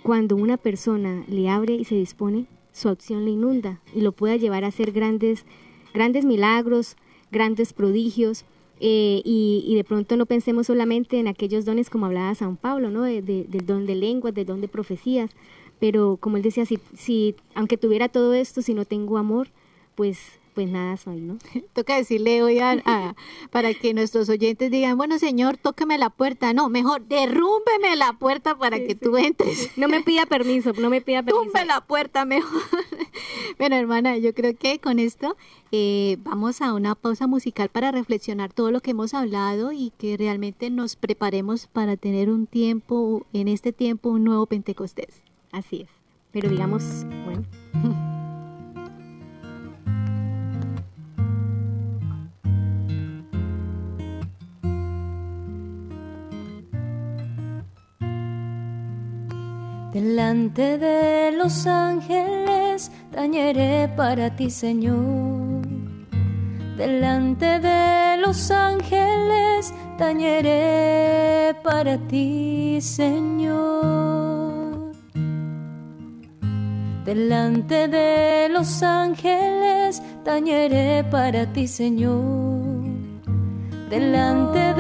Cuando 0.03 0.37
una 0.37 0.59
persona 0.59 1.25
le 1.27 1.49
abre 1.49 1.75
y 1.75 1.85
se 1.85 1.95
dispone, 1.95 2.47
su 2.73 2.89
acción 2.89 3.25
le 3.25 3.31
inunda 3.33 3.81
y 3.95 4.03
lo 4.03 4.13
puede 4.13 4.39
llevar 4.39 4.65
a 4.65 4.69
hacer 4.69 4.93
grandes, 4.93 5.47
grandes 5.95 6.25
milagros, 6.25 6.97
grandes 7.31 7.73
prodigios. 7.73 8.45
Eh, 8.85 9.23
y, 9.25 9.77
de 9.77 9.85
pronto 9.85 10.17
no 10.17 10.27
pensemos 10.27 10.67
solamente 10.67 11.21
en 11.21 11.29
aquellos 11.29 11.65
dones 11.65 11.89
como 11.89 12.07
hablaba 12.07 12.35
San 12.35 12.57
Pablo, 12.57 12.91
¿no? 12.91 13.03
del 13.03 13.47
don 13.65 13.87
de 13.87 13.95
lenguas, 13.95 14.35
del 14.35 14.45
don 14.45 14.61
de 14.61 14.67
profecías, 14.67 15.31
pero 15.79 16.17
como 16.19 16.37
él 16.37 16.43
decía, 16.43 16.67
si, 16.67 16.81
si 16.93 17.37
aunque 17.55 17.77
tuviera 17.77 18.09
todo 18.09 18.35
esto, 18.35 18.61
si 18.61 18.75
no 18.75 18.85
tengo 18.85 19.19
amor, 19.19 19.47
pues 19.95 20.19
pues 20.55 20.69
nada 20.69 20.97
soy, 20.97 21.21
¿no? 21.21 21.39
Toca 21.73 21.97
decirle 21.97 22.43
hoy 22.43 22.59
a, 22.59 23.15
para 23.51 23.75
que 23.75 23.95
nuestros 23.95 24.29
oyentes 24.29 24.71
digan, 24.71 24.97
bueno, 24.97 25.19
señor, 25.19 25.57
tóqueme 25.57 25.99
la 25.99 26.11
puerta. 26.11 26.53
No, 26.53 26.69
mejor 26.69 27.07
derrúmbeme 27.07 27.97
la 27.97 28.13
puerta 28.15 28.57
para 28.57 28.79
que 28.79 28.95
tú 28.95 29.17
entres. 29.17 29.71
No 29.77 29.89
me 29.89 30.03
pida 30.03 30.27
permiso, 30.27 30.73
no 30.79 30.91
me 30.91 31.01
pida 31.01 31.23
permiso. 31.23 31.45
Tumbe 31.45 31.65
la 31.65 31.81
puerta 31.81 32.25
mejor. 32.25 32.63
bueno, 33.59 33.77
hermana, 33.77 34.17
yo 34.19 34.35
creo 34.35 34.57
que 34.57 34.79
con 34.79 34.99
esto 34.99 35.37
eh, 35.71 36.19
vamos 36.21 36.61
a 36.61 36.75
una 36.75 36.95
pausa 36.95 37.27
musical 37.27 37.69
para 37.69 37.91
reflexionar 37.91 38.53
todo 38.53 38.71
lo 38.71 38.81
que 38.81 38.93
hemos 38.93 39.15
hablado 39.15 39.73
y 39.73 39.93
que 39.99 40.17
realmente 40.17 40.71
nos 40.71 40.97
preparemos 40.97 41.67
para 41.67 41.97
tener 41.97 42.31
un 42.31 42.47
tiempo, 42.47 43.27
en 43.33 43.49
este 43.49 43.73
tiempo, 43.73 44.11
un 44.11 44.25
nuevo 44.25 44.47
Pentecostés. 44.47 45.23
Así 45.51 45.83
es. 45.83 45.89
Pero 46.33 46.49
digamos, 46.49 47.05
bueno. 47.25 47.45
Delante 59.93 60.79
de 60.79 61.33
los 61.33 61.67
ángeles 61.67 62.91
tañeré 63.11 63.89
para 63.95 64.35
ti, 64.35 64.49
Señor. 64.49 65.61
Delante 66.79 67.61
de 67.61 68.17
los 68.17 68.51
ángeles 68.51 69.75
tañeré 69.99 71.55
para 71.63 71.99
ti, 72.09 72.79
Señor. 72.81 74.03
Delante 77.05 77.87
de 77.89 78.49
los 78.49 78.83
ángeles 78.83 80.03
tañeré 80.25 81.05
para 81.05 81.53
ti, 81.53 81.69
Señor. 81.69 82.81
Delante 83.91 84.73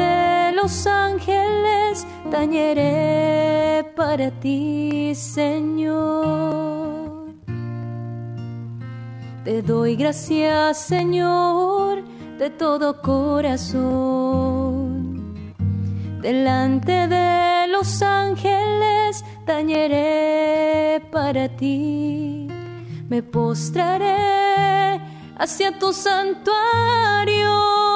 los 0.52 0.86
ángeles 0.86 2.06
tañeré 2.30 3.84
para 3.96 4.30
ti, 4.30 5.12
Señor. 5.14 6.52
Te 9.44 9.62
doy 9.62 9.96
gracias, 9.96 10.78
Señor, 10.78 12.04
de 12.38 12.50
todo 12.50 13.02
corazón. 13.02 13.82
Delante 16.20 17.08
de 17.08 17.66
los 17.68 18.02
ángeles 18.02 19.24
tañeré 19.44 21.02
para 21.10 21.48
ti. 21.48 22.46
Me 23.08 23.22
postraré 23.22 25.00
hacia 25.36 25.78
tu 25.78 25.92
santuario. 25.92 27.91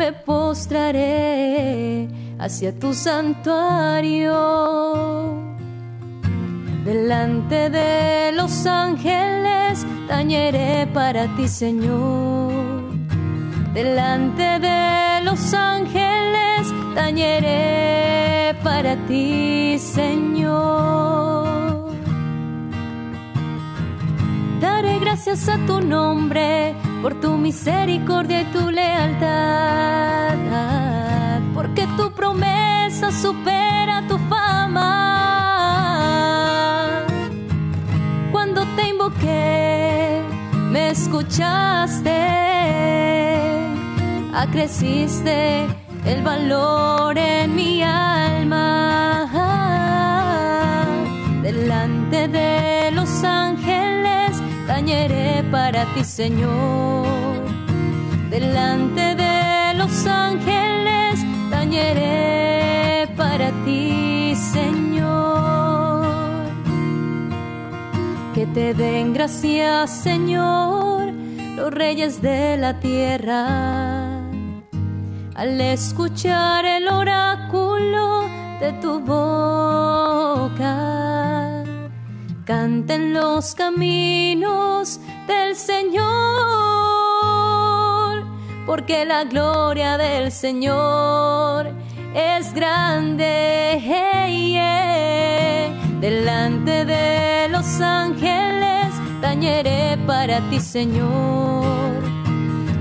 Me 0.00 0.12
postraré 0.14 2.08
hacia 2.38 2.72
tu 2.72 2.94
santuario. 2.94 4.32
Delante 6.86 7.68
de 7.68 8.32
los 8.32 8.64
ángeles 8.64 9.84
tañeré 10.08 10.86
para 10.94 11.26
ti, 11.36 11.46
Señor. 11.48 12.50
Delante 13.74 14.58
de 14.58 15.20
los 15.22 15.52
ángeles 15.52 16.72
tañeré 16.94 18.54
para 18.64 18.96
ti, 19.06 19.76
Señor. 19.78 21.44
Daré 24.62 24.98
gracias 24.98 25.46
a 25.46 25.58
tu 25.66 25.82
nombre 25.82 26.74
por 27.02 27.20
tu 27.20 27.36
misericordia 27.36 28.42
y 28.42 28.44
tu 28.46 28.70
lealtad 28.70 30.00
porque 31.54 31.86
tu 31.96 32.10
promesa 32.12 33.10
supera 33.12 34.02
tu 34.08 34.16
fama. 34.30 34.86
Cuando 38.32 38.64
te 38.76 38.88
invoqué, 38.88 40.22
me 40.70 40.90
escuchaste, 40.90 42.18
acreciste 44.32 45.66
el 46.06 46.22
valor 46.22 47.18
en 47.18 47.54
mi 47.54 47.82
alma. 47.82 49.28
Delante 51.42 52.28
de 52.28 52.90
los 52.92 53.22
ángeles, 53.22 54.40
tañeré 54.66 55.19
ti, 55.94 56.04
Señor. 56.04 57.06
Delante 58.30 59.16
de 59.16 59.74
los 59.74 60.06
ángeles 60.06 61.20
tañeré 61.50 63.08
para 63.16 63.50
ti, 63.64 64.34
Señor. 64.36 66.06
Que 68.34 68.46
te 68.46 68.74
den 68.74 69.12
gracias, 69.12 69.90
Señor, 69.90 71.12
los 71.56 71.72
reyes 71.72 72.22
de 72.22 72.56
la 72.56 72.78
tierra. 72.80 74.20
Al 75.34 75.60
escuchar 75.60 76.64
el 76.66 76.88
oráculo 76.88 78.28
de 78.60 78.72
tu 78.80 79.00
boca. 79.00 81.09
Canten 82.50 83.14
los 83.14 83.54
caminos 83.54 84.98
del 85.28 85.54
Señor, 85.54 86.02
porque 88.66 89.04
la 89.04 89.22
gloria 89.22 89.96
del 89.96 90.32
Señor 90.32 91.68
es 92.12 92.52
grande. 92.52 93.78
Delante 96.00 96.84
de 96.86 97.48
los 97.50 97.80
ángeles 97.80 98.94
tañeré 99.20 99.96
para 100.04 100.40
ti, 100.50 100.58
Señor. 100.58 102.02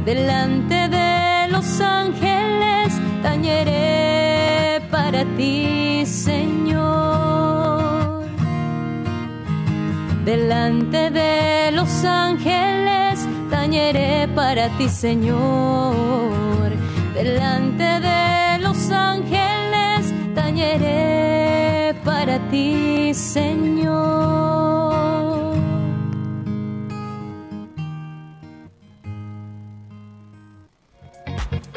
Delante 0.04 0.88
de 0.88 1.48
los 1.52 1.80
ángeles 1.80 3.00
tañeré 3.22 4.82
para 4.90 5.26
ti, 5.38 6.04
Señor. 6.08 6.69
Delante 10.30 11.10
de 11.10 11.72
los 11.72 12.06
ángeles 12.06 13.20
tañeré 13.50 14.28
para 14.36 14.70
ti, 14.78 14.88
Señor. 14.88 16.70
Delante 17.16 17.84
de 18.00 18.60
los 18.60 18.92
ángeles 18.92 20.14
tañeré 20.36 21.96
para 22.06 22.38
ti, 22.52 23.12
Señor. 23.16 23.90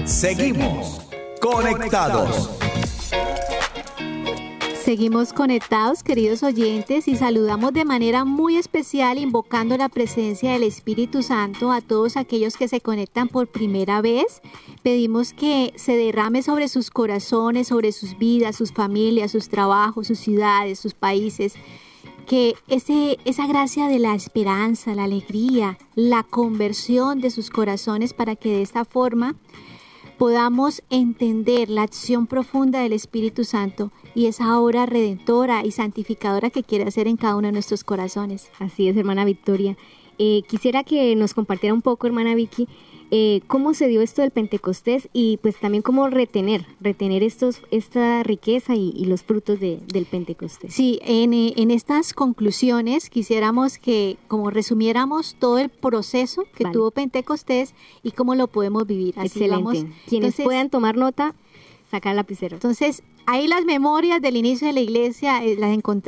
Seguimos 0.04 1.00
conectados. 1.40 2.61
Seguimos 4.84 5.32
conectados, 5.32 6.02
queridos 6.02 6.42
oyentes, 6.42 7.06
y 7.06 7.14
saludamos 7.14 7.72
de 7.72 7.84
manera 7.84 8.24
muy 8.24 8.56
especial, 8.56 9.16
invocando 9.16 9.76
la 9.76 9.88
presencia 9.88 10.52
del 10.52 10.64
Espíritu 10.64 11.22
Santo 11.22 11.70
a 11.70 11.80
todos 11.80 12.16
aquellos 12.16 12.56
que 12.56 12.66
se 12.66 12.80
conectan 12.80 13.28
por 13.28 13.46
primera 13.46 14.02
vez. 14.02 14.42
Pedimos 14.82 15.34
que 15.34 15.72
se 15.76 15.96
derrame 15.96 16.42
sobre 16.42 16.66
sus 16.66 16.90
corazones, 16.90 17.68
sobre 17.68 17.92
sus 17.92 18.18
vidas, 18.18 18.56
sus 18.56 18.72
familias, 18.72 19.30
sus 19.30 19.48
trabajos, 19.48 20.08
sus 20.08 20.18
ciudades, 20.18 20.80
sus 20.80 20.94
países. 20.94 21.54
Que 22.26 22.56
ese, 22.66 23.18
esa 23.24 23.46
gracia 23.46 23.86
de 23.86 24.00
la 24.00 24.16
esperanza, 24.16 24.96
la 24.96 25.04
alegría, 25.04 25.78
la 25.94 26.24
conversión 26.24 27.20
de 27.20 27.30
sus 27.30 27.50
corazones 27.50 28.14
para 28.14 28.34
que 28.34 28.48
de 28.48 28.62
esta 28.62 28.84
forma 28.84 29.36
podamos 30.22 30.84
entender 30.88 31.68
la 31.68 31.82
acción 31.82 32.28
profunda 32.28 32.78
del 32.78 32.92
Espíritu 32.92 33.42
Santo 33.42 33.90
y 34.14 34.26
esa 34.26 34.60
obra 34.60 34.86
redentora 34.86 35.64
y 35.64 35.72
santificadora 35.72 36.48
que 36.48 36.62
quiere 36.62 36.84
hacer 36.84 37.08
en 37.08 37.16
cada 37.16 37.34
uno 37.34 37.48
de 37.48 37.52
nuestros 37.52 37.82
corazones. 37.82 38.48
Así 38.60 38.86
es, 38.86 38.96
hermana 38.96 39.24
Victoria. 39.24 39.76
Eh, 40.20 40.42
quisiera 40.46 40.84
que 40.84 41.16
nos 41.16 41.34
compartiera 41.34 41.74
un 41.74 41.82
poco, 41.82 42.06
hermana 42.06 42.36
Vicky, 42.36 42.68
eh, 43.14 43.42
cómo 43.46 43.74
se 43.74 43.88
dio 43.88 44.00
esto 44.00 44.22
del 44.22 44.30
Pentecostés 44.30 45.10
y 45.12 45.36
pues 45.42 45.60
también 45.60 45.82
cómo 45.82 46.08
retener, 46.08 46.64
retener 46.80 47.22
estos, 47.22 47.60
esta 47.70 48.22
riqueza 48.22 48.74
y, 48.74 49.04
los 49.04 49.22
frutos 49.22 49.60
del 49.60 50.06
Pentecostés. 50.10 50.72
Sí, 50.72 50.98
en, 51.02 51.34
eh, 51.34 51.52
en, 51.58 51.70
estas 51.70 52.14
conclusiones 52.14 53.10
quisiéramos 53.10 53.76
que 53.76 54.16
como 54.28 54.48
resumiéramos 54.48 55.36
todo 55.38 55.58
el 55.58 55.68
proceso 55.68 56.44
que 56.56 56.64
tuvo 56.64 56.90
Pentecostés 56.90 57.74
y 58.02 58.12
cómo 58.12 58.34
lo 58.34 58.46
podemos 58.46 58.86
vivir. 58.86 59.12
Así 59.18 59.44
Excelente. 59.44 59.92
Quienes 60.08 60.34
puedan 60.36 60.70
tomar 60.70 60.96
nota, 60.96 61.34
sacar 61.92 62.16
lapicero. 62.16 62.56
Entonces, 62.56 63.02
Ahí 63.24 63.46
las 63.46 63.64
memorias 63.64 64.20
del 64.20 64.36
inicio 64.36 64.66
de 64.66 64.72
la 64.72 64.80
iglesia 64.80 65.44
eh, 65.44 65.56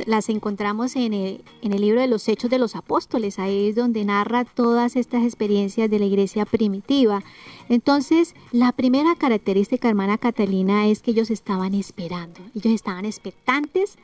las, 0.05 0.29
encontramos 0.29 0.97
en 0.97 1.13
el, 1.13 1.45
en 1.61 1.71
el, 1.71 1.79
libro 1.79 2.01
de 2.01 2.07
los 2.07 2.27
Hechos 2.27 2.49
de 2.49 2.59
los 2.59 2.75
Apóstoles, 2.75 3.39
ahí 3.39 3.69
es 3.69 3.75
donde 3.75 4.03
narra 4.03 4.43
todas 4.43 4.97
estas 4.97 5.23
experiencias 5.23 5.89
de 5.89 5.97
la 5.97 6.05
iglesia 6.05 6.45
primitiva. 6.45 7.23
Entonces, 7.69 8.35
la 8.51 8.73
primera 8.73 9.15
característica, 9.15 9.87
hermana 9.87 10.17
Catalina, 10.17 10.87
es 10.87 11.01
que 11.01 11.11
ellos 11.11 11.31
estaban 11.31 11.73
esperando, 11.73 12.41
ellos 12.53 12.73
estaban 12.73 13.05
expectantes 13.05 13.97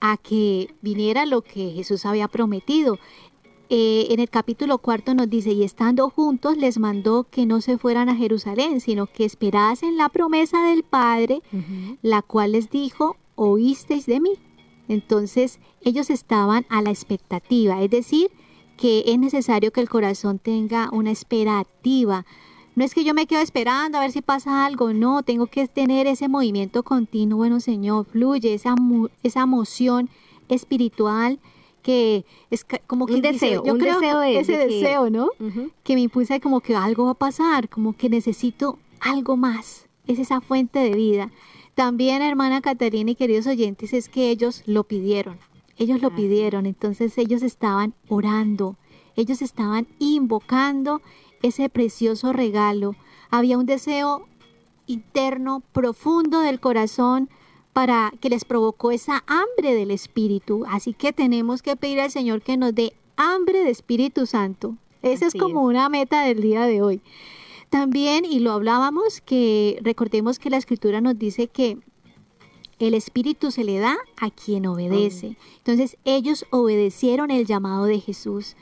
a 0.00 0.16
que 0.16 0.72
viniera 0.82 1.26
lo 1.26 1.42
que 1.42 1.72
Jesús 1.72 2.06
había 2.06 2.28
prometido. 2.28 3.00
Eh, 3.74 4.12
en 4.12 4.20
el 4.20 4.28
capítulo 4.28 4.76
cuarto 4.76 5.14
nos 5.14 5.30
dice, 5.30 5.52
y 5.52 5.62
estando 5.62 6.10
juntos 6.10 6.58
les 6.58 6.78
mandó 6.78 7.24
que 7.24 7.46
no 7.46 7.62
se 7.62 7.78
fueran 7.78 8.10
a 8.10 8.14
Jerusalén, 8.14 8.82
sino 8.82 9.06
que 9.06 9.24
esperasen 9.24 9.96
la 9.96 10.10
promesa 10.10 10.62
del 10.62 10.82
Padre, 10.82 11.40
la 12.02 12.20
cual 12.20 12.52
les 12.52 12.68
dijo, 12.68 13.16
oísteis 13.34 14.04
de 14.04 14.20
mí. 14.20 14.32
Entonces 14.88 15.58
ellos 15.80 16.10
estaban 16.10 16.66
a 16.68 16.82
la 16.82 16.90
expectativa, 16.90 17.82
es 17.82 17.88
decir, 17.88 18.30
que 18.76 19.04
es 19.06 19.18
necesario 19.18 19.72
que 19.72 19.80
el 19.80 19.88
corazón 19.88 20.38
tenga 20.38 20.90
una 20.92 21.10
esperativa. 21.10 22.26
No 22.76 22.84
es 22.84 22.92
que 22.92 23.04
yo 23.04 23.14
me 23.14 23.26
quedo 23.26 23.40
esperando 23.40 23.96
a 23.96 24.02
ver 24.02 24.12
si 24.12 24.20
pasa 24.20 24.66
algo, 24.66 24.92
no, 24.92 25.22
tengo 25.22 25.46
que 25.46 25.66
tener 25.66 26.06
ese 26.06 26.28
movimiento 26.28 26.82
continuo, 26.82 27.38
bueno 27.38 27.58
Señor, 27.58 28.04
fluye 28.04 28.52
esa, 28.52 28.74
esa 29.22 29.44
emoción 29.44 30.10
espiritual 30.50 31.40
que 31.82 32.24
es 32.50 32.64
como 32.86 33.06
que 33.06 33.14
un 33.14 33.22
deseo, 33.22 33.64
yo 33.64 33.76
creo 33.76 34.00
deseo 34.00 34.22
ese 34.22 34.56
deseo, 34.56 35.10
¿no? 35.10 35.30
Que 35.82 35.94
me 35.94 36.02
impulsa 36.02 36.40
como 36.40 36.60
que 36.60 36.74
algo 36.74 37.06
va 37.06 37.10
a 37.12 37.14
pasar, 37.14 37.68
como 37.68 37.94
que 37.94 38.08
necesito 38.08 38.78
algo 39.00 39.36
más. 39.36 39.88
Es 40.06 40.18
esa 40.18 40.40
fuente 40.40 40.78
de 40.78 40.92
vida. 40.92 41.30
También, 41.74 42.22
hermana 42.22 42.60
Catarina 42.60 43.10
y 43.10 43.14
queridos 43.14 43.46
oyentes, 43.46 43.92
es 43.92 44.08
que 44.08 44.30
ellos 44.30 44.62
lo 44.66 44.84
pidieron. 44.84 45.38
Ellos 45.76 46.00
lo 46.02 46.14
pidieron, 46.14 46.66
entonces 46.66 47.16
ellos 47.18 47.42
estaban 47.42 47.94
orando, 48.08 48.76
ellos 49.16 49.42
estaban 49.42 49.88
invocando 49.98 51.00
ese 51.42 51.68
precioso 51.68 52.32
regalo. 52.32 52.94
Había 53.30 53.58
un 53.58 53.66
deseo 53.66 54.26
interno, 54.86 55.62
profundo 55.72 56.40
del 56.40 56.60
corazón 56.60 57.30
para 57.72 58.12
que 58.20 58.28
les 58.28 58.44
provocó 58.44 58.90
esa 58.90 59.24
hambre 59.26 59.74
del 59.74 59.90
Espíritu. 59.90 60.64
Así 60.68 60.92
que 60.92 61.12
tenemos 61.12 61.62
que 61.62 61.76
pedir 61.76 62.00
al 62.00 62.10
Señor 62.10 62.42
que 62.42 62.56
nos 62.56 62.74
dé 62.74 62.92
hambre 63.16 63.64
de 63.64 63.70
Espíritu 63.70 64.26
Santo. 64.26 64.76
Esa 65.02 65.26
es 65.26 65.34
como 65.34 65.62
una 65.62 65.88
meta 65.88 66.22
del 66.22 66.40
día 66.40 66.64
de 66.66 66.82
hoy. 66.82 67.02
También, 67.70 68.24
y 68.24 68.38
lo 68.40 68.52
hablábamos, 68.52 69.20
que 69.20 69.78
recordemos 69.82 70.38
que 70.38 70.50
la 70.50 70.58
Escritura 70.58 71.00
nos 71.00 71.18
dice 71.18 71.48
que 71.48 71.78
el 72.78 72.94
Espíritu 72.94 73.50
se 73.50 73.64
le 73.64 73.78
da 73.78 73.96
a 74.20 74.30
quien 74.30 74.66
obedece. 74.66 75.36
Entonces 75.58 75.96
ellos 76.04 76.44
obedecieron 76.50 77.30
el 77.30 77.46
llamado 77.46 77.84
de 77.84 78.00
Jesús 78.00 78.56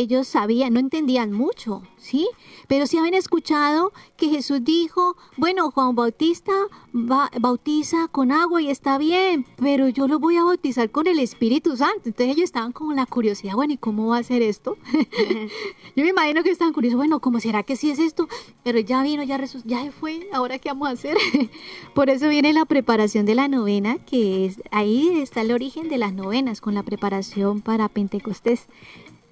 ellos 0.00 0.26
sabían, 0.26 0.74
no 0.74 0.80
entendían 0.80 1.32
mucho, 1.32 1.82
¿sí? 1.96 2.28
Pero 2.68 2.86
sí 2.86 2.98
habían 2.98 3.14
escuchado 3.14 3.92
que 4.16 4.28
Jesús 4.28 4.64
dijo, 4.64 5.16
bueno, 5.36 5.70
Juan 5.70 5.94
Bautista 5.94 6.52
bautiza 6.92 8.08
con 8.08 8.32
agua 8.32 8.60
y 8.62 8.70
está 8.70 8.98
bien, 8.98 9.46
pero 9.56 9.88
yo 9.88 10.08
lo 10.08 10.18
voy 10.18 10.36
a 10.36 10.44
bautizar 10.44 10.90
con 10.90 11.06
el 11.06 11.18
Espíritu 11.18 11.76
Santo. 11.76 12.02
Entonces 12.06 12.34
ellos 12.34 12.44
estaban 12.44 12.72
con 12.72 12.94
la 12.96 13.06
curiosidad, 13.06 13.54
bueno, 13.54 13.74
¿y 13.74 13.76
cómo 13.76 14.08
va 14.08 14.18
a 14.18 14.22
ser 14.22 14.42
esto? 14.42 14.76
yo 15.96 16.02
me 16.04 16.08
imagino 16.08 16.42
que 16.42 16.50
estaban 16.50 16.72
curiosos, 16.72 16.96
bueno, 16.96 17.20
¿cómo 17.20 17.40
será 17.40 17.62
que 17.62 17.76
sí 17.76 17.90
es 17.90 17.98
esto? 17.98 18.28
Pero 18.62 18.80
ya 18.80 19.02
vino, 19.02 19.22
ya, 19.22 19.42
ya 19.64 19.92
fue, 19.92 20.28
ahora 20.32 20.58
qué 20.58 20.70
vamos 20.70 20.88
a 20.88 20.92
hacer? 20.92 21.16
Por 21.94 22.10
eso 22.10 22.28
viene 22.28 22.52
la 22.52 22.64
preparación 22.64 23.26
de 23.26 23.34
la 23.34 23.48
novena, 23.48 23.98
que 23.98 24.46
es, 24.46 24.60
ahí 24.70 25.20
está 25.20 25.42
el 25.42 25.52
origen 25.52 25.88
de 25.88 25.98
las 25.98 26.12
novenas, 26.12 26.60
con 26.60 26.74
la 26.74 26.82
preparación 26.82 27.60
para 27.60 27.88
Pentecostés. 27.88 28.66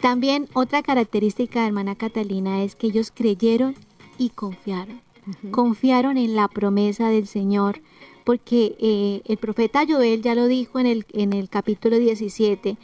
También 0.03 0.49
otra 0.53 0.83
característica 0.83 1.61
de 1.61 1.69
hermana 1.69 1.95
Catalina 1.95 2.65
es 2.65 2.75
que 2.75 2.89
ellos 2.89 3.13
creyeron 3.15 3.77
y 4.19 4.31
confiaron. 4.31 5.01
Confiaron 5.53 6.19
en 6.19 6.35
la 6.35 6.49
promesa 6.49 7.09
del 7.09 7.29
Señor, 7.29 7.81
porque 8.25 8.75
eh, 8.81 9.23
el 9.27 9.37
profeta 9.37 9.85
Joel 9.89 10.21
ya 10.21 10.35
lo 10.35 10.49
dijo 10.49 10.81
en 10.81 10.87
el, 10.87 11.07
en 11.13 11.33
el 11.33 11.49
capítulo 11.49 12.01
17, 12.01 12.77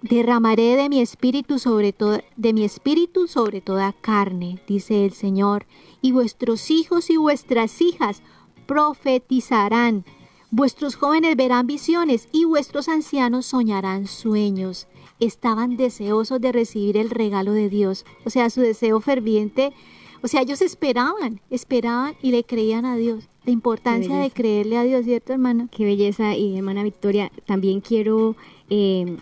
derramaré 0.00 0.76
de 0.76 0.88
mi 0.88 1.02
espíritu 1.02 1.58
sobre 1.58 1.92
toda, 1.92 2.24
de 2.36 2.54
mi 2.54 2.64
espíritu 2.64 3.28
sobre 3.28 3.60
toda 3.60 3.92
carne, 3.92 4.62
dice 4.66 5.04
el 5.04 5.12
Señor, 5.12 5.66
y 6.00 6.12
vuestros 6.12 6.70
hijos 6.70 7.10
y 7.10 7.18
vuestras 7.18 7.82
hijas 7.82 8.22
profetizarán, 8.66 10.06
vuestros 10.50 10.96
jóvenes 10.96 11.36
verán 11.36 11.66
visiones 11.66 12.28
y 12.32 12.46
vuestros 12.46 12.88
ancianos 12.88 13.44
soñarán 13.44 14.06
sueños 14.06 14.88
estaban 15.20 15.76
deseosos 15.76 16.40
de 16.40 16.52
recibir 16.52 16.96
el 16.96 17.10
regalo 17.10 17.52
de 17.52 17.68
Dios. 17.68 18.04
O 18.24 18.30
sea, 18.30 18.50
su 18.50 18.60
deseo 18.60 19.00
ferviente 19.00 19.72
O 20.22 20.28
sea, 20.28 20.42
ellos 20.42 20.62
esperaban, 20.62 21.40
esperaban 21.48 22.14
y 22.22 22.32
le 22.32 22.42
creían 22.44 22.84
a 22.84 22.96
Dios. 22.96 23.28
La 23.44 23.52
importancia 23.52 24.18
de 24.18 24.30
creerle 24.30 24.76
a 24.76 24.82
Dios, 24.82 25.04
¿cierto, 25.04 25.32
hermana? 25.32 25.68
Qué 25.70 25.84
belleza. 25.84 26.34
Y 26.34 26.56
hermana 26.56 26.82
Victoria, 26.82 27.30
también 27.46 27.80
quiero 27.80 28.34
eh, 28.68 29.16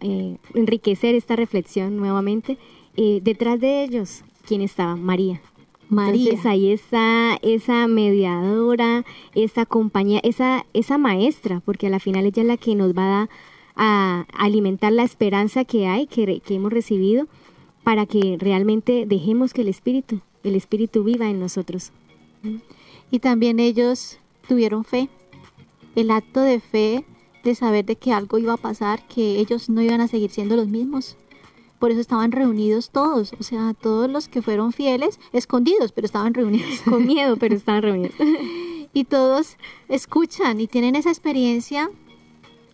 eh, 0.00 0.36
enriquecer 0.54 1.14
esta 1.14 1.34
reflexión 1.34 1.96
nuevamente. 1.96 2.58
Eh, 2.96 3.20
detrás 3.22 3.58
de 3.58 3.84
ellos, 3.84 4.22
¿quién 4.46 4.60
estaba? 4.60 4.96
María. 4.96 5.40
María. 5.88 6.24
Entonces 6.24 6.46
ahí 6.46 6.70
está 6.70 7.38
esa 7.42 7.88
mediadora, 7.88 9.04
esa 9.34 9.66
compañía, 9.66 10.20
esa, 10.22 10.66
esa 10.72 10.98
maestra, 10.98 11.60
porque 11.64 11.88
a 11.88 11.90
la 11.90 12.00
final 12.00 12.26
ella 12.26 12.42
es 12.42 12.48
la 12.48 12.56
que 12.56 12.74
nos 12.74 12.96
va 12.96 13.22
a, 13.22 13.28
alimentar 13.74 14.92
la 14.92 15.02
esperanza 15.02 15.64
que 15.64 15.86
hay, 15.86 16.06
que, 16.06 16.40
que 16.40 16.54
hemos 16.54 16.72
recibido, 16.72 17.26
para 17.82 18.06
que 18.06 18.36
realmente 18.38 19.04
dejemos 19.06 19.52
que 19.52 19.62
el 19.62 19.68
Espíritu, 19.68 20.20
el 20.42 20.54
Espíritu 20.54 21.04
viva 21.04 21.28
en 21.28 21.40
nosotros. 21.40 21.92
Y 23.10 23.18
también 23.18 23.60
ellos 23.60 24.18
tuvieron 24.48 24.84
fe, 24.84 25.08
el 25.94 26.10
acto 26.10 26.40
de 26.40 26.60
fe 26.60 27.04
de 27.44 27.54
saber 27.54 27.84
de 27.84 27.96
que 27.96 28.12
algo 28.12 28.38
iba 28.38 28.54
a 28.54 28.58
pasar, 28.58 29.06
que 29.06 29.38
ellos 29.38 29.68
no 29.68 29.82
iban 29.82 30.00
a 30.00 30.08
seguir 30.08 30.30
siendo 30.30 30.56
los 30.56 30.68
mismos. 30.68 31.16
Por 31.78 31.90
eso 31.90 32.00
estaban 32.00 32.32
reunidos 32.32 32.90
todos, 32.90 33.34
o 33.38 33.42
sea, 33.42 33.74
todos 33.74 34.10
los 34.10 34.28
que 34.28 34.40
fueron 34.40 34.72
fieles, 34.72 35.20
escondidos, 35.32 35.92
pero 35.92 36.06
estaban 36.06 36.32
reunidos. 36.32 36.80
Con 36.84 37.06
miedo, 37.06 37.36
pero 37.36 37.54
estaban 37.54 37.82
reunidos. 37.82 38.14
y 38.94 39.04
todos 39.04 39.56
escuchan 39.88 40.60
y 40.60 40.66
tienen 40.66 40.96
esa 40.96 41.10
experiencia, 41.10 41.90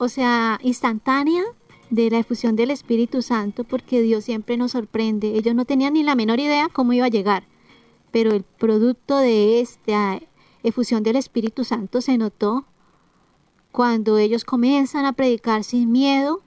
o 0.01 0.09
sea, 0.09 0.59
instantánea 0.63 1.43
de 1.91 2.09
la 2.09 2.21
efusión 2.21 2.57
del 2.57 2.71
Espíritu 2.71 3.21
Santo, 3.21 3.65
porque 3.65 4.01
Dios 4.01 4.25
siempre 4.25 4.57
nos 4.57 4.73
sorprende. 4.73 5.37
Ellos 5.37 5.55
no 5.55 5.67
tenían 5.67 5.93
ni 5.93 6.03
la 6.03 6.15
menor 6.15 6.41
idea 6.41 6.71
cómo 6.73 6.95
iba 6.95 7.05
a 7.05 7.11
llegar, 7.11 7.45
pero 8.11 8.33
el 8.33 8.43
producto 8.43 9.19
de 9.19 9.61
esta 9.61 10.19
efusión 10.63 11.03
del 11.03 11.17
Espíritu 11.17 11.65
Santo 11.65 12.01
se 12.01 12.17
notó 12.17 12.65
cuando 13.73 14.17
ellos 14.17 14.45
comienzan 14.45 15.05
a 15.05 15.13
predicar 15.13 15.65
sin 15.65 15.93
miedo. 15.93 16.41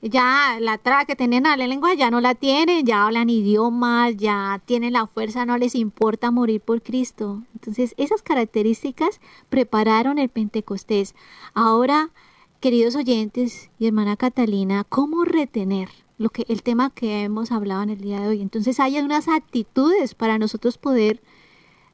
Ya 0.00 0.56
la 0.58 0.78
traba 0.78 1.04
que 1.04 1.14
tienen 1.14 1.46
a 1.46 1.58
la 1.58 1.66
lengua 1.66 1.92
ya 1.92 2.10
no 2.10 2.22
la 2.22 2.34
tienen, 2.34 2.86
ya 2.86 3.04
hablan 3.04 3.28
idiomas, 3.28 4.16
ya 4.16 4.62
tienen 4.64 4.94
la 4.94 5.06
fuerza, 5.06 5.44
no 5.44 5.58
les 5.58 5.74
importa 5.74 6.30
morir 6.30 6.62
por 6.62 6.80
Cristo. 6.80 7.42
Entonces, 7.52 7.94
esas 7.98 8.22
características 8.22 9.20
prepararon 9.50 10.18
el 10.18 10.30
Pentecostés. 10.30 11.14
Ahora, 11.52 12.12
queridos 12.60 12.96
oyentes 12.96 13.70
y 13.78 13.86
hermana 13.86 14.16
Catalina, 14.16 14.84
¿cómo 14.88 15.24
retener 15.24 15.88
lo 16.18 16.30
que 16.30 16.44
el 16.48 16.62
tema 16.62 16.90
que 16.90 17.22
hemos 17.22 17.52
hablado 17.52 17.82
en 17.82 17.90
el 17.90 18.00
día 18.00 18.20
de 18.20 18.28
hoy? 18.28 18.42
Entonces, 18.42 18.80
hay 18.80 18.98
unas 18.98 19.28
actitudes 19.28 20.14
para 20.14 20.38
nosotros 20.38 20.78
poder 20.78 21.22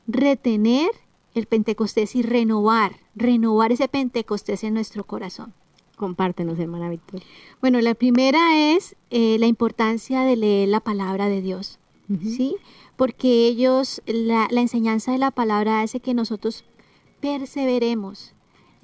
retener 0.07 0.91
el 1.35 1.47
Pentecostés 1.47 2.15
y 2.15 2.23
renovar, 2.23 2.97
renovar 3.15 3.73
ese 3.73 3.89
Pentecostés 3.89 4.65
en 4.65 4.75
nuestro 4.75 5.05
corazón. 5.05 5.53
Compártenos, 5.97 6.59
hermana 6.59 6.89
Victoria. 6.89 7.27
Bueno, 7.61 7.81
la 7.81 7.95
primera 7.95 8.75
es 8.75 8.97
eh, 9.11 9.37
la 9.39 9.47
importancia 9.47 10.23
de 10.23 10.37
leer 10.37 10.69
la 10.69 10.81
palabra 10.81 11.29
de 11.29 11.41
Dios, 11.41 11.79
¿sí? 12.23 12.57
Porque 12.97 13.47
ellos, 13.47 14.03
la, 14.07 14.49
la, 14.51 14.61
enseñanza 14.61 15.13
de 15.13 15.19
la 15.19 15.31
palabra 15.31 15.83
hace 15.83 16.01
que 16.01 16.15
nosotros 16.15 16.65
perseveremos. 17.21 18.34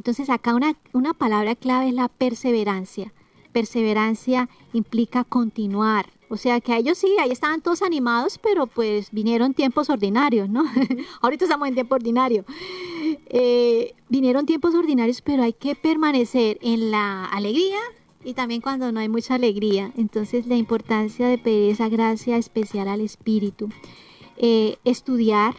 Entonces 0.00 0.30
acá 0.30 0.54
una, 0.54 0.78
una 0.94 1.12
palabra 1.12 1.54
clave 1.54 1.88
es 1.88 1.94
la 1.94 2.08
perseverancia. 2.08 3.12
Perseverancia 3.52 4.48
implica 4.72 5.24
continuar, 5.24 6.06
o 6.30 6.38
sea 6.38 6.62
que 6.62 6.72
a 6.72 6.78
ellos 6.78 6.96
sí, 6.96 7.14
ahí 7.20 7.30
estaban 7.30 7.60
todos 7.60 7.82
animados, 7.82 8.38
pero 8.38 8.66
pues 8.66 9.10
vinieron 9.10 9.52
tiempos 9.52 9.90
ordinarios, 9.90 10.48
¿no? 10.48 10.64
Ahorita 11.20 11.44
estamos 11.44 11.68
en 11.68 11.74
tiempo 11.74 11.96
ordinario. 11.96 12.46
Eh, 13.26 13.92
vinieron 14.08 14.46
tiempos 14.46 14.74
ordinarios, 14.74 15.20
pero 15.20 15.42
hay 15.42 15.52
que 15.52 15.74
permanecer 15.74 16.56
en 16.62 16.90
la 16.90 17.26
alegría 17.26 17.80
y 18.24 18.32
también 18.32 18.62
cuando 18.62 18.90
no 18.92 19.00
hay 19.00 19.10
mucha 19.10 19.34
alegría. 19.34 19.92
Entonces 19.98 20.46
la 20.46 20.56
importancia 20.56 21.28
de 21.28 21.36
pedir 21.36 21.72
esa 21.72 21.90
gracia 21.90 22.38
especial 22.38 22.88
al 22.88 23.02
Espíritu. 23.02 23.68
Eh, 24.38 24.78
estudiar, 24.86 25.56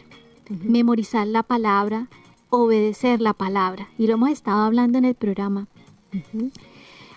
memorizar 0.50 1.28
la 1.28 1.44
palabra, 1.44 2.08
obedecer 2.52 3.20
la 3.20 3.34
palabra. 3.34 3.90
Y 3.98 4.06
lo 4.06 4.14
hemos 4.14 4.30
estado 4.30 4.62
hablando 4.62 5.00
en 5.00 5.06
el 5.06 5.16
programa. 5.16 5.68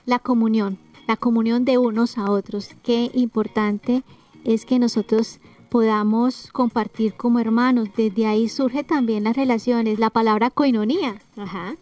La 0.07 0.19
comunión 0.19 0.79
la 1.07 1.17
comunión 1.17 1.65
de 1.65 1.79
unos 1.79 2.19
a 2.19 2.31
otros. 2.31 2.71
Qué 2.83 3.11
importante 3.15 4.03
es 4.45 4.65
que 4.65 4.79
nosotros 4.79 5.41
podamos 5.69 6.49
compartir 6.53 7.15
como 7.15 7.41
hermanos. 7.41 7.89
Desde 7.97 8.27
ahí 8.27 8.49
surge 8.49 8.85
también 8.85 9.25
las 9.25 9.37
relaciones, 9.37 9.99
la 9.99 10.11
palabra 10.11 10.51
coinonía, 10.51 11.17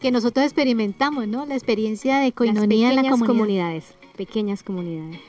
que 0.00 0.10
nosotros 0.10 0.44
experimentamos, 0.44 1.28
¿no? 1.28 1.46
La 1.46 1.54
experiencia 1.54 2.18
de 2.18 2.32
coinonía 2.32 2.92
en 2.92 3.02
las 3.02 3.20
comunidades, 3.20 3.94
pequeñas 4.16 4.62
comunidades. 4.62 5.20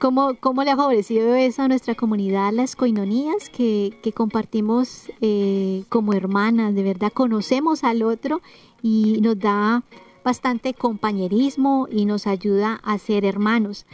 ¿Cómo, 0.00 0.34
¿Cómo, 0.40 0.64
le 0.64 0.70
ha 0.70 0.76
favorecido 0.76 1.34
eso 1.34 1.60
a 1.60 1.68
nuestra 1.68 1.94
comunidad, 1.94 2.54
las 2.54 2.74
coinonías 2.74 3.50
que, 3.50 3.92
que 4.02 4.12
compartimos 4.12 5.12
eh, 5.20 5.84
como 5.90 6.14
hermanas? 6.14 6.74
De 6.74 6.82
verdad, 6.82 7.12
conocemos 7.12 7.84
al 7.84 8.02
otro 8.02 8.40
y 8.82 9.18
nos 9.20 9.38
da 9.38 9.82
bastante 10.24 10.72
compañerismo 10.72 11.86
y 11.90 12.06
nos 12.06 12.26
ayuda 12.26 12.80
a 12.82 12.96
ser 12.96 13.26
hermanos. 13.26 13.84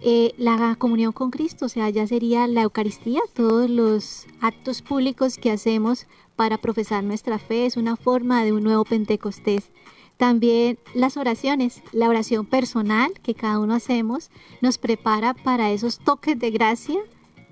Eh, 0.00 0.34
la 0.36 0.74
comunión 0.80 1.12
con 1.12 1.30
Cristo, 1.30 1.66
o 1.66 1.68
sea, 1.68 1.90
ya 1.90 2.08
sería 2.08 2.48
la 2.48 2.62
Eucaristía, 2.62 3.20
todos 3.32 3.70
los 3.70 4.26
actos 4.40 4.82
públicos 4.82 5.38
que 5.38 5.52
hacemos 5.52 6.08
para 6.34 6.58
profesar 6.58 7.04
nuestra 7.04 7.38
fe 7.38 7.66
es 7.66 7.76
una 7.76 7.94
forma 7.94 8.44
de 8.44 8.52
un 8.52 8.64
nuevo 8.64 8.84
Pentecostés. 8.84 9.70
También 10.16 10.78
las 10.94 11.16
oraciones, 11.16 11.82
la 11.92 12.08
oración 12.08 12.46
personal 12.46 13.12
que 13.22 13.34
cada 13.34 13.58
uno 13.58 13.74
hacemos 13.74 14.30
nos 14.62 14.78
prepara 14.78 15.34
para 15.34 15.70
esos 15.72 15.98
toques 15.98 16.38
de 16.38 16.50
gracia 16.50 16.98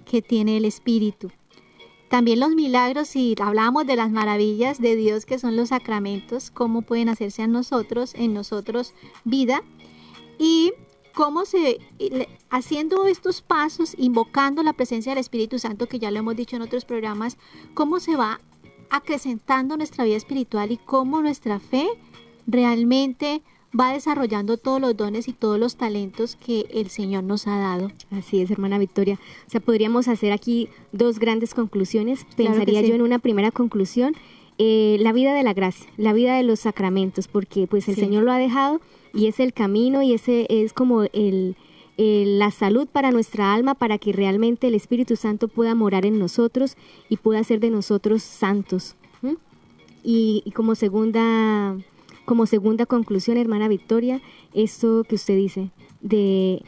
que 0.07 0.23
tiene 0.23 0.57
el 0.57 0.65
Espíritu. 0.65 1.31
También 2.09 2.41
los 2.41 2.51
milagros, 2.51 3.17
y 3.17 3.35
hablábamos 3.41 3.87
de 3.87 3.97
las 3.97 4.11
maravillas 4.11 4.81
de 4.81 4.97
Dios 4.97 5.27
que 5.27 5.39
son 5.39 5.57
los 5.57 5.71
sacramentos, 5.71 6.51
cómo 6.51 6.83
pueden 6.83 7.09
hacerse 7.09 7.43
a 7.43 7.49
nosotros, 7.49 8.15
en 8.15 8.33
nosotros 8.33 8.95
vida, 9.25 9.62
y 10.39 10.73
cómo 11.15 11.45
se, 11.45 11.81
haciendo 12.51 13.07
estos 13.07 13.43
pasos, 13.43 13.95
invocando 13.99 14.62
la 14.62 14.73
presencia 14.73 15.12
del 15.12 15.21
Espíritu 15.21 15.59
Santo, 15.59 15.87
que 15.87 15.99
ya 15.99 16.11
lo 16.11 16.19
hemos 16.19 16.37
dicho 16.37 16.57
en 16.57 16.62
otros 16.62 16.85
programas, 16.85 17.37
cómo 17.75 18.01
se 18.01 18.17
va 18.17 18.41
acrecentando 18.91 19.77
nuestra 19.77 20.05
vida 20.05 20.17
espiritual 20.17 20.71
y 20.71 20.77
cómo 20.77 21.21
nuestra 21.21 21.59
fe 21.59 21.89
realmente 22.47 23.43
va 23.79 23.93
desarrollando 23.93 24.57
todos 24.57 24.81
los 24.81 24.97
dones 24.97 25.29
y 25.29 25.33
todos 25.33 25.59
los 25.59 25.77
talentos 25.77 26.37
que 26.37 26.67
el 26.71 26.89
Señor 26.89 27.25
nos 27.25 27.47
ha 27.47 27.59
dado. 27.59 27.91
Así 28.11 28.41
es, 28.41 28.51
hermana 28.51 28.79
Victoria. 28.79 29.19
O 29.47 29.51
sea, 29.51 29.61
podríamos 29.61 30.09
hacer 30.09 30.33
aquí 30.33 30.69
dos 30.93 31.19
grandes 31.19 31.55
conclusiones. 31.55 32.25
Pensaría 32.37 32.83
yo 32.83 32.95
en 32.95 33.03
una 33.03 33.19
primera 33.19 33.51
conclusión, 33.51 34.15
eh, 34.59 34.97
la 35.01 35.13
vida 35.13 35.35
de 35.35 35.43
la 35.43 35.53
gracia, 35.53 35.89
la 35.97 36.13
vida 36.13 36.37
de 36.37 36.45
los 36.45 36.61
sacramentos, 36.61 37.27
porque 37.27 37.67
pues 37.67 37.89
el 37.89 37.97
Señor 37.97 38.23
lo 38.23 38.33
ha 38.33 38.39
dejado 38.39 38.81
y 39.13 39.27
es 39.27 39.41
el 39.41 39.53
camino 39.53 40.03
y 40.03 40.13
ese 40.13 40.47
es 40.49 40.73
como 40.73 41.03
el, 41.13 41.57
la 41.97 42.53
salud 42.53 42.87
para 42.87 43.11
nuestra 43.11 43.55
alma, 43.55 43.75
para 43.75 43.99
que 43.99 44.13
realmente 44.13 44.69
el 44.69 44.75
Espíritu 44.75 45.17
Santo 45.17 45.49
pueda 45.49 45.75
morar 45.75 46.07
en 46.07 46.21
nosotros 46.21 46.77
y 47.09 47.17
pueda 47.17 47.41
hacer 47.41 47.59
de 47.59 47.71
nosotros 47.71 48.23
santos. 48.23 48.95
y 50.07 50.53
como 50.55 50.75
segunda 50.75 51.77
como 52.25 52.47
segunda 52.47 52.87
conclusión, 52.87 53.37
hermana 53.37 53.68
Victoria, 53.68 54.20
esto 54.53 55.05
que 55.05 55.16
usted 55.16 55.37
dice, 55.37 55.70
de, 56.01 56.62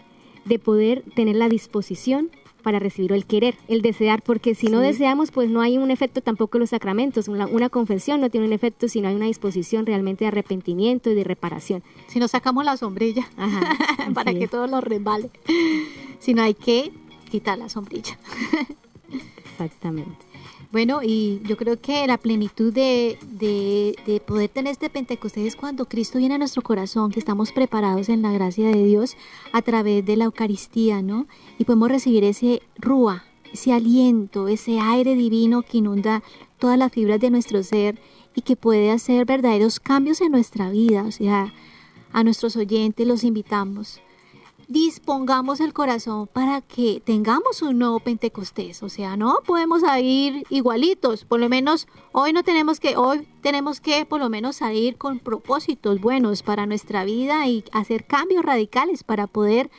poder 0.63 1.03
tener 1.15 1.37
la 1.37 1.49
disposición 1.49 2.31
para 2.63 2.79
recibir 2.79 3.13
el 3.13 3.27
querer, 3.27 3.57
el 3.69 3.81
desear, 3.81 4.23
porque 4.23 4.55
si 4.57 4.67
no 4.67 4.81
deseamos, 4.81 5.31
pues 5.31 5.49
no 5.49 5.61
hay 5.61 5.79
un 5.79 5.91
efecto 5.93 6.21
tampoco 6.21 6.59
en 6.59 6.63
los 6.63 6.71
sacramentos. 6.71 7.29
Una, 7.29 7.47
una, 7.47 7.69
confesión 7.69 8.21
no 8.21 8.29
tiene 8.29 8.47
un 8.47 8.53
efecto 8.53 8.89
si 8.89 9.01
no 9.01 9.09
hay 9.09 9.15
una 9.15 9.27
disposición 9.27 9.87
realmente 9.87 10.25
de 10.25 10.29
arrepentimiento 10.29 11.11
y 11.11 11.15
de 11.15 11.23
reparación. 11.23 11.85
Si 12.09 12.19
no 12.19 12.27
sacamos 12.27 12.65
la 12.65 12.77
sombrilla 12.77 13.29
para 14.15 14.35
que 14.35 14.49
todo 14.49 14.67
lo 14.67 14.81
resbale, 14.81 15.31
si 16.19 16.35
no 16.35 16.43
hay 16.43 16.55
que 16.55 16.91
quitar 17.31 17.57
la 17.57 17.69
sombrilla. 17.69 18.19
Exactamente. 19.53 20.26
Bueno, 20.73 21.01
y 21.03 21.41
yo 21.45 21.57
creo 21.57 21.81
que 21.81 22.07
la 22.07 22.19
plenitud 22.19 22.73
de, 22.73 23.19
de, 23.31 24.21
poder 24.27 24.49
tener 24.49 24.73
este 24.73 24.91
Pentecostés 24.91 25.47
es 25.47 25.57
cuando 25.57 25.87
Cristo 25.87 26.19
viene 26.19 26.35
a 26.35 26.39
nuestro 26.39 26.63
corazón, 26.63 27.13
que 27.13 27.21
estamos 27.21 27.53
preparados 27.53 28.09
en 28.09 28.23
la 28.23 28.33
gracia 28.33 28.69
de 28.69 28.85
Dios 28.85 29.17
a 29.53 29.63
través 29.63 30.05
de 30.05 30.17
la 30.17 30.25
Eucaristía, 30.25 31.03
¿no? 31.03 31.27
Y 31.59 31.65
podemos 31.65 31.89
recibir 31.89 32.25
ese 32.25 32.63
rúa, 32.77 33.25
ese 33.53 33.73
aliento, 33.73 34.49
ese 34.49 34.81
aire 34.81 35.15
divino 35.15 35.63
que 35.63 35.79
inunda 35.79 36.23
todas 36.59 36.79
las 36.79 36.93
fibras 36.93 37.21
de 37.21 37.31
nuestro 37.31 37.63
ser 37.63 38.01
y 38.35 38.43
que 38.43 38.57
puede 38.57 38.91
hacer 38.91 39.25
verdaderos 39.25 39.79
cambios 39.79 40.21
en 40.21 40.33
nuestra 40.33 40.71
vida. 40.71 41.05
O 41.05 41.13
sea, 41.13 41.55
a 42.13 42.25
nuestros 42.25 42.57
oyentes 42.57 43.07
los 43.07 43.25
invitamos 43.25 44.01
dispongamos 44.69 45.61
el 45.61 45.73
corazón 45.73 46.27
para 46.27 46.61
que 46.61 47.01
tengamos 47.05 47.63
un 47.63 47.79
nuevo 47.79 48.01
Pentecostés. 48.01 48.83
O 48.83 48.89
sea, 48.89 49.17
no 49.17 49.39
podemos 49.47 49.83
salir 49.83 50.45
igualitos. 50.51 51.25
Por 51.25 51.41
lo 51.41 51.49
menos 51.49 51.87
hoy 52.13 52.33
no 52.33 52.43
tenemos 52.43 52.81
que, 52.81 52.97
hoy 52.97 53.27
tenemos 53.43 53.81
que 53.81 54.05
por 54.07 54.21
lo 54.21 54.29
menos 54.29 54.57
salir 54.57 54.97
con 54.97 55.19
propósitos 55.19 56.01
buenos 56.01 56.43
para 56.43 56.67
nuestra 56.67 57.05
vida 57.05 57.47
y 57.47 57.65
hacer 57.73 58.07
cambios 58.07 58.45
radicales 58.45 59.05
para 59.05 59.27
poder 59.27 59.71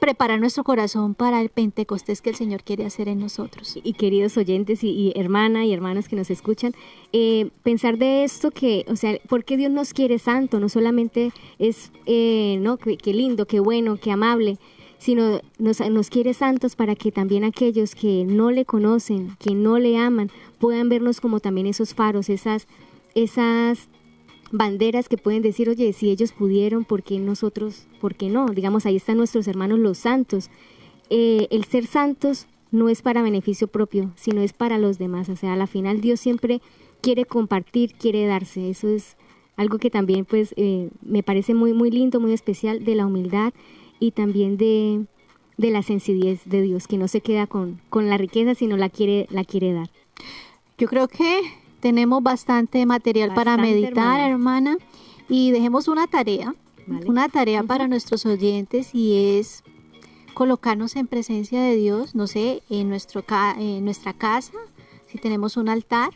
preparar 0.00 0.40
nuestro 0.40 0.64
corazón 0.64 1.14
para 1.14 1.40
el 1.40 1.48
Pentecostés 1.48 2.22
que 2.22 2.30
el 2.30 2.36
Señor 2.36 2.62
quiere 2.62 2.84
hacer 2.84 3.08
en 3.08 3.18
nosotros. 3.18 3.78
Y 3.82 3.94
queridos 3.94 4.36
oyentes 4.36 4.84
y, 4.84 4.90
y 4.90 5.12
hermana 5.16 5.64
y 5.64 5.72
hermanos 5.72 6.08
que 6.08 6.16
nos 6.16 6.30
escuchan, 6.30 6.74
eh, 7.12 7.50
pensar 7.62 7.98
de 7.98 8.24
esto 8.24 8.50
que, 8.50 8.84
o 8.88 8.96
sea, 8.96 9.18
¿por 9.28 9.44
qué 9.44 9.56
Dios 9.56 9.70
nos 9.70 9.92
quiere 9.92 10.18
santo? 10.18 10.60
No 10.60 10.68
solamente 10.68 11.32
es, 11.58 11.92
eh, 12.06 12.58
no, 12.60 12.76
qué 12.76 13.12
lindo, 13.12 13.46
qué 13.46 13.60
bueno, 13.60 13.96
qué 13.96 14.10
amable, 14.10 14.58
sino 14.98 15.40
nos 15.58 16.10
quiere 16.10 16.34
santos 16.34 16.74
para 16.74 16.94
que 16.94 17.12
también 17.12 17.44
aquellos 17.44 17.94
que 17.94 18.24
no 18.24 18.50
le 18.50 18.64
conocen, 18.64 19.36
que 19.38 19.54
no 19.54 19.78
le 19.78 19.98
aman, 19.98 20.30
puedan 20.58 20.88
vernos 20.88 21.20
como 21.20 21.40
también 21.40 21.66
esos 21.66 21.94
faros, 21.94 22.28
esas, 22.28 22.66
esas 23.14 23.88
banderas 24.50 25.08
que 25.08 25.16
pueden 25.16 25.42
decir, 25.42 25.68
oye, 25.68 25.92
si 25.92 26.10
ellos 26.10 26.32
pudieron, 26.32 26.84
¿por 26.84 27.02
qué 27.02 27.18
nosotros, 27.18 27.86
por 28.00 28.14
qué 28.14 28.28
no? 28.28 28.46
Digamos, 28.46 28.86
ahí 28.86 28.96
están 28.96 29.16
nuestros 29.16 29.48
hermanos 29.48 29.78
los 29.78 29.98
santos. 29.98 30.50
Eh, 31.10 31.48
el 31.50 31.64
ser 31.64 31.86
santos 31.86 32.46
no 32.70 32.88
es 32.88 33.02
para 33.02 33.22
beneficio 33.22 33.68
propio, 33.68 34.12
sino 34.16 34.40
es 34.42 34.52
para 34.52 34.78
los 34.78 34.98
demás. 34.98 35.28
O 35.28 35.36
sea, 35.36 35.54
a 35.54 35.56
la 35.56 35.66
final 35.66 36.00
Dios 36.00 36.20
siempre 36.20 36.60
quiere 37.00 37.24
compartir, 37.24 37.94
quiere 37.94 38.26
darse. 38.26 38.70
Eso 38.70 38.88
es 38.88 39.16
algo 39.56 39.78
que 39.78 39.90
también 39.90 40.24
pues 40.24 40.54
eh, 40.56 40.90
me 41.02 41.22
parece 41.22 41.54
muy, 41.54 41.72
muy 41.72 41.90
lindo, 41.90 42.20
muy 42.20 42.32
especial 42.32 42.84
de 42.84 42.94
la 42.94 43.06
humildad 43.06 43.52
y 43.98 44.10
también 44.10 44.56
de, 44.56 45.06
de 45.56 45.70
la 45.70 45.82
sencillez 45.82 46.44
de 46.44 46.62
Dios, 46.62 46.86
que 46.86 46.98
no 46.98 47.08
se 47.08 47.20
queda 47.20 47.46
con, 47.46 47.80
con 47.88 48.08
la 48.08 48.18
riqueza, 48.18 48.54
sino 48.54 48.76
la 48.76 48.90
quiere, 48.90 49.26
la 49.30 49.44
quiere 49.44 49.72
dar. 49.72 49.90
Yo 50.78 50.88
creo 50.88 51.08
que 51.08 51.40
tenemos 51.86 52.20
bastante 52.20 52.84
material 52.84 53.32
para 53.32 53.56
meditar, 53.56 54.28
hermana. 54.28 54.76
Y 55.28 55.52
dejemos 55.52 55.86
una 55.86 56.08
tarea, 56.08 56.52
una 57.06 57.28
tarea 57.28 57.62
para 57.62 57.86
nuestros 57.86 58.26
oyentes 58.26 58.92
y 58.92 59.38
es 59.38 59.62
colocarnos 60.34 60.96
en 60.96 61.06
presencia 61.06 61.62
de 61.62 61.76
Dios, 61.76 62.16
no 62.16 62.26
sé, 62.26 62.64
en, 62.70 62.88
nuestro 62.88 63.24
en 63.56 63.84
nuestra 63.84 64.14
casa, 64.14 64.58
si 65.06 65.18
tenemos 65.18 65.56
un 65.56 65.68
altar, 65.68 66.10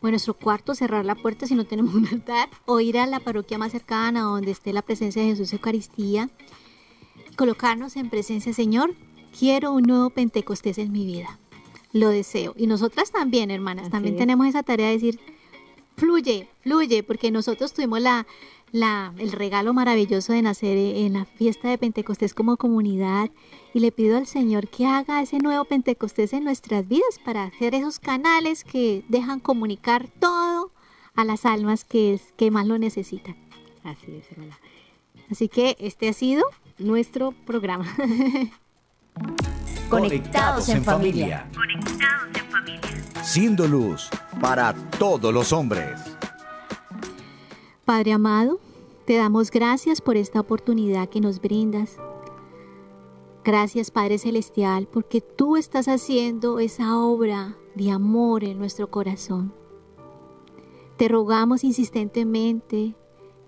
o 0.00 0.06
en 0.06 0.12
nuestro 0.12 0.34
cuarto, 0.34 0.76
cerrar 0.76 1.04
la 1.04 1.16
puerta 1.16 1.48
si 1.48 1.56
no 1.56 1.64
tenemos 1.64 1.92
un 1.92 2.06
altar, 2.06 2.48
o 2.66 2.78
ir 2.78 2.96
a 2.96 3.06
la 3.08 3.18
parroquia 3.18 3.58
más 3.58 3.72
cercana 3.72 4.20
donde 4.20 4.52
esté 4.52 4.72
la 4.72 4.82
presencia 4.82 5.22
de 5.22 5.30
Jesús 5.30 5.52
Eucaristía, 5.52 6.30
colocarnos 7.34 7.96
en 7.96 8.10
presencia, 8.10 8.52
Señor, 8.52 8.94
quiero 9.36 9.72
un 9.72 9.82
nuevo 9.82 10.10
Pentecostés 10.10 10.78
en 10.78 10.92
mi 10.92 11.04
vida 11.04 11.40
lo 11.92 12.08
deseo. 12.10 12.54
Y 12.56 12.66
nosotras 12.66 13.10
también, 13.10 13.50
hermanas, 13.50 13.90
también 13.90 14.16
tenemos 14.16 14.46
esa 14.46 14.62
tarea 14.62 14.88
de 14.88 14.92
decir, 14.94 15.20
fluye, 15.96 16.48
fluye, 16.60 17.02
porque 17.02 17.30
nosotros 17.30 17.72
tuvimos 17.72 18.00
la, 18.00 18.26
la, 18.72 19.12
el 19.18 19.32
regalo 19.32 19.72
maravilloso 19.74 20.32
de 20.32 20.42
nacer 20.42 20.76
en 20.76 21.14
la 21.14 21.24
fiesta 21.24 21.68
de 21.68 21.78
Pentecostés 21.78 22.34
como 22.34 22.56
comunidad 22.56 23.30
y 23.74 23.80
le 23.80 23.92
pido 23.92 24.16
al 24.16 24.26
Señor 24.26 24.68
que 24.68 24.86
haga 24.86 25.22
ese 25.22 25.38
nuevo 25.38 25.64
Pentecostés 25.64 26.32
en 26.32 26.44
nuestras 26.44 26.86
vidas 26.88 27.18
para 27.24 27.44
hacer 27.44 27.74
esos 27.74 27.98
canales 27.98 28.64
que 28.64 29.04
dejan 29.08 29.40
comunicar 29.40 30.08
todo 30.20 30.72
a 31.14 31.24
las 31.24 31.44
almas 31.44 31.84
que, 31.84 32.14
es, 32.14 32.32
que 32.36 32.50
más 32.50 32.66
lo 32.66 32.78
necesitan. 32.78 33.36
Así 33.82 34.12
es, 34.12 34.30
hermana. 34.30 34.58
Así 35.30 35.48
que 35.48 35.76
este 35.78 36.08
ha 36.08 36.12
sido 36.12 36.44
nuestro 36.78 37.32
programa. 37.46 37.86
Conectados 39.90 40.68
en 40.68 40.84
familia. 40.84 41.50
Conectados 41.52 42.28
en 42.36 42.46
familia. 42.48 43.24
Siendo 43.24 43.66
luz 43.66 44.08
para 44.40 44.72
todos 44.72 45.34
los 45.34 45.52
hombres. 45.52 46.00
Padre 47.84 48.12
amado, 48.12 48.60
te 49.04 49.16
damos 49.16 49.50
gracias 49.50 50.00
por 50.00 50.16
esta 50.16 50.38
oportunidad 50.38 51.08
que 51.08 51.20
nos 51.20 51.40
brindas. 51.40 51.96
Gracias 53.42 53.90
Padre 53.90 54.18
Celestial 54.18 54.86
porque 54.86 55.20
tú 55.20 55.56
estás 55.56 55.88
haciendo 55.88 56.60
esa 56.60 56.96
obra 56.96 57.56
de 57.74 57.90
amor 57.90 58.44
en 58.44 58.60
nuestro 58.60 58.92
corazón. 58.92 59.52
Te 60.98 61.08
rogamos 61.08 61.64
insistentemente 61.64 62.94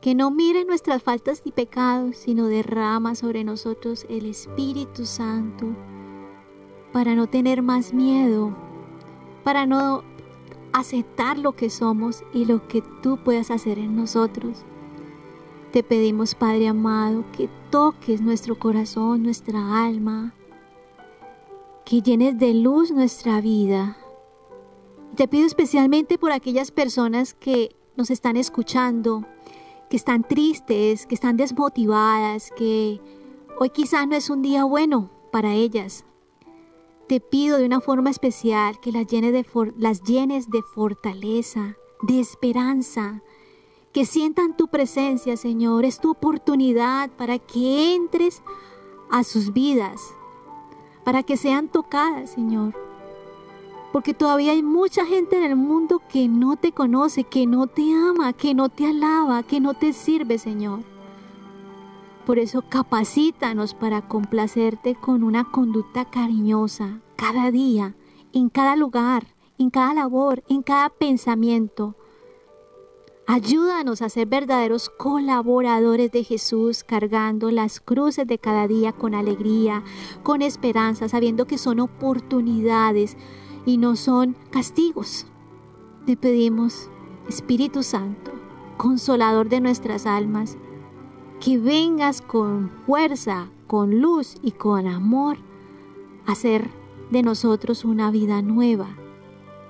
que 0.00 0.16
no 0.16 0.32
mire 0.32 0.64
nuestras 0.64 1.04
faltas 1.04 1.40
y 1.44 1.52
pecados, 1.52 2.16
sino 2.16 2.48
derrama 2.48 3.14
sobre 3.14 3.44
nosotros 3.44 4.06
el 4.08 4.26
Espíritu 4.26 5.06
Santo 5.06 5.76
para 6.92 7.14
no 7.14 7.26
tener 7.26 7.62
más 7.62 7.92
miedo, 7.92 8.54
para 9.44 9.66
no 9.66 10.04
aceptar 10.72 11.38
lo 11.38 11.52
que 11.52 11.70
somos 11.70 12.22
y 12.32 12.44
lo 12.44 12.66
que 12.68 12.82
tú 13.02 13.18
puedas 13.22 13.50
hacer 13.50 13.78
en 13.78 13.96
nosotros. 13.96 14.64
Te 15.72 15.82
pedimos, 15.82 16.34
Padre 16.34 16.68
amado, 16.68 17.24
que 17.32 17.48
toques 17.70 18.20
nuestro 18.20 18.58
corazón, 18.58 19.22
nuestra 19.22 19.86
alma, 19.86 20.34
que 21.84 22.02
llenes 22.02 22.38
de 22.38 22.54
luz 22.54 22.90
nuestra 22.90 23.40
vida. 23.40 23.96
Te 25.16 25.28
pido 25.28 25.46
especialmente 25.46 26.18
por 26.18 26.32
aquellas 26.32 26.70
personas 26.70 27.34
que 27.34 27.74
nos 27.96 28.10
están 28.10 28.36
escuchando, 28.36 29.26
que 29.88 29.96
están 29.96 30.24
tristes, 30.24 31.06
que 31.06 31.14
están 31.14 31.36
desmotivadas, 31.36 32.50
que 32.56 33.00
hoy 33.58 33.70
quizás 33.70 34.06
no 34.06 34.14
es 34.14 34.30
un 34.30 34.42
día 34.42 34.64
bueno 34.64 35.10
para 35.30 35.54
ellas, 35.54 36.04
te 37.08 37.20
pido 37.20 37.58
de 37.58 37.66
una 37.66 37.80
forma 37.80 38.10
especial 38.10 38.80
que 38.80 38.92
las 38.92 39.06
llenes 39.06 39.32
de, 39.32 39.46
las 39.76 40.02
llenes 40.02 40.50
de 40.50 40.62
fortaleza, 40.62 41.76
de 42.02 42.20
esperanza, 42.20 43.22
que 43.92 44.06
sientan 44.06 44.56
tu 44.56 44.68
presencia, 44.68 45.36
Señor. 45.36 45.84
Es 45.84 46.00
tu 46.00 46.10
oportunidad 46.10 47.10
para 47.10 47.38
que 47.38 47.94
entres 47.94 48.42
a 49.10 49.24
sus 49.24 49.52
vidas, 49.52 50.00
para 51.04 51.22
que 51.22 51.36
sean 51.36 51.68
tocadas, 51.68 52.30
Señor. 52.30 52.74
Porque 53.92 54.14
todavía 54.14 54.52
hay 54.52 54.62
mucha 54.62 55.04
gente 55.04 55.36
en 55.36 55.44
el 55.44 55.56
mundo 55.56 56.00
que 56.08 56.26
no 56.28 56.56
te 56.56 56.72
conoce, 56.72 57.24
que 57.24 57.46
no 57.46 57.66
te 57.66 57.92
ama, 57.92 58.32
que 58.32 58.54
no 58.54 58.70
te 58.70 58.86
alaba, 58.86 59.42
que 59.42 59.60
no 59.60 59.74
te 59.74 59.92
sirve, 59.92 60.38
Señor. 60.38 60.91
Por 62.26 62.38
eso 62.38 62.62
capacítanos 62.68 63.74
para 63.74 64.06
complacerte 64.08 64.94
con 64.94 65.24
una 65.24 65.50
conducta 65.50 66.04
cariñosa 66.04 67.00
cada 67.16 67.50
día, 67.50 67.96
en 68.32 68.48
cada 68.48 68.76
lugar, 68.76 69.26
en 69.58 69.70
cada 69.70 69.92
labor, 69.92 70.44
en 70.48 70.62
cada 70.62 70.88
pensamiento. 70.88 71.96
Ayúdanos 73.26 74.02
a 74.02 74.08
ser 74.08 74.26
verdaderos 74.26 74.88
colaboradores 74.88 76.12
de 76.12 76.22
Jesús, 76.22 76.84
cargando 76.84 77.50
las 77.50 77.80
cruces 77.80 78.26
de 78.26 78.38
cada 78.38 78.68
día 78.68 78.92
con 78.92 79.14
alegría, 79.14 79.82
con 80.22 80.42
esperanza, 80.42 81.08
sabiendo 81.08 81.46
que 81.46 81.58
son 81.58 81.80
oportunidades 81.80 83.16
y 83.64 83.78
no 83.78 83.96
son 83.96 84.36
castigos. 84.50 85.26
Te 86.06 86.16
pedimos, 86.16 86.88
Espíritu 87.28 87.82
Santo, 87.82 88.32
consolador 88.76 89.48
de 89.48 89.60
nuestras 89.60 90.06
almas, 90.06 90.58
que 91.42 91.58
vengas 91.58 92.22
con 92.22 92.70
fuerza, 92.86 93.48
con 93.66 94.00
luz 94.00 94.36
y 94.42 94.52
con 94.52 94.86
amor 94.86 95.38
a 96.24 96.32
hacer 96.32 96.70
de 97.10 97.22
nosotros 97.22 97.84
una 97.84 98.12
vida 98.12 98.42
nueva. 98.42 98.86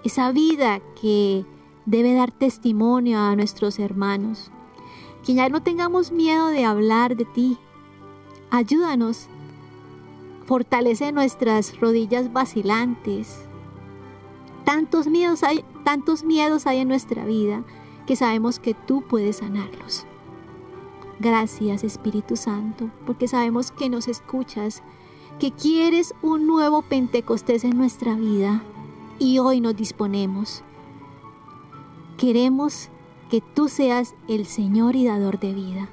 Esa 0.04 0.32
vida 0.32 0.80
que 1.00 1.46
debe 1.86 2.12
dar 2.12 2.30
testimonio 2.30 3.18
a 3.20 3.34
nuestros 3.36 3.78
hermanos. 3.78 4.50
Que 5.24 5.32
ya 5.32 5.48
no 5.48 5.62
tengamos 5.62 6.12
miedo 6.12 6.48
de 6.48 6.66
hablar 6.66 7.16
de 7.16 7.24
ti. 7.24 7.56
Ayúdanos. 8.50 9.28
Fortalece 10.44 11.10
nuestras 11.10 11.80
rodillas 11.80 12.34
vacilantes. 12.34 13.46
Tantos 14.66 15.06
miedos 15.06 15.42
hay, 15.42 15.64
tantos 15.84 16.22
miedos 16.22 16.66
hay 16.66 16.80
en 16.80 16.88
nuestra 16.88 17.24
vida 17.24 17.64
que 18.06 18.14
sabemos 18.14 18.58
que 18.58 18.74
tú 18.74 19.02
puedes 19.08 19.36
sanarlos. 19.36 20.04
Gracias 21.22 21.84
Espíritu 21.84 22.34
Santo, 22.34 22.90
porque 23.06 23.28
sabemos 23.28 23.70
que 23.70 23.88
nos 23.88 24.08
escuchas, 24.08 24.82
que 25.38 25.52
quieres 25.52 26.16
un 26.20 26.48
nuevo 26.48 26.82
Pentecostés 26.82 27.62
en 27.62 27.78
nuestra 27.78 28.16
vida 28.16 28.64
y 29.20 29.38
hoy 29.38 29.60
nos 29.60 29.76
disponemos. 29.76 30.64
Queremos 32.18 32.88
que 33.30 33.40
tú 33.40 33.68
seas 33.68 34.16
el 34.26 34.46
Señor 34.46 34.96
y 34.96 35.06
dador 35.06 35.38
de 35.38 35.54
vida. 35.54 35.88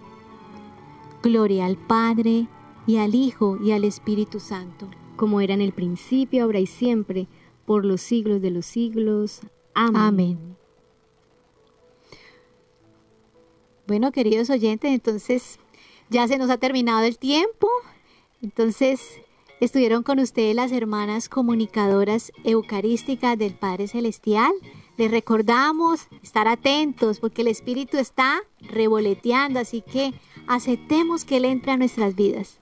Gloria 1.21 1.67
al 1.67 1.77
Padre 1.77 2.47
y 2.88 2.97
al 2.97 3.13
Hijo 3.13 3.59
y 3.61 3.71
al 3.71 3.84
Espíritu 3.84 4.39
Santo. 4.39 4.88
Como 5.15 5.41
era 5.41 5.53
en 5.53 5.61
el 5.61 5.73
principio, 5.73 6.45
ahora 6.45 6.59
y 6.59 6.65
siempre, 6.65 7.27
por 7.67 7.86
los 7.86 8.01
siglos 8.01 8.41
de 8.41 8.49
los 8.49 8.65
siglos. 8.65 9.41
Amén. 9.75 10.01
Amén. 10.01 10.59
Bueno, 13.89 14.11
queridos 14.11 14.51
oyentes, 14.51 14.91
entonces 14.91 15.57
ya 16.11 16.27
se 16.27 16.37
nos 16.37 16.51
ha 16.51 16.57
terminado 16.57 17.01
el 17.07 17.17
tiempo. 17.17 17.67
Entonces, 18.39 19.01
estuvieron 19.61 20.03
con 20.03 20.19
ustedes 20.19 20.55
las 20.55 20.71
hermanas 20.71 21.27
comunicadoras 21.27 22.31
eucarísticas 22.43 23.35
del 23.35 23.55
Padre 23.55 23.87
Celestial. 23.87 24.51
Les 24.97 25.09
recordamos 25.09 26.01
estar 26.21 26.47
atentos 26.47 27.19
porque 27.19 27.41
el 27.41 27.47
Espíritu 27.47 27.97
está 27.97 28.43
revoleteando, 28.61 29.59
así 29.59 29.81
que 29.81 30.13
aceptemos 30.45 31.25
que 31.25 31.37
Él 31.37 31.45
entre 31.45 31.71
a 31.71 31.77
nuestras 31.77 32.13
vidas. 32.13 32.59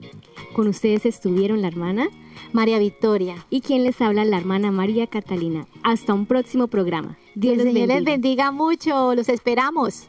Con 0.54 0.66
ustedes 0.66 1.04
estuvieron 1.04 1.60
la 1.60 1.68
hermana 1.68 2.08
María 2.54 2.78
Victoria. 2.78 3.44
Y 3.50 3.60
quien 3.60 3.84
les 3.84 4.00
habla, 4.00 4.24
la 4.24 4.38
hermana 4.38 4.70
María 4.70 5.06
Catalina. 5.06 5.68
Hasta 5.82 6.14
un 6.14 6.24
próximo 6.24 6.68
programa. 6.68 7.18
Dios 7.34 7.58
les 7.58 7.66
bendiga. 7.66 7.86
les 7.96 8.04
bendiga 8.04 8.50
mucho. 8.50 9.14
Los 9.14 9.28
esperamos. 9.28 10.08